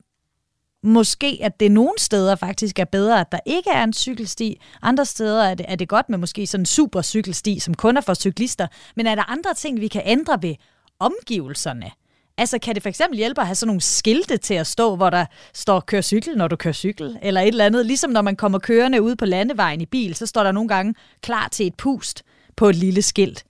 måske, 0.86 1.40
at 1.42 1.60
det 1.60 1.72
nogle 1.72 1.94
steder 1.98 2.36
faktisk 2.36 2.80
er 2.80 2.86
bedre, 2.86 3.20
at 3.20 3.32
der 3.32 3.40
ikke 3.46 3.70
er 3.70 3.84
en 3.84 3.94
cykelsti. 3.94 4.62
Andre 4.82 5.06
steder 5.06 5.44
er 5.44 5.56
det, 5.56 5.66
er 5.70 5.76
det 5.76 5.90
godt 5.90 6.10
med 6.10 6.18
måske 6.18 6.48
sådan 6.48 6.62
en 6.62 6.66
super 6.66 7.02
cykelsti, 7.02 7.60
som 7.60 7.74
kun 7.74 7.98
er 7.98 8.02
for 8.02 8.14
cyklister. 8.14 8.68
Men 8.96 9.08
er 9.08 9.16
der 9.16 9.32
andre 9.32 9.54
ting, 9.54 9.82
vi 9.82 9.88
kan 9.88 10.02
ændre 10.06 10.38
ved 10.42 10.56
omgivelserne? 11.00 11.92
Altså, 12.38 12.60
kan 12.60 12.76
det 12.76 12.84
for 12.84 12.90
eksempel 12.90 13.18
hjælpe 13.18 13.42
at 13.42 13.48
have 13.48 13.56
sådan 13.56 13.68
nogle 13.68 13.82
skilte 13.82 14.38
til 14.38 14.54
at 14.54 14.68
stå, 14.68 14.96
hvor 14.96 15.10
der 15.10 15.26
står 15.54 15.80
kør 15.80 16.02
cykel, 16.02 16.38
når 16.38 16.48
du 16.48 16.56
kører 16.56 16.74
cykel, 16.74 17.18
eller 17.22 17.42
et 17.42 17.48
eller 17.48 17.66
andet? 17.66 17.86
Ligesom 17.86 18.12
når 18.12 18.22
man 18.22 18.36
kommer 18.36 18.60
kørende 18.60 19.02
ud 19.02 19.16
på 19.16 19.26
landevejen 19.26 19.82
i 19.82 19.86
bil, 19.86 20.16
så 20.16 20.26
står 20.26 20.44
der 20.44 20.52
nogle 20.52 20.70
gange 20.70 20.96
klar 21.22 21.48
til 21.48 21.68
et 21.68 21.76
pust 21.76 22.24
på 22.56 22.70
et 22.70 22.76
lille 22.76 23.02
skilt. 23.02 23.46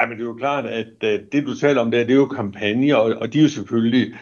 Ja, 0.00 0.06
men 0.06 0.16
det 0.16 0.22
er 0.22 0.26
jo 0.26 0.34
klart, 0.34 0.66
at 0.66 0.86
øh, 1.04 1.20
det 1.32 1.46
du 1.46 1.54
taler 1.54 1.80
om 1.80 1.90
der, 1.90 1.98
det 1.98 2.10
er 2.10 2.16
jo 2.16 2.26
kampagner, 2.26 2.94
og 2.96 3.32
de 3.32 3.38
er 3.38 3.42
jo 3.42 3.48
selvfølgelig 3.48 4.14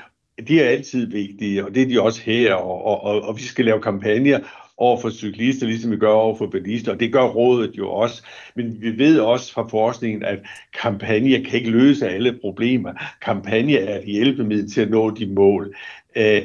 de 0.49 0.61
er 0.61 0.69
altid 0.69 1.07
vigtige, 1.07 1.65
og 1.65 1.75
det 1.75 1.83
er 1.83 1.87
de 1.87 2.03
også 2.03 2.23
her, 2.23 2.55
og, 2.55 2.85
og, 2.85 3.05
og, 3.05 3.23
og 3.23 3.37
vi 3.37 3.43
skal 3.43 3.65
lave 3.65 3.83
kampagner 3.83 4.39
over 4.81 5.01
for 5.01 5.11
cyklister, 5.11 5.67
ligesom 5.67 5.91
vi 5.91 5.97
gør 5.97 6.13
over 6.13 6.37
for 6.37 6.47
bilister, 6.47 6.93
og 6.93 7.01
det 7.01 7.13
gør 7.13 7.23
rådet 7.23 7.79
jo 7.79 7.91
også. 7.91 8.23
Men 8.55 8.83
vi 8.83 8.99
ved 8.99 9.21
også 9.21 9.53
fra 9.53 9.69
forskningen, 9.69 10.25
at 10.25 10.39
kampagner 10.83 11.45
kan 11.45 11.59
ikke 11.59 11.71
løse 11.71 12.09
alle 12.09 12.39
problemer. 12.41 12.93
Kampagner 13.23 13.79
er 13.79 13.99
et 13.99 14.05
hjælpemiddel 14.05 14.71
til 14.71 14.81
at 14.81 14.91
nå 14.91 15.11
de 15.11 15.27
mål. 15.27 15.75
Øh, 16.17 16.43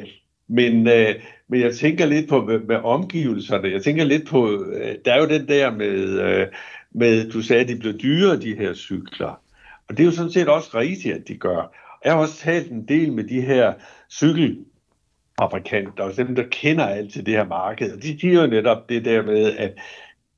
men, 0.47 0.87
øh, 0.87 1.15
men 1.47 1.61
jeg 1.61 1.75
tænker 1.75 2.05
lidt 2.05 2.29
på 2.29 2.45
med, 2.45 2.59
med 2.59 2.75
omgivelserne. 2.75 3.71
Jeg 3.71 3.83
tænker 3.83 4.03
lidt 4.03 4.27
på, 4.27 4.63
øh, 4.73 4.95
der 5.05 5.13
er 5.13 5.19
jo 5.21 5.27
den 5.27 5.47
der 5.47 5.71
med, 5.71 6.19
øh, 6.19 6.47
med, 6.91 7.31
du 7.31 7.41
sagde, 7.41 7.61
at 7.61 7.67
de 7.67 7.75
blev 7.75 7.93
dyre, 7.93 8.39
de 8.39 8.55
her 8.55 8.73
cykler. 8.73 9.41
Og 9.87 9.97
det 9.97 9.99
er 9.99 10.05
jo 10.05 10.11
sådan 10.11 10.31
set 10.31 10.47
også 10.47 10.69
rigtigt, 10.75 11.15
at 11.15 11.27
de 11.27 11.35
gør. 11.35 11.84
Jeg 12.05 12.13
har 12.13 12.19
også 12.19 12.37
talt 12.37 12.71
en 12.71 12.87
del 12.87 13.13
med 13.13 13.23
de 13.23 13.41
her 13.41 13.73
cykelfabrikanter, 14.11 16.03
og 16.03 16.17
dem, 16.17 16.35
der 16.35 16.43
kender 16.51 16.85
alt 16.85 17.13
til 17.13 17.25
det 17.25 17.33
her 17.33 17.47
marked, 17.47 17.93
og 17.95 18.03
de 18.03 18.19
siger 18.19 18.41
jo 18.41 18.47
netop 18.47 18.89
det 18.89 19.05
der 19.05 19.23
med, 19.23 19.57
at 19.57 19.73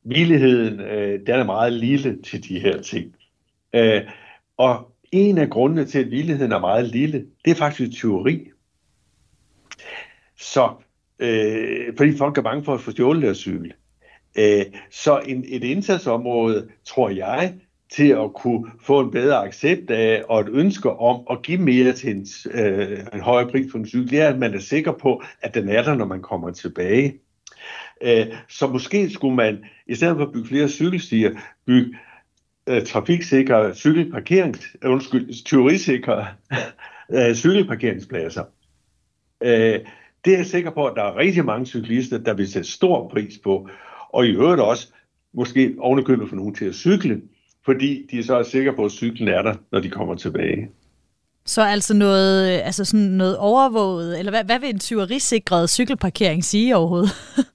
villigheden, 0.03 0.80
øh, 0.80 1.20
den 1.28 1.36
er 1.36 1.43
meget 1.43 1.74
lille 1.74 2.22
til 2.22 2.49
de 2.49 2.59
her 2.59 2.82
ting. 2.82 3.15
Øh, 3.74 4.01
og 4.57 4.91
en 5.11 5.38
af 5.38 5.49
grundene 5.49 5.86
til, 5.86 5.99
at 5.99 6.11
villigheden 6.11 6.51
er 6.51 6.59
meget 6.59 6.88
lille, 6.88 7.26
det 7.45 7.51
er 7.51 7.55
faktisk 7.55 8.01
teori. 8.01 8.49
Så, 10.39 10.70
øh, 11.20 11.97
fordi 11.97 12.18
folk 12.18 12.38
er 12.38 12.41
bange 12.41 12.63
for 12.63 12.74
at 12.74 12.82
få 12.82 12.91
stjålet 12.91 13.24
deres 13.24 13.38
cykel. 13.38 13.74
Øh, 14.38 14.65
så 14.91 15.20
en, 15.20 15.45
et 15.47 15.63
indsatsområde, 15.63 16.70
tror 16.86 17.09
jeg, 17.09 17.53
til 17.90 18.10
at 18.10 18.34
kunne 18.34 18.72
få 18.82 19.00
en 19.00 19.12
bedre 19.12 19.46
accept 19.46 19.92
af 19.92 20.24
og 20.30 20.40
et 20.42 20.50
ønske 20.52 20.90
om 20.90 21.22
at 21.32 21.42
give 21.42 21.58
mere 21.58 21.94
til 21.94 22.16
en, 22.16 22.28
øh, 22.52 23.00
en 23.14 23.20
højere 23.20 23.50
pris 23.50 23.72
for 23.72 23.78
en 23.78 23.88
cykel, 23.88 24.10
det 24.10 24.22
er, 24.22 24.30
at 24.30 24.40
man 24.40 24.54
er 24.54 24.60
sikker 24.60 24.92
på, 24.92 25.24
at 25.42 25.54
den 25.54 25.70
er 25.70 25.84
der, 25.84 25.96
når 25.96 26.06
man 26.06 26.22
kommer 26.22 26.52
tilbage. 26.52 27.20
Øh, 28.02 28.26
så 28.50 28.68
måske 28.68 29.10
skulle 29.10 29.36
man, 29.36 29.66
i 29.88 29.96
stedet 29.96 30.18
for 30.18 30.26
at 30.26 30.32
bygge 30.32 30.48
flere 30.48 30.70
cykelstier, 30.70 31.32
bygge 31.66 31.98
øh, 32.68 32.86
trafiksikre 32.86 33.76
cykelparkerings, 33.76 34.76
øh, 34.82 34.92
undskyld, 34.92 35.46
teorisikre 35.46 36.28
øh, 37.14 37.36
cykelparkeringspladser. 37.36 38.44
Øh, 39.42 39.80
det 40.26 40.34
er 40.34 40.38
jeg 40.38 40.46
sikker 40.46 40.72
på, 40.72 40.86
at 40.86 40.96
der 40.96 41.04
er 41.04 41.18
rigtig 41.18 41.46
mange 41.46 41.66
cyklister, 41.66 42.18
der 42.18 42.34
vil 42.34 42.52
sætte 42.52 42.72
stor 42.72 43.10
pris 43.10 43.38
på, 43.44 43.70
og 44.10 44.26
i 44.26 44.30
øvrigt 44.30 44.62
også 44.62 44.88
måske 45.34 45.76
ovenikøbet 45.80 46.30
for 46.30 46.36
nogen 46.36 46.56
til 46.56 46.66
at 46.66 46.76
cykle, 46.76 47.22
fordi 47.68 48.07
de 48.11 48.24
så 48.24 48.36
er 48.36 48.43
sikre 48.43 48.74
på, 48.74 48.86
at 48.86 48.91
cyklen 48.91 49.28
er 49.28 49.41
der, 49.41 49.53
når 49.72 49.80
de 49.80 49.89
kommer 49.89 50.15
tilbage. 50.15 50.70
Så 51.45 51.61
altså 51.61 51.93
noget, 51.93 52.47
altså 52.47 52.86
sådan 52.86 53.05
noget 53.05 53.38
overvåget, 53.38 54.20
eller 54.20 54.32
hvad, 54.32 54.43
hvad 54.43 54.59
vil 54.59 54.70
en 54.70 54.80
tyverisikret 54.80 55.70
cykelparkering 55.70 56.43
sige 56.43 56.76
overhovedet? 56.76 57.09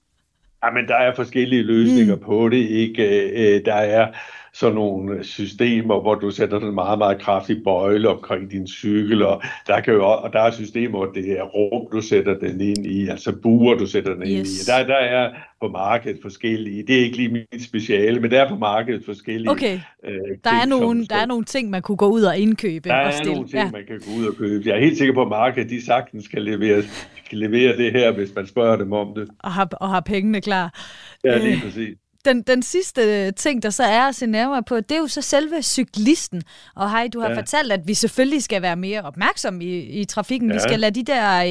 ja, 0.63 0.71
men 0.71 0.87
der 0.87 0.95
er 0.95 1.15
forskellige 1.15 1.63
løsninger 1.63 2.15
mm. 2.15 2.21
på 2.21 2.49
det. 2.49 2.69
Ikke? 2.69 3.03
Øh, 3.29 3.65
der 3.65 3.73
er 3.73 4.07
sådan 4.53 4.75
nogle 4.75 5.23
systemer, 5.23 6.01
hvor 6.01 6.15
du 6.15 6.31
sætter 6.31 6.59
en 6.59 6.75
meget, 6.75 6.97
meget 6.97 7.21
kraftig 7.21 7.63
bøjle 7.63 8.09
omkring 8.09 8.51
din 8.51 8.67
cykel, 8.67 9.23
og 9.23 9.41
der, 9.67 9.81
kan 9.81 9.93
jo, 9.93 10.05
og 10.05 10.33
der 10.33 10.39
er 10.39 10.51
systemer, 10.51 10.97
hvor 10.97 11.05
det 11.05 11.39
er 11.39 11.43
rum, 11.43 11.87
du 11.91 12.01
sætter 12.01 12.39
den 12.39 12.61
ind 12.61 12.85
i, 12.85 13.07
altså 13.07 13.35
buer, 13.43 13.75
du 13.75 13.85
sætter 13.85 14.13
den 14.13 14.21
yes. 14.21 14.29
ind 14.29 14.47
i. 14.47 14.71
Der, 14.71 14.87
der 14.87 15.01
er 15.01 15.29
på 15.63 15.69
markedet 15.69 16.19
forskellige, 16.21 16.83
det 16.87 16.99
er 16.99 17.03
ikke 17.03 17.17
lige 17.17 17.29
mit 17.29 17.63
speciale, 17.63 18.19
men 18.19 18.31
der 18.31 18.41
er 18.41 18.49
på 18.49 18.55
markedet 18.55 19.05
forskellige 19.05 19.51
Okay, 19.51 19.79
øh, 20.03 20.19
der, 20.43 20.49
er 20.49 20.65
nogle, 20.65 21.05
der 21.05 21.15
er 21.15 21.25
nogle 21.25 21.45
ting, 21.45 21.69
man 21.69 21.81
kunne 21.81 21.97
gå 21.97 22.07
ud 22.07 22.23
og 22.23 22.37
indkøbe. 22.37 22.89
Der 22.89 22.95
og 22.95 23.01
er 23.01 23.11
stille. 23.11 23.33
nogle 23.33 23.47
ting, 23.47 23.63
ja. 23.63 23.71
man 23.71 23.85
kan 23.87 23.99
gå 23.99 24.21
ud 24.21 24.25
og 24.27 24.35
købe. 24.35 24.69
Jeg 24.69 24.75
er 24.75 24.79
helt 24.79 24.97
sikker 24.97 25.13
på, 25.13 25.21
at 25.21 25.27
markedet 25.27 25.69
de 25.69 25.85
sagtens 25.85 26.27
kan 26.27 26.41
levere, 26.41 26.83
kan 27.29 27.37
levere 27.37 27.77
det 27.77 27.91
her, 27.91 28.11
hvis 28.11 28.35
man 28.35 28.47
spørger 28.47 28.75
dem 28.75 28.93
om 28.93 29.15
det. 29.15 29.29
Og 29.39 29.51
har, 29.51 29.69
og 29.81 29.89
har 29.89 29.99
pengene 29.99 30.41
klar. 30.41 30.79
Ja, 31.23 31.37
lige 31.37 31.61
præcis 31.63 32.02
den, 32.25 32.41
den 32.41 32.63
sidste 32.63 33.31
ting, 33.31 33.63
der 33.63 33.69
så 33.69 33.83
er 33.83 34.01
at 34.01 34.15
se 34.15 34.25
nærmere 34.25 34.63
på, 34.63 34.79
det 34.79 34.91
er 34.91 34.99
jo 34.99 35.07
så 35.07 35.21
selve 35.21 35.61
cyklisten. 35.61 36.43
Og 36.75 36.89
hej, 36.89 37.09
du 37.13 37.19
har 37.19 37.29
ja. 37.29 37.37
fortalt, 37.37 37.71
at 37.71 37.87
vi 37.87 37.93
selvfølgelig 37.93 38.43
skal 38.43 38.61
være 38.61 38.75
mere 38.75 39.01
opmærksomme 39.01 39.63
i, 39.63 40.01
i 40.01 40.05
trafikken. 40.05 40.49
Ja. 40.49 40.55
Vi 40.55 40.59
skal 40.59 40.79
lade 40.79 40.95
de 40.95 41.03
der 41.03 41.43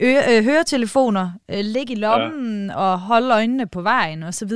øh, 0.00 0.36
øh, 0.36 0.44
høretelefoner 0.44 1.30
øh, 1.48 1.60
ligge 1.60 1.92
i 1.92 1.96
lommen 1.96 2.66
ja. 2.66 2.76
og 2.76 3.00
holde 3.00 3.34
øjnene 3.34 3.66
på 3.66 3.82
vejen 3.82 4.22
osv. 4.22 4.52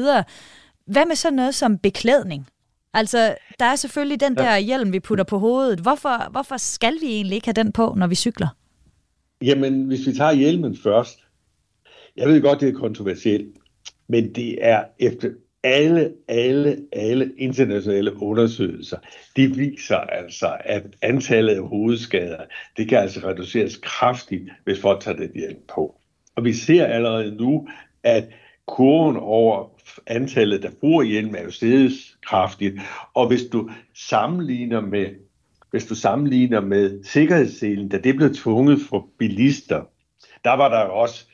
Hvad 0.87 1.07
med 1.07 1.17
sådan 1.17 1.37
noget 1.37 1.55
som 1.55 1.79
beklædning? 1.79 2.47
Altså, 2.95 3.35
der 3.59 3.65
er 3.65 3.77
selvfølgelig 3.77 4.21
den 4.21 4.37
der 4.37 4.57
hjelm, 4.57 4.93
vi 4.93 5.01
putter 5.01 5.25
på 5.25 5.39
hovedet. 5.39 5.81
Hvorfor, 5.81 6.31
hvorfor 6.31 6.57
skal 6.57 6.95
vi 7.01 7.07
egentlig 7.07 7.35
ikke 7.35 7.47
have 7.47 7.65
den 7.65 7.73
på, 7.73 7.95
når 7.97 8.07
vi 8.07 8.15
cykler? 8.15 8.49
Jamen, 9.43 9.83
hvis 9.83 10.07
vi 10.07 10.13
tager 10.13 10.33
hjelmen 10.33 10.77
først. 10.83 11.19
Jeg 12.17 12.29
ved 12.29 12.43
godt, 12.43 12.61
det 12.61 12.69
er 12.69 12.73
kontroversielt. 12.73 13.57
Men 14.11 14.35
det 14.35 14.59
er 14.61 14.85
efter 14.99 15.31
alle, 15.65 16.13
alle, 16.29 16.77
alle 16.93 17.33
internationale 17.39 18.23
undersøgelser, 18.23 18.97
de 19.37 19.55
viser 19.57 19.97
altså, 19.97 20.57
at 20.65 20.83
antallet 21.03 21.55
af 21.55 21.69
hovedskader, 21.69 22.45
det 22.77 22.89
kan 22.89 22.99
altså 22.99 23.21
reduceres 23.29 23.77
kraftigt, 23.77 24.51
hvis 24.65 24.81
folk 24.81 25.01
tager 25.01 25.17
det 25.17 25.31
hjælp 25.35 25.59
på. 25.75 26.01
Og 26.37 26.45
vi 26.45 26.53
ser 26.53 26.87
allerede 26.87 27.37
nu, 27.37 27.69
at 28.03 28.25
kurven 28.67 29.17
over 29.17 29.81
antallet, 30.07 30.63
der 30.63 30.71
bruger 30.81 31.03
hjelm, 31.03 31.35
er 31.35 31.43
jo 31.43 31.51
steget 31.51 31.93
kraftigt. 32.27 32.81
Og 33.15 33.29
hvis 33.29 33.43
du 33.53 33.71
sammenligner 33.95 34.81
med, 34.81 35.07
hvis 35.71 35.87
du 35.87 35.95
sammenligner 35.95 36.61
med 36.61 37.05
sikkerhedsselen, 37.05 37.89
da 37.89 37.99
det 37.99 38.17
blev 38.17 38.35
tvunget 38.35 38.79
for 38.89 39.09
bilister, 39.19 39.83
der 40.45 40.53
var 40.53 40.69
der 40.69 40.79
også 40.79 41.30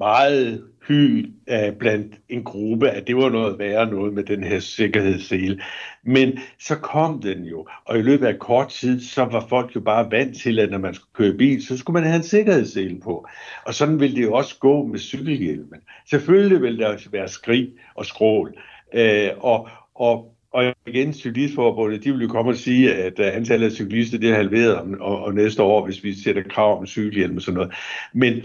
meget 0.00 0.64
hy 0.88 1.24
uh, 1.24 1.54
øh, 1.54 1.72
blandt 1.78 2.14
en 2.28 2.44
gruppe, 2.44 2.90
at 2.90 3.06
det 3.06 3.16
var 3.16 3.28
noget 3.28 3.58
værre 3.58 3.90
noget 3.90 4.12
med 4.14 4.24
den 4.24 4.44
her 4.44 4.60
sikkerhedssele. 4.60 5.60
Men 6.04 6.38
så 6.58 6.76
kom 6.76 7.22
den 7.22 7.44
jo, 7.44 7.66
og 7.84 7.98
i 7.98 8.02
løbet 8.02 8.26
af 8.26 8.38
kort 8.38 8.68
tid, 8.68 9.00
så 9.00 9.24
var 9.24 9.46
folk 9.48 9.76
jo 9.76 9.80
bare 9.80 10.10
vant 10.10 10.36
til, 10.36 10.58
at 10.58 10.70
når 10.70 10.78
man 10.78 10.94
skulle 10.94 11.12
køre 11.14 11.38
bil, 11.38 11.66
så 11.66 11.78
skulle 11.78 11.94
man 11.94 12.10
have 12.10 12.16
en 12.16 12.22
sikkerhedssele 12.22 13.00
på. 13.00 13.26
Og 13.66 13.74
sådan 13.74 14.00
ville 14.00 14.16
det 14.16 14.22
jo 14.22 14.32
også 14.32 14.58
gå 14.58 14.86
med 14.86 14.98
cykelhjelmen. 14.98 15.80
Selvfølgelig 16.10 16.62
ville 16.62 16.78
der 16.78 16.96
være 17.12 17.28
skrig 17.28 17.70
og 17.94 18.06
skrål. 18.06 18.54
Uh, 18.94 19.44
og, 19.44 19.68
og 19.94 20.36
og 20.52 20.74
igen, 20.86 21.12
Cyklistforbundet, 21.12 22.04
de 22.04 22.12
vil 22.12 22.22
jo 22.22 22.28
komme 22.28 22.50
og 22.50 22.56
sige, 22.56 22.94
at 22.94 23.18
øh, 23.18 23.36
antallet 23.36 23.66
af 23.66 23.72
cyklister 23.72 24.18
det 24.18 24.30
er 24.30 24.34
halveret 24.34 24.76
om, 24.76 24.96
og, 25.00 25.22
og 25.24 25.34
næste 25.34 25.62
år, 25.62 25.84
hvis 25.84 26.04
vi 26.04 26.14
sætter 26.14 26.42
krav 26.42 26.78
om 26.78 26.86
cykelhjelm 26.86 27.36
og 27.36 27.42
sådan 27.42 27.56
noget. 27.56 27.72
Men 28.12 28.42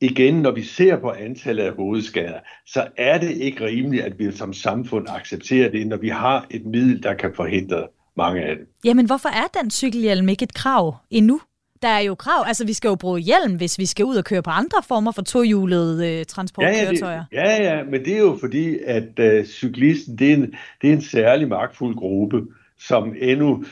igen, 0.00 0.34
når 0.34 0.50
vi 0.50 0.62
ser 0.62 0.96
på 0.96 1.10
antallet 1.10 1.62
af 1.62 1.72
hovedskader, 1.72 2.38
så 2.66 2.86
er 2.96 3.18
det 3.18 3.30
ikke 3.30 3.64
rimeligt, 3.64 4.04
at 4.04 4.18
vi 4.18 4.32
som 4.32 4.52
samfund 4.52 5.06
accepterer 5.08 5.70
det, 5.70 5.86
når 5.86 5.96
vi 5.96 6.08
har 6.08 6.46
et 6.50 6.66
middel, 6.66 7.02
der 7.02 7.14
kan 7.14 7.32
forhindre 7.34 7.86
mange 8.16 8.42
af 8.42 8.56
det. 8.56 8.66
Jamen, 8.84 9.06
hvorfor 9.06 9.28
er 9.28 9.60
den 9.60 9.70
cykelhjelm 9.70 10.28
ikke 10.28 10.42
et 10.42 10.54
krav 10.54 10.96
endnu? 11.10 11.40
Der 11.82 11.88
er 11.88 12.00
jo 12.00 12.14
krav, 12.14 12.44
altså 12.46 12.66
vi 12.66 12.72
skal 12.72 12.88
jo 12.88 12.94
bruge 12.94 13.20
hjelm, 13.20 13.56
hvis 13.56 13.78
vi 13.78 13.86
skal 13.86 14.04
ud 14.04 14.16
og 14.16 14.24
køre 14.24 14.42
på 14.42 14.50
andre 14.50 14.82
former 14.88 15.12
for 15.12 15.22
tohjulede 15.22 16.18
øh, 16.18 16.24
transportkøretøjer. 16.24 17.24
Ja 17.32 17.50
ja, 17.50 17.56
det, 17.56 17.64
ja, 17.64 17.76
ja, 17.76 17.84
men 17.84 18.04
det 18.04 18.14
er 18.14 18.18
jo 18.18 18.36
fordi, 18.40 18.78
at 18.78 19.18
øh, 19.18 19.44
cyklisten, 19.44 20.18
det 20.18 20.30
er, 20.30 20.34
en, 20.34 20.54
det 20.82 20.88
er 20.88 20.92
en 20.92 21.02
særlig 21.02 21.48
magtfuld 21.48 21.96
gruppe, 21.96 22.42
som 22.78 23.14
endnu 23.18 23.64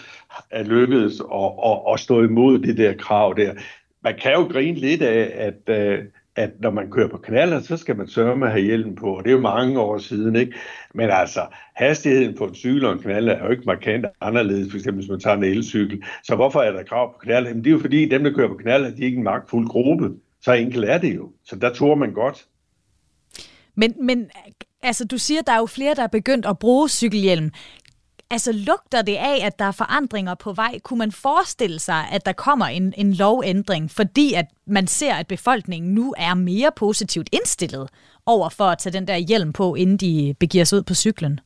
er 0.51 0.63
lykkedes 0.63 1.21
at, 1.21 1.53
at, 1.67 1.93
at 1.93 2.01
stå 2.01 2.23
imod 2.23 2.59
det 2.59 2.77
der 2.77 2.95
krav 2.95 3.35
der 3.37 3.55
man 4.05 4.15
kan 4.23 4.33
jo 4.33 4.43
grine 4.43 4.79
lidt 4.79 5.03
af, 5.03 5.33
at, 5.35 5.77
øh, 5.77 6.05
at 6.37 6.51
når 6.61 6.71
man 6.71 6.91
kører 6.91 7.09
på 7.09 7.19
knaller, 7.19 7.61
så 7.61 7.77
skal 7.77 7.97
man 7.97 8.09
sørge 8.09 8.37
med 8.37 8.47
at 8.47 8.53
have 8.53 8.65
hjelm 8.65 8.95
på, 8.95 9.17
og 9.17 9.25
det 9.25 9.31
er 9.31 9.35
jo 9.35 9.41
mange 9.41 9.81
år 9.81 9.99
siden, 9.99 10.37
ikke? 10.37 10.53
Men 10.95 11.11
altså, 11.11 11.41
hastigheden 11.75 12.37
på 12.37 12.45
en 12.45 12.55
cykel 12.55 12.85
og 12.85 12.93
en 12.93 12.99
knaller 12.99 13.33
er 13.33 13.45
jo 13.45 13.51
ikke 13.51 13.63
markant 13.67 14.07
anderledes, 14.21 14.71
for 14.71 14.79
eksempel 14.79 15.03
hvis 15.03 15.11
man 15.11 15.21
tager 15.21 15.37
en 15.37 15.45
elcykel. 15.45 16.03
Så 16.25 16.35
hvorfor 16.35 16.61
er 16.61 16.73
der 16.73 16.83
krav 16.83 17.13
på 17.13 17.19
knaller? 17.19 17.49
Jamen 17.49 17.65
det 17.65 17.71
er 17.71 17.75
jo 17.75 17.81
fordi, 17.81 18.09
dem, 18.09 18.25
der 18.25 18.33
kører 18.33 18.49
på 18.49 18.55
knaller, 18.55 18.91
de 18.91 19.03
er 19.03 19.07
ikke 19.07 19.19
en 19.19 19.25
magtfuld 19.25 19.69
gruppe. 19.69 20.11
Så 20.43 20.53
enkelt 20.53 20.85
er 20.85 20.99
det 20.99 21.15
jo. 21.15 21.33
Så 21.45 21.57
der 21.57 21.73
tror 21.73 21.95
man 21.95 22.13
godt. 22.13 22.47
Men, 23.75 23.95
men 24.01 24.31
altså, 24.83 25.05
du 25.05 25.19
siger, 25.19 25.43
der 25.43 25.53
er 25.53 25.59
jo 25.59 25.67
flere, 25.67 25.95
der 25.95 26.03
er 26.03 26.07
begyndt 26.07 26.47
at 26.47 26.59
bruge 26.59 26.89
cykelhjelm. 26.89 27.51
Altså 28.31 28.53
lugter 28.53 29.03
det 29.03 29.17
af, 29.17 29.47
at 29.47 29.59
der 29.59 29.65
er 29.65 29.73
forandringer 29.73 30.35
på 30.35 30.53
vej? 30.53 30.79
Kunne 30.79 30.99
man 30.99 31.13
forestille 31.13 31.79
sig, 31.79 32.05
at 32.13 32.27
der 32.27 32.33
kommer 32.33 32.67
en, 32.67 32.95
en 32.97 33.13
lovændring, 33.13 33.91
fordi 33.91 34.35
at 34.35 34.47
man 34.67 34.87
ser, 34.87 35.15
at 35.15 35.27
befolkningen 35.27 35.95
nu 35.95 36.15
er 36.19 36.35
mere 36.35 36.71
positivt 36.77 37.29
indstillet 37.33 37.89
over 38.27 38.49
for 38.49 38.65
at 38.65 38.79
tage 38.79 38.93
den 38.93 39.07
der 39.07 39.17
hjelm 39.17 39.53
på, 39.53 39.75
inden 39.75 39.97
de 39.97 40.35
begiver 40.41 40.65
sig 40.65 40.79
ud 40.79 40.83
på 40.83 40.95
cyklen? 40.95 41.41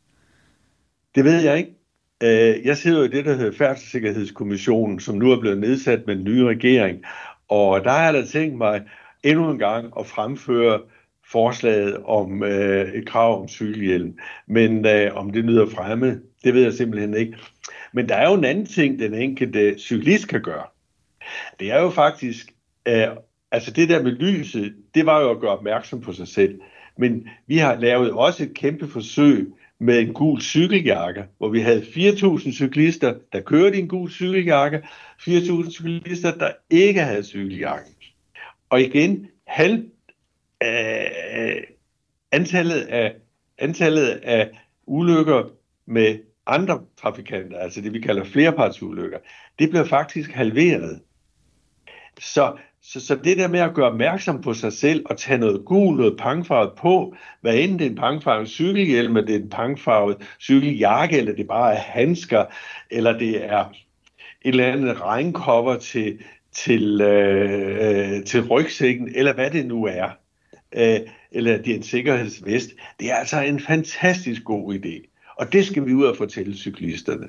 Det 1.15 1.25
ved 1.25 1.41
jeg 1.43 1.59
ikke. 1.59 1.75
Øh, 2.23 2.67
jeg 2.67 2.77
sidder 2.77 2.99
jo 2.99 3.05
i 3.05 3.09
det, 3.09 3.25
der 3.25 3.37
hedder 3.37 3.59
Færdselssikkerhedskommissionen, 3.59 5.01
som 5.01 5.15
nu 5.15 5.31
er 5.31 5.41
blevet 5.41 5.59
nedsat 5.59 6.03
med 6.07 6.17
den 6.17 6.25
ny 6.25 6.39
regering. 6.39 7.03
Og 7.49 7.85
der 7.85 7.91
har 7.91 8.05
jeg 8.05 8.15
da 8.15 8.25
tænkt 8.25 8.59
mig 8.59 8.83
endnu 9.23 9.51
en 9.51 9.59
gang 9.59 9.93
at 9.99 10.07
fremføre 10.07 10.81
forslaget 11.33 11.97
om 12.05 12.43
øh, 12.43 12.93
et 12.93 13.09
krav 13.09 13.41
om 13.41 13.49
cykelhjelm. 13.49 14.19
Men 14.47 14.87
øh, 14.87 15.17
om 15.17 15.31
det 15.31 15.45
lyder 15.45 15.67
fremme, 15.67 16.21
det 16.45 16.55
ved 16.55 16.63
jeg 16.63 16.73
simpelthen 16.73 17.15
ikke. 17.15 17.37
Men 17.93 18.09
der 18.09 18.15
er 18.15 18.29
jo 18.29 18.35
en 18.35 18.45
anden 18.45 18.67
ting, 18.67 18.99
den 18.99 19.15
enkelte 19.15 19.79
cyklist 19.79 20.29
kan 20.29 20.43
gøre. 20.43 20.65
Det 21.61 21.71
er 21.71 21.81
jo 21.81 21.91
faktisk, 21.91 22.53
øh, 22.89 23.09
altså 23.53 23.71
det 23.71 23.89
der 23.89 24.03
med 24.03 24.13
lyset, 24.13 24.75
det 24.95 25.07
var 25.07 25.21
jo 25.21 25.31
at 25.31 25.41
gøre 25.41 25.51
opmærksom 25.51 26.01
på 26.01 26.13
sig 26.13 26.29
selv. 26.29 26.61
Men 26.97 27.29
vi 27.47 27.59
har 27.59 27.75
lavet 27.75 28.13
også 28.13 28.43
et 28.43 28.55
kæmpe 28.55 28.89
forsøg 28.89 29.53
med 29.81 29.99
en 29.99 30.13
gul 30.13 30.41
cykeljakke, 30.41 31.25
hvor 31.39 31.49
vi 31.49 31.61
havde 31.61 31.81
4.000 31.81 32.53
cyklister, 32.53 33.15
der 33.33 33.41
kørte 33.41 33.77
i 33.77 33.81
en 33.81 33.89
gul 33.89 34.11
cykeljakke, 34.11 34.83
4.000 35.21 35.71
cyklister, 35.71 36.35
der 36.35 36.51
ikke 36.71 37.01
havde 37.01 37.25
cykeljakke. 37.25 37.91
Og 38.71 38.81
igen, 38.81 39.27
halv, 39.47 39.85
øh, 40.63 41.63
antallet, 42.33 42.81
af, 42.81 43.15
antallet 43.59 44.07
af 44.07 44.51
ulykker 44.87 45.51
med 45.87 46.19
andre 46.49 46.81
trafikanter, 47.01 47.59
altså 47.59 47.81
det 47.81 47.93
vi 47.93 48.01
kalder 48.01 48.25
flerpartsulykker, 48.25 49.19
det 49.59 49.71
blev 49.71 49.87
faktisk 49.87 50.31
halveret. 50.31 51.01
Så, 52.19 52.57
så, 52.83 53.07
så 53.07 53.15
det 53.25 53.39
der 53.39 53.49
med 53.49 53.61
at 53.61 53.75
gøre 53.75 53.91
opmærksom 53.91 54.43
på 54.43 54.55
sig 54.55 54.73
selv 54.73 55.05
og 55.07 55.19
tage 55.19 55.39
noget 55.39 55.65
gul, 55.65 55.97
noget 55.97 56.17
pangfarvet 56.19 56.73
på, 56.79 57.15
hvad 57.41 57.55
enten 57.55 57.79
det 57.79 57.87
er 57.87 57.91
en 57.91 57.97
pangfarvet 57.97 58.49
cykelhjelm, 58.49 59.17
eller 59.17 59.27
det 59.27 59.37
er 59.37 59.41
en 59.41 59.51
pangfarvet 59.51 60.17
cykeljakke, 60.41 61.19
eller 61.19 61.35
det 61.35 61.47
bare 61.47 61.75
er 61.75 61.81
handsker, 61.81 62.45
eller 62.91 63.19
det 63.19 63.45
er 63.45 63.65
et 64.43 64.49
eller 64.49 64.73
andet 64.73 65.01
regnkopper 65.01 65.77
til, 65.77 66.19
til, 66.53 67.01
øh, 67.01 68.25
til 68.25 68.49
rygsækken, 68.49 69.13
eller 69.15 69.33
hvad 69.33 69.51
det 69.51 69.67
nu 69.67 69.85
er, 69.85 70.11
øh, 70.77 71.01
eller 71.31 71.57
det 71.57 71.69
er 71.69 71.77
en 71.77 71.83
sikkerhedsvest. 71.83 72.71
Det 73.01 73.11
er 73.11 73.15
altså 73.15 73.41
en 73.41 73.61
fantastisk 73.61 74.45
god 74.45 74.75
idé. 74.75 75.18
Og 75.39 75.53
det 75.53 75.67
skal 75.67 75.87
vi 75.87 75.95
ud 75.95 76.05
og 76.05 76.17
fortælle 76.17 76.57
cyklisterne. 76.57 77.29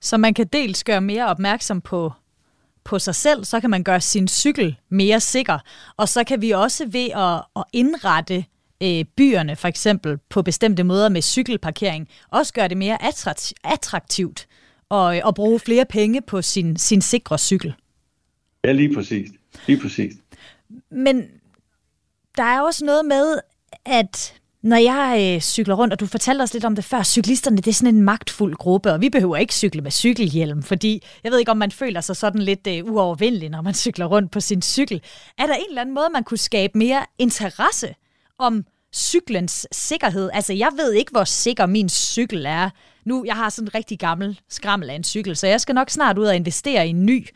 Så 0.00 0.16
man 0.16 0.34
kan 0.34 0.46
dels 0.52 0.84
gøre 0.84 1.00
mere 1.00 1.26
opmærksom 1.26 1.80
på, 1.80 2.12
på 2.84 2.98
sig 2.98 3.14
selv, 3.14 3.44
så 3.44 3.60
kan 3.60 3.70
man 3.70 3.84
gøre 3.84 4.00
sin 4.00 4.28
cykel 4.28 4.76
mere 4.88 5.20
sikker, 5.20 5.58
og 5.96 6.08
så 6.08 6.24
kan 6.24 6.42
vi 6.42 6.50
også 6.50 6.86
ved 6.86 7.10
at, 7.14 7.44
at 7.56 7.64
indrette 7.72 8.44
øh, 8.82 9.04
byerne 9.16 9.56
for 9.56 9.68
eksempel 9.68 10.18
på 10.28 10.42
bestemte 10.42 10.84
måder 10.84 11.08
med 11.08 11.22
cykelparkering, 11.22 12.08
også 12.30 12.52
gøre 12.52 12.68
det 12.68 12.76
mere 12.76 12.98
attraktivt 13.64 14.46
og, 14.88 15.20
og 15.24 15.34
bruge 15.34 15.60
flere 15.60 15.84
penge 15.84 16.22
på 16.22 16.42
sin, 16.42 16.76
sin 16.76 17.02
sikre 17.02 17.38
cykel. 17.38 17.74
Ja, 18.64 18.72
lige 18.72 18.94
præcis. 18.94 19.30
Lige 19.66 19.80
præcis. 19.80 20.12
Men 20.90 21.24
der 22.36 22.42
er 22.42 22.60
også 22.60 22.84
noget 22.84 23.04
med, 23.04 23.38
at 23.84 24.40
når 24.66 24.76
jeg 24.76 25.34
øh, 25.34 25.40
cykler 25.40 25.74
rundt, 25.74 25.92
og 25.92 26.00
du 26.00 26.06
fortalte 26.06 26.42
os 26.42 26.52
lidt 26.52 26.64
om 26.64 26.74
det 26.74 26.84
før, 26.84 27.02
cyklisterne, 27.02 27.56
det 27.56 27.66
er 27.66 27.72
sådan 27.72 27.94
en 27.94 28.02
magtfuld 28.02 28.54
gruppe, 28.54 28.92
og 28.92 29.00
vi 29.00 29.10
behøver 29.10 29.36
ikke 29.36 29.54
cykle 29.54 29.80
med 29.80 29.90
cykelhjelm, 29.90 30.62
fordi 30.62 31.02
jeg 31.24 31.32
ved 31.32 31.38
ikke, 31.38 31.50
om 31.50 31.56
man 31.56 31.70
føler 31.70 32.00
sig 32.00 32.16
sådan 32.16 32.42
lidt 32.42 32.66
øh, 32.66 32.84
uovervindelig, 32.84 33.50
når 33.50 33.62
man 33.62 33.74
cykler 33.84 34.06
rundt 34.06 34.30
på 34.32 34.40
sin 34.40 34.62
cykel. 34.62 35.02
Er 35.38 35.46
der 35.46 35.54
en 35.54 35.64
eller 35.68 35.80
anden 35.80 35.94
måde, 35.94 36.08
man 36.12 36.24
kunne 36.24 36.38
skabe 36.38 36.78
mere 36.78 37.06
interesse 37.18 37.94
om 38.38 38.64
cyklens 38.94 39.66
sikkerhed? 39.72 40.30
Altså, 40.32 40.52
jeg 40.52 40.70
ved 40.76 40.92
ikke, 40.92 41.10
hvor 41.10 41.24
sikker 41.24 41.66
min 41.66 41.88
cykel 41.88 42.46
er, 42.46 42.70
nu, 43.04 43.24
jeg 43.26 43.34
har 43.34 43.48
sådan 43.48 43.68
en 43.68 43.74
rigtig 43.74 43.98
gammel 43.98 44.40
skrammel 44.48 44.90
af 44.90 44.94
en 44.94 45.04
cykel, 45.04 45.36
så 45.36 45.46
jeg 45.46 45.60
skal 45.60 45.74
nok 45.74 45.90
snart 45.90 46.18
ud 46.18 46.24
og 46.24 46.36
investere 46.36 46.86
i 46.86 46.90
en 46.90 47.06
ny. 47.06 47.26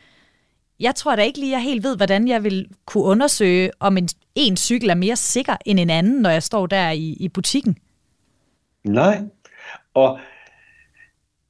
Jeg 0.81 0.95
tror 0.95 1.15
da 1.15 1.21
ikke 1.21 1.39
lige, 1.39 1.51
jeg 1.51 1.63
helt 1.63 1.83
ved, 1.83 1.97
hvordan 1.97 2.27
jeg 2.27 2.43
vil 2.43 2.69
kunne 2.85 3.03
undersøge, 3.03 3.71
om 3.79 3.97
en, 3.97 4.09
en 4.35 4.57
cykel 4.57 4.89
er 4.89 4.95
mere 4.95 5.15
sikker 5.15 5.57
end 5.65 5.79
en 5.79 5.89
anden, 5.89 6.21
når 6.21 6.29
jeg 6.29 6.43
står 6.43 6.67
der 6.67 6.89
i, 6.89 7.17
i 7.19 7.29
butikken. 7.29 7.77
Nej, 8.83 9.21
og 9.93 10.19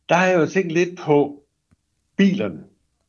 der 0.09 0.15
har 0.15 0.25
jeg 0.25 0.39
jo 0.39 0.45
tænkt 0.45 0.71
lidt 0.71 0.97
på 0.97 1.43
bilerne. 2.17 2.63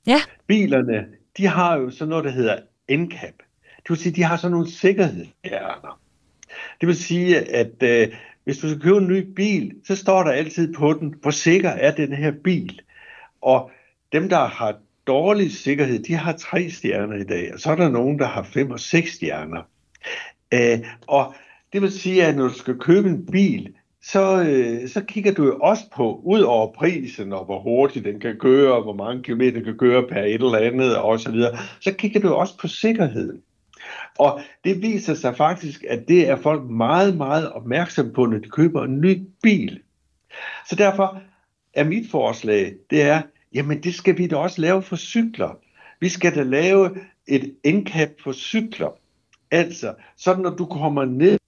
Ja. 0.07 0.21
Bilerne, 0.47 1.07
de 1.37 1.47
har 1.47 1.77
jo 1.77 1.91
sådan 1.91 2.09
noget, 2.09 2.25
der 2.25 2.31
hedder 2.31 2.59
NCAP. 2.91 3.35
Det 3.77 3.91
vil 3.91 3.97
sige, 3.97 4.13
de 4.13 4.23
har 4.23 4.37
sådan 4.37 4.53
nogle 4.53 4.71
sikkerhedshjerner. 4.71 6.01
Det 6.81 6.87
vil 6.87 6.97
sige, 6.97 7.57
at 7.57 7.83
øh, 7.83 8.15
hvis 8.45 8.59
du 8.59 8.69
skal 8.69 8.83
købe 8.83 8.99
en 8.99 9.07
ny 9.07 9.33
bil, 9.35 9.75
så 9.85 9.97
står 9.97 10.23
der 10.23 10.31
altid 10.31 10.75
på 10.75 10.93
den, 10.93 11.15
hvor 11.23 11.31
sikker 11.31 11.71
er 11.71 11.95
den 11.95 12.13
her 12.13 12.33
bil. 12.45 12.81
Og 13.41 13.71
dem, 14.13 14.29
der 14.29 14.47
har 14.47 14.77
dårlig 15.07 15.53
sikkerhed, 15.53 15.99
de 15.99 16.15
har 16.15 16.33
tre 16.33 16.71
stjerner 16.71 17.17
i 17.17 17.25
dag, 17.25 17.55
og 17.55 17.61
så 17.61 17.71
er 17.71 17.77
der 17.77 17.89
nogen, 17.89 18.19
der 18.19 18.27
har 18.27 18.43
fem 18.43 18.71
og 18.71 18.81
seks 18.81 19.13
stjerner. 19.15 19.63
Øh, 20.55 20.79
og 21.07 21.35
det 21.73 21.83
vil 21.83 21.93
sige, 21.93 22.25
at 22.25 22.37
når 22.37 22.49
du 22.49 22.55
skal 22.55 22.79
købe 22.79 23.09
en 23.09 23.27
bil, 23.27 23.75
så, 24.03 24.43
øh, 24.43 24.89
så 24.89 25.01
kigger 25.05 25.33
du 25.33 25.45
jo 25.45 25.59
også 25.59 25.85
på, 25.97 26.21
ud 26.25 26.41
over 26.41 26.73
prisen 26.73 27.33
og 27.33 27.45
hvor 27.45 27.61
hurtigt 27.61 28.05
den 28.05 28.21
kan 28.21 28.37
køre, 28.39 28.73
og 28.73 28.83
hvor 28.83 28.95
mange 28.95 29.23
kilometer 29.23 29.53
den 29.53 29.65
kan 29.65 29.79
køre 29.79 30.07
per 30.09 30.23
et 30.23 30.35
eller 30.35 30.59
andet 30.59 30.97
og 30.97 31.21
så 31.21 31.31
videre, 31.31 31.57
så 31.81 31.93
kigger 31.93 32.21
du 32.21 32.29
også 32.29 32.59
på 32.59 32.69
sikkerheden. 32.69 33.43
Og 34.19 34.41
det 34.65 34.83
viser 34.83 35.15
sig 35.15 35.37
faktisk, 35.37 35.85
at 35.89 36.09
det 36.09 36.29
er 36.29 36.37
folk 36.37 36.71
meget, 36.71 37.17
meget 37.17 37.53
opmærksom 37.53 38.13
på, 38.13 38.27
når 38.27 38.39
de 38.39 38.49
køber 38.49 38.85
en 38.85 39.01
ny 39.01 39.23
bil. 39.43 39.81
Så 40.69 40.77
derfor 40.77 41.23
er 41.75 41.85
mit 41.85 42.11
forslag, 42.11 42.75
det 42.91 43.03
er, 43.03 43.23
jamen 43.55 43.83
det 43.83 43.95
skal 43.95 44.19
vi 44.19 44.27
da 44.27 44.37
også 44.37 44.61
lave 44.61 44.83
for 44.83 44.97
cykler. 44.97 45.59
Vi 46.01 46.09
skal 46.09 46.35
da 46.35 46.43
lave 46.43 46.91
et 47.27 47.55
indkab 47.65 48.11
for 48.25 48.33
cykler. 48.33 48.99
Altså, 49.51 49.95
sådan 50.17 50.43
når 50.43 50.51
du 50.51 50.67
kommer 50.67 51.05
ned 51.05 51.39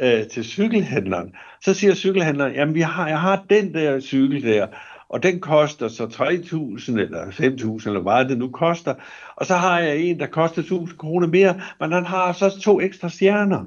øh, 0.00 0.28
til 0.28 0.44
cykelhandleren, 0.44 1.34
så 1.62 1.74
siger 1.74 1.94
cykelhandleren, 1.94 2.54
jamen 2.54 2.74
vi 2.74 2.80
har, 2.80 3.08
jeg 3.08 3.20
har 3.20 3.44
den 3.50 3.74
der 3.74 4.00
cykel 4.00 4.42
der, 4.42 4.66
og 5.08 5.22
den 5.22 5.40
koster 5.40 5.88
så 5.88 6.04
3.000 6.04 7.00
eller 7.00 7.24
5.000 7.24 7.88
eller 7.88 8.00
hvad 8.00 8.24
det 8.24 8.38
nu 8.38 8.50
koster, 8.50 8.94
og 9.36 9.46
så 9.46 9.54
har 9.54 9.80
jeg 9.80 9.98
en, 9.98 10.20
der 10.20 10.26
koster 10.26 10.62
1.000 10.62 10.96
kroner 10.96 11.26
mere, 11.26 11.60
men 11.80 11.92
han 11.92 12.04
har 12.04 12.32
så 12.32 12.60
to 12.60 12.80
ekstra 12.80 13.08
stjerner. 13.08 13.64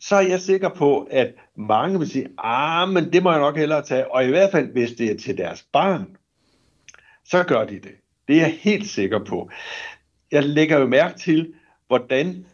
Så 0.00 0.16
er 0.16 0.20
jeg 0.20 0.40
sikker 0.40 0.68
på, 0.68 1.08
at 1.10 1.34
mange 1.56 1.98
vil 1.98 2.10
sige, 2.10 2.28
ah, 2.38 2.88
men 2.88 3.12
det 3.12 3.22
må 3.22 3.30
jeg 3.30 3.40
nok 3.40 3.56
hellere 3.56 3.82
tage, 3.82 4.14
og 4.14 4.24
i 4.24 4.28
hvert 4.28 4.50
fald, 4.50 4.72
hvis 4.72 4.90
det 4.90 5.10
er 5.10 5.16
til 5.16 5.38
deres 5.38 5.66
barn, 5.72 6.17
så 7.30 7.42
gør 7.42 7.64
de 7.64 7.74
det. 7.74 7.94
Det 8.28 8.36
er 8.36 8.40
jeg 8.40 8.58
helt 8.60 8.88
sikker 8.88 9.24
på. 9.24 9.50
Jeg 10.32 10.44
lægger 10.44 10.78
jo 10.78 10.86
mærke 10.86 11.18
til, 11.18 11.52
hvordan 11.86 12.46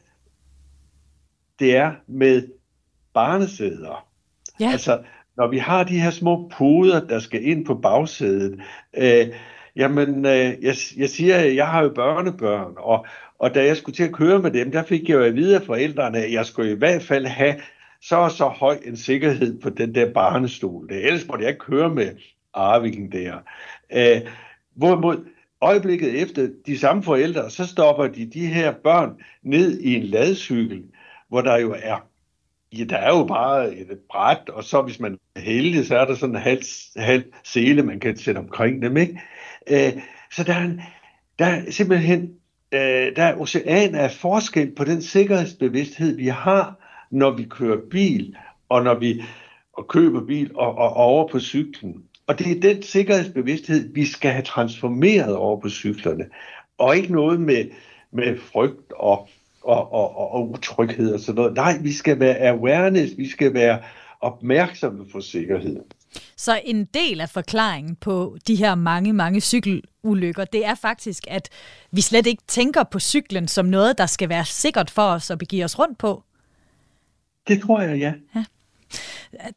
det 1.59 1.77
er 1.77 1.93
med 2.07 2.49
barnesæder. 3.15 4.09
Ja. 4.61 4.71
Altså, 4.71 5.03
når 5.37 5.49
vi 5.49 5.59
har 5.59 5.85
de 5.85 6.01
her 6.01 6.11
små 6.11 6.53
puder, 6.59 7.07
der 7.07 7.19
skal 7.19 7.45
ind 7.45 7.67
på 7.67 7.75
bagsædet, 7.75 8.61
øh, 8.97 9.27
jamen, 9.77 10.27
øh, 10.27 10.63
jeg, 10.63 10.75
jeg 10.97 11.09
siger, 11.09 11.39
jeg 11.39 11.69
har 11.69 11.83
jo 11.83 11.89
børnebørn, 11.89 12.75
og, 12.77 13.07
og 13.39 13.55
da 13.55 13.65
jeg 13.65 13.77
skulle 13.77 13.97
til 13.97 14.05
at 14.05 14.13
køre 14.13 14.39
med 14.39 14.51
dem, 14.51 14.71
der 14.71 14.83
fik 14.83 15.09
jeg 15.09 15.15
jo 15.15 15.23
at 15.23 15.35
vide 15.35 15.57
af 15.57 15.63
forældrene, 15.63 16.19
at 16.19 16.33
jeg 16.33 16.47
skulle 16.47 16.73
i 16.73 16.79
hvert 16.79 17.03
fald 17.03 17.27
have 17.27 17.55
så 18.03 18.17
og 18.17 18.31
så 18.31 18.49
høj 18.49 18.79
en 18.85 18.97
sikkerhed 18.97 19.61
på 19.61 19.71
den 19.71 19.95
der 19.95 20.13
barnestol. 20.13 20.89
Det, 20.89 21.07
ellers 21.07 21.27
måtte 21.27 21.45
jeg 21.45 21.51
ikke 21.51 21.65
køre 21.65 21.91
med 21.91 22.11
arvingen 22.55 23.13
der. 23.13 23.39
Øh, 23.93 24.21
hvorimod 24.77 25.27
øjeblikket 25.61 26.23
efter 26.23 26.49
de 26.67 26.79
samme 26.79 27.03
forældre, 27.03 27.51
så 27.51 27.67
stopper 27.67 28.07
de 28.07 28.27
de 28.27 28.47
her 28.47 28.73
børn 28.73 29.17
ned 29.43 29.81
i 29.81 29.95
en 29.95 30.03
ladcykel, 30.03 30.83
hvor 31.29 31.41
der 31.41 31.59
jo 31.59 31.77
er 31.83 31.97
Ja, 32.79 32.85
der 32.85 32.97
er 32.97 33.19
jo 33.19 33.25
bare 33.25 33.75
et 33.75 33.99
bræt, 34.11 34.49
og 34.49 34.65
så 34.65 34.83
hvis 34.83 35.01
man 35.01 35.19
er 35.37 35.41
heldig, 35.41 35.87
så 35.87 35.97
er 35.97 36.05
der 36.05 36.15
sådan 36.15 36.37
en 36.37 36.43
halv, 36.43 36.63
halv 36.97 37.25
sele, 37.45 37.83
man 37.83 38.01
kan 38.01 38.17
sætte 38.17 38.39
omkring 38.39 38.83
dem, 38.83 38.97
ikke? 38.97 39.21
Øh, 39.71 40.03
så 40.33 40.45
der 40.45 40.55
er, 40.55 40.65
en, 40.65 40.81
der 41.39 41.47
er 41.47 41.71
simpelthen 41.71 42.35
øh, 42.73 43.17
der 43.17 43.23
er 43.23 43.41
ocean 43.41 43.95
af 43.95 44.11
forskel 44.11 44.75
på 44.75 44.85
den 44.85 45.03
sikkerhedsbevidsthed, 45.03 46.17
vi 46.17 46.27
har, 46.27 46.75
når 47.11 47.31
vi 47.31 47.45
kører 47.45 47.81
bil, 47.91 48.37
og 48.69 48.83
når 48.85 48.95
vi 48.95 49.23
og 49.73 49.89
køber 49.89 50.27
bil 50.27 50.51
og, 50.55 50.79
og, 50.79 50.89
og 50.89 50.97
over 50.97 51.29
på 51.29 51.41
cyklen. 51.41 52.05
Og 52.27 52.39
det 52.39 52.57
er 52.57 52.61
den 52.61 52.83
sikkerhedsbevidsthed, 52.83 53.93
vi 53.95 54.05
skal 54.07 54.31
have 54.31 54.45
transformeret 54.45 55.37
over 55.37 55.61
på 55.61 55.69
cyklerne. 55.69 56.25
Og 56.79 56.97
ikke 56.97 57.13
noget 57.13 57.41
med, 57.41 57.65
med 58.13 58.39
frygt 58.39 58.93
og 58.97 59.29
og, 59.65 59.93
og, 59.93 60.17
og, 60.17 60.33
og 60.33 60.51
utryghed 60.51 61.15
og 61.15 61.21
sådan 61.21 61.35
noget. 61.35 61.55
Nej, 61.55 61.79
vi 61.81 61.93
skal 61.93 62.21
være 62.21 62.37
awareness, 62.37 63.13
vi 63.17 63.29
skal 63.29 63.55
være 63.55 63.83
opmærksomme 64.21 65.05
på 65.13 65.21
sikkerhed. 65.21 65.77
Så 66.37 66.61
en 66.65 66.85
del 66.85 67.21
af 67.21 67.29
forklaringen 67.31 67.97
på 67.97 68.37
de 68.47 68.55
her 68.55 68.75
mange, 68.75 69.13
mange 69.13 69.41
cykelulykker, 69.41 70.45
det 70.45 70.67
er 70.67 70.75
faktisk, 70.75 71.25
at 71.29 71.49
vi 71.91 72.01
slet 72.01 72.27
ikke 72.27 72.43
tænker 72.47 72.83
på 72.83 73.01
cyklen 73.01 73.49
som 73.49 73.67
noget, 73.67 73.99
der 73.99 74.07
skal 74.07 74.29
være 74.29 74.45
sikkert 74.45 74.91
for 74.91 75.03
os 75.03 75.31
at 75.31 75.39
begive 75.39 75.65
os 75.65 75.79
rundt 75.79 75.99
på. 75.99 76.25
Det 77.49 77.63
tror 77.63 77.81
jeg, 77.81 77.99
ja. 77.99 78.13
ja. 78.35 78.45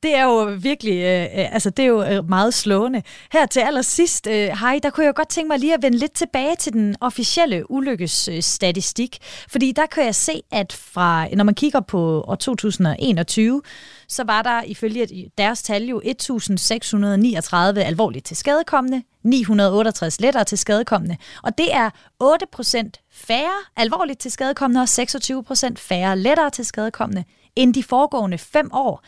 Det 0.04 0.16
er 0.16 0.24
jo 0.24 0.58
virkelig, 0.60 0.94
øh, 0.94 1.24
øh 1.24 1.54
altså 1.54 1.70
det 1.70 1.84
er 1.84 1.88
jo 1.88 2.04
øh, 2.04 2.30
meget 2.30 2.54
slående. 2.54 3.02
Her 3.32 3.46
til 3.46 3.60
allersidst, 3.60 4.28
øh, 4.28 4.34
hej, 4.34 4.80
der 4.84 4.90
kunne 4.90 5.06
jeg 5.06 5.16
godt 5.16 5.30
tænke 5.30 5.48
mig 5.48 5.60
lige 5.60 5.74
at 5.74 5.82
vende 5.82 5.98
lidt 5.98 6.14
tilbage 6.14 6.56
til 6.56 6.74
den 6.74 6.96
officielle 7.02 7.72
ulykkesstatistik, 7.72 9.18
fordi 9.50 9.72
der 9.72 9.86
kan 9.86 10.06
jeg 10.06 10.16
se, 10.16 10.42
at 10.52 10.74
fra, 10.74 11.28
når 11.36 11.44
man 11.44 11.56
kigger 11.56 11.80
på 11.80 12.24
år 12.28 12.36
2021, 12.36 13.62
så 14.08 14.24
var 14.24 14.42
der 14.42 14.64
ifølge 14.64 15.30
deres 15.38 15.64
tal 15.64 15.84
jo 15.84 16.02
1639 16.06 17.84
alvorligt 17.84 18.26
til 18.26 18.38
skadekommende, 18.38 19.04
968 19.24 20.22
lettere 20.22 20.44
til 20.44 20.58
skadekommende, 20.58 21.18
og 21.44 21.58
det 21.58 21.74
er 21.74 21.90
8% 22.24 23.10
færre 23.12 23.58
alvorligt 23.76 24.20
til 24.20 24.32
skadekommende 24.32 24.82
og 24.82 24.88
26% 24.88 25.74
færre 25.78 26.18
lettere 26.18 26.50
til 26.50 26.66
skadekommende 26.66 27.24
end 27.56 27.74
de 27.74 27.84
foregående 27.84 28.38
fem 28.38 28.70
år. 28.74 29.04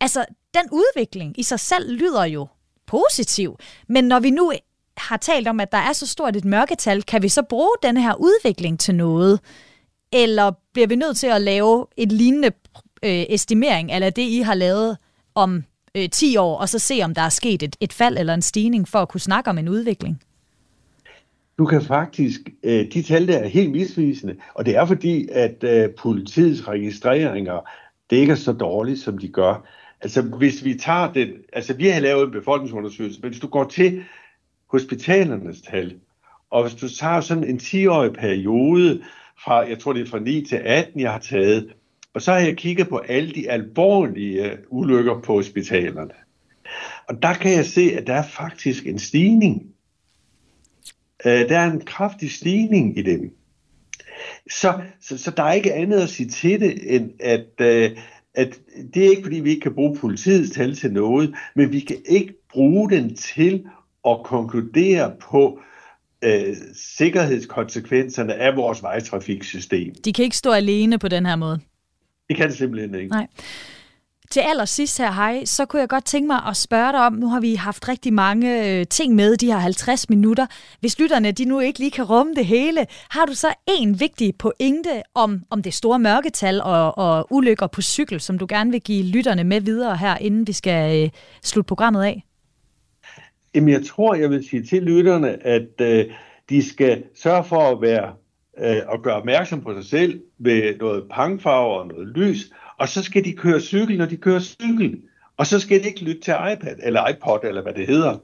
Altså, 0.00 0.24
den 0.54 0.62
udvikling 0.72 1.38
i 1.38 1.42
sig 1.42 1.60
selv 1.60 1.92
lyder 1.92 2.24
jo 2.24 2.46
positiv, 2.86 3.56
men 3.88 4.04
når 4.04 4.20
vi 4.20 4.30
nu 4.30 4.52
har 4.96 5.16
talt 5.16 5.48
om, 5.48 5.60
at 5.60 5.72
der 5.72 5.78
er 5.78 5.92
så 5.92 6.06
stort 6.06 6.36
et 6.36 6.44
mørketal, 6.44 7.02
kan 7.02 7.22
vi 7.22 7.28
så 7.28 7.42
bruge 7.42 7.70
denne 7.82 8.02
her 8.02 8.14
udvikling 8.14 8.80
til 8.80 8.94
noget? 8.94 9.40
Eller 10.12 10.52
bliver 10.72 10.86
vi 10.86 10.96
nødt 10.96 11.16
til 11.16 11.26
at 11.26 11.42
lave 11.42 11.86
et 11.96 12.12
lignende 12.12 12.50
øh, 13.02 13.24
estimering, 13.28 13.92
eller 13.92 14.10
det 14.10 14.22
I 14.22 14.38
har 14.38 14.54
lavet 14.54 14.96
om 15.34 15.64
øh, 15.94 16.08
10 16.08 16.36
år, 16.36 16.58
og 16.58 16.68
så 16.68 16.78
se, 16.78 17.00
om 17.04 17.14
der 17.14 17.22
er 17.22 17.28
sket 17.28 17.62
et, 17.62 17.76
et 17.80 17.92
fald 17.92 18.18
eller 18.18 18.34
en 18.34 18.42
stigning, 18.42 18.88
for 18.88 18.98
at 18.98 19.08
kunne 19.08 19.20
snakke 19.20 19.50
om 19.50 19.58
en 19.58 19.68
udvikling? 19.68 20.22
Du 21.58 21.66
kan 21.66 21.82
faktisk, 21.82 22.40
øh, 22.62 22.92
de 22.92 23.02
tal 23.02 23.28
der 23.28 23.38
er 23.38 23.48
helt 23.48 23.70
misvisende, 23.70 24.36
og 24.54 24.66
det 24.66 24.76
er 24.76 24.86
fordi, 24.86 25.28
at 25.32 25.64
øh, 25.64 25.90
politiets 25.98 26.68
registreringer, 26.68 27.68
det 28.10 28.16
ikke 28.16 28.32
er 28.32 28.36
så 28.36 28.52
dårligt, 28.52 29.00
som 29.00 29.18
de 29.18 29.28
gør. 29.28 29.66
Altså, 30.00 30.22
hvis 30.22 30.64
vi 30.64 30.74
tager 30.74 31.12
den, 31.12 31.28
altså 31.52 31.74
vi 31.74 31.88
har 31.88 32.00
lavet 32.00 32.24
en 32.26 32.32
befolkningsundersøgelse, 32.32 33.20
men 33.20 33.30
hvis 33.30 33.40
du 33.40 33.46
går 33.46 33.64
til 33.64 34.04
hospitalernes 34.66 35.60
tal, 35.60 35.96
og 36.50 36.62
hvis 36.62 36.74
du 36.74 36.88
tager 36.88 37.20
sådan 37.20 37.44
en 37.44 37.56
10-årig 37.56 38.12
periode, 38.12 39.02
fra, 39.44 39.58
jeg 39.58 39.78
tror 39.78 39.92
det 39.92 40.02
er 40.02 40.10
fra 40.10 40.18
9 40.18 40.44
til 40.44 40.56
18, 40.56 41.00
jeg 41.00 41.12
har 41.12 41.18
taget, 41.18 41.74
og 42.14 42.22
så 42.22 42.32
har 42.32 42.38
jeg 42.38 42.56
kigget 42.56 42.88
på 42.88 42.98
alle 42.98 43.34
de 43.34 43.50
alvorlige 43.50 44.52
øh, 44.52 44.58
ulykker 44.68 45.20
på 45.20 45.32
hospitalerne. 45.32 46.14
Og 47.08 47.22
der 47.22 47.34
kan 47.34 47.52
jeg 47.52 47.66
se, 47.66 47.80
at 47.80 48.06
der 48.06 48.14
er 48.14 48.26
faktisk 48.26 48.86
en 48.86 48.98
stigning. 48.98 49.66
Øh, 51.26 51.48
der 51.48 51.58
er 51.58 51.70
en 51.70 51.80
kraftig 51.80 52.32
stigning 52.32 52.98
i 52.98 53.02
dem. 53.02 53.34
Så, 54.50 54.80
så, 55.00 55.18
så 55.18 55.30
der 55.30 55.42
er 55.42 55.52
ikke 55.52 55.74
andet 55.74 56.00
at 56.00 56.08
sige 56.08 56.28
til 56.28 56.60
det, 56.60 56.94
end 56.94 57.10
at, 57.20 57.46
øh, 57.60 57.96
at 58.38 58.58
det 58.94 59.06
er 59.06 59.10
ikke 59.10 59.22
fordi, 59.22 59.40
vi 59.40 59.50
ikke 59.50 59.60
kan 59.60 59.74
bruge 59.74 59.96
politiets 59.96 60.50
tal 60.50 60.74
til 60.74 60.92
noget, 60.92 61.34
men 61.54 61.72
vi 61.72 61.80
kan 61.80 61.96
ikke 62.06 62.34
bruge 62.52 62.90
den 62.90 63.16
til 63.16 63.64
at 64.08 64.16
konkludere 64.24 65.12
på 65.20 65.60
øh, 66.22 66.56
sikkerhedskonsekvenserne 66.74 68.34
af 68.34 68.56
vores 68.56 68.82
vejtrafiksystem. 68.82 69.94
De 70.04 70.12
kan 70.12 70.24
ikke 70.24 70.36
stå 70.36 70.52
alene 70.52 70.98
på 70.98 71.08
den 71.08 71.26
her 71.26 71.36
måde. 71.36 71.60
Det 72.28 72.36
kan 72.36 72.48
det 72.48 72.56
simpelthen 72.56 72.94
ikke. 72.94 73.08
Nej. 73.08 73.26
Til 74.30 74.40
allersidst 74.40 74.98
her, 74.98 75.12
hej, 75.12 75.44
så 75.44 75.66
kunne 75.66 75.80
jeg 75.80 75.88
godt 75.88 76.04
tænke 76.04 76.26
mig 76.26 76.40
at 76.48 76.56
spørge 76.56 76.92
dig 76.92 77.06
om, 77.06 77.12
nu 77.12 77.28
har 77.28 77.40
vi 77.40 77.54
haft 77.54 77.88
rigtig 77.88 78.12
mange 78.12 78.78
øh, 78.80 78.86
ting 78.86 79.14
med 79.14 79.36
de 79.36 79.46
her 79.46 79.58
50 79.58 80.08
minutter. 80.08 80.46
Hvis 80.80 80.98
lytterne 80.98 81.32
de 81.32 81.44
nu 81.44 81.60
ikke 81.60 81.78
lige 81.78 81.90
kan 81.90 82.04
rumme 82.04 82.34
det 82.34 82.46
hele, 82.46 82.86
har 83.10 83.26
du 83.26 83.34
så 83.34 83.54
en 83.78 84.00
vigtig 84.00 84.34
pointe 84.38 85.02
om, 85.14 85.42
om 85.50 85.62
det 85.62 85.74
store 85.74 85.98
mørketal 85.98 86.60
og, 86.60 86.98
og 86.98 87.26
ulykker 87.30 87.66
på 87.66 87.82
cykel, 87.82 88.20
som 88.20 88.38
du 88.38 88.46
gerne 88.48 88.70
vil 88.70 88.80
give 88.80 89.04
lytterne 89.04 89.44
med 89.44 89.60
videre 89.60 89.96
her, 89.96 90.16
inden 90.16 90.46
vi 90.46 90.52
skal 90.52 91.04
øh, 91.04 91.10
slutte 91.42 91.68
programmet 91.68 92.04
af? 92.04 92.24
Jamen, 93.54 93.68
jeg 93.68 93.86
tror, 93.86 94.14
jeg 94.14 94.30
vil 94.30 94.48
sige 94.48 94.62
til 94.62 94.82
lytterne, 94.82 95.46
at 95.46 95.80
øh, 95.80 96.04
de 96.48 96.68
skal 96.68 97.04
sørge 97.22 97.44
for 97.44 97.60
at 97.60 97.82
være 97.82 98.12
øh, 98.58 98.82
og 98.88 99.02
gøre 99.02 99.14
opmærksom 99.14 99.60
på 99.60 99.74
sig 99.74 99.84
selv 99.84 100.20
ved 100.38 100.78
noget 100.78 101.04
pangfarve 101.10 101.80
og 101.80 101.86
noget 101.86 102.08
lys, 102.08 102.50
og 102.78 102.88
så 102.88 103.02
skal 103.02 103.24
de 103.24 103.32
køre 103.32 103.60
cykel, 103.60 103.98
når 103.98 104.06
de 104.06 104.16
kører 104.16 104.40
cykel. 104.40 105.00
Og 105.36 105.46
så 105.46 105.60
skal 105.60 105.82
de 105.82 105.88
ikke 105.88 106.04
lytte 106.04 106.20
til 106.20 106.32
iPad 106.32 106.76
eller 106.82 107.08
iPod, 107.08 107.40
eller 107.44 107.62
hvad 107.62 107.72
det 107.72 107.86
hedder. 107.86 108.16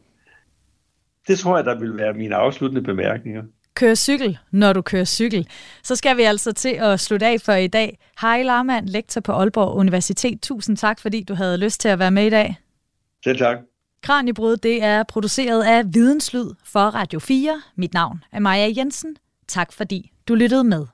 Det 1.28 1.38
tror 1.38 1.56
jeg, 1.56 1.64
der 1.64 1.78
vil 1.78 1.96
være 1.96 2.12
mine 2.14 2.34
afsluttende 2.34 2.82
bemærkninger. 2.82 3.42
Kør 3.74 3.94
cykel, 3.94 4.38
når 4.50 4.72
du 4.72 4.82
kører 4.82 5.04
cykel. 5.04 5.48
Så 5.82 5.96
skal 5.96 6.16
vi 6.16 6.22
altså 6.22 6.52
til 6.52 6.68
at 6.68 7.00
slutte 7.00 7.26
af 7.26 7.40
for 7.40 7.52
i 7.52 7.66
dag. 7.66 7.98
Hej 8.20 8.42
Larmand, 8.42 8.88
lektor 8.88 9.20
på 9.20 9.32
Aalborg 9.32 9.76
Universitet. 9.76 10.40
Tusind 10.42 10.76
tak, 10.76 11.00
fordi 11.00 11.22
du 11.22 11.34
havde 11.34 11.58
lyst 11.58 11.80
til 11.80 11.88
at 11.88 11.98
være 11.98 12.10
med 12.10 12.26
i 12.26 12.30
dag. 12.30 12.56
Selv 13.24 13.38
tak. 13.38 13.58
Kranjebrud, 14.02 14.56
det 14.56 14.82
er 14.82 15.02
produceret 15.02 15.62
af 15.62 15.82
Videnslyd 15.94 16.50
for 16.64 16.80
Radio 16.80 17.18
4. 17.18 17.62
Mit 17.76 17.94
navn 17.94 18.24
er 18.32 18.38
Maja 18.40 18.72
Jensen. 18.76 19.16
Tak 19.48 19.72
fordi 19.72 20.12
du 20.28 20.34
lyttede 20.34 20.64
med. 20.64 20.86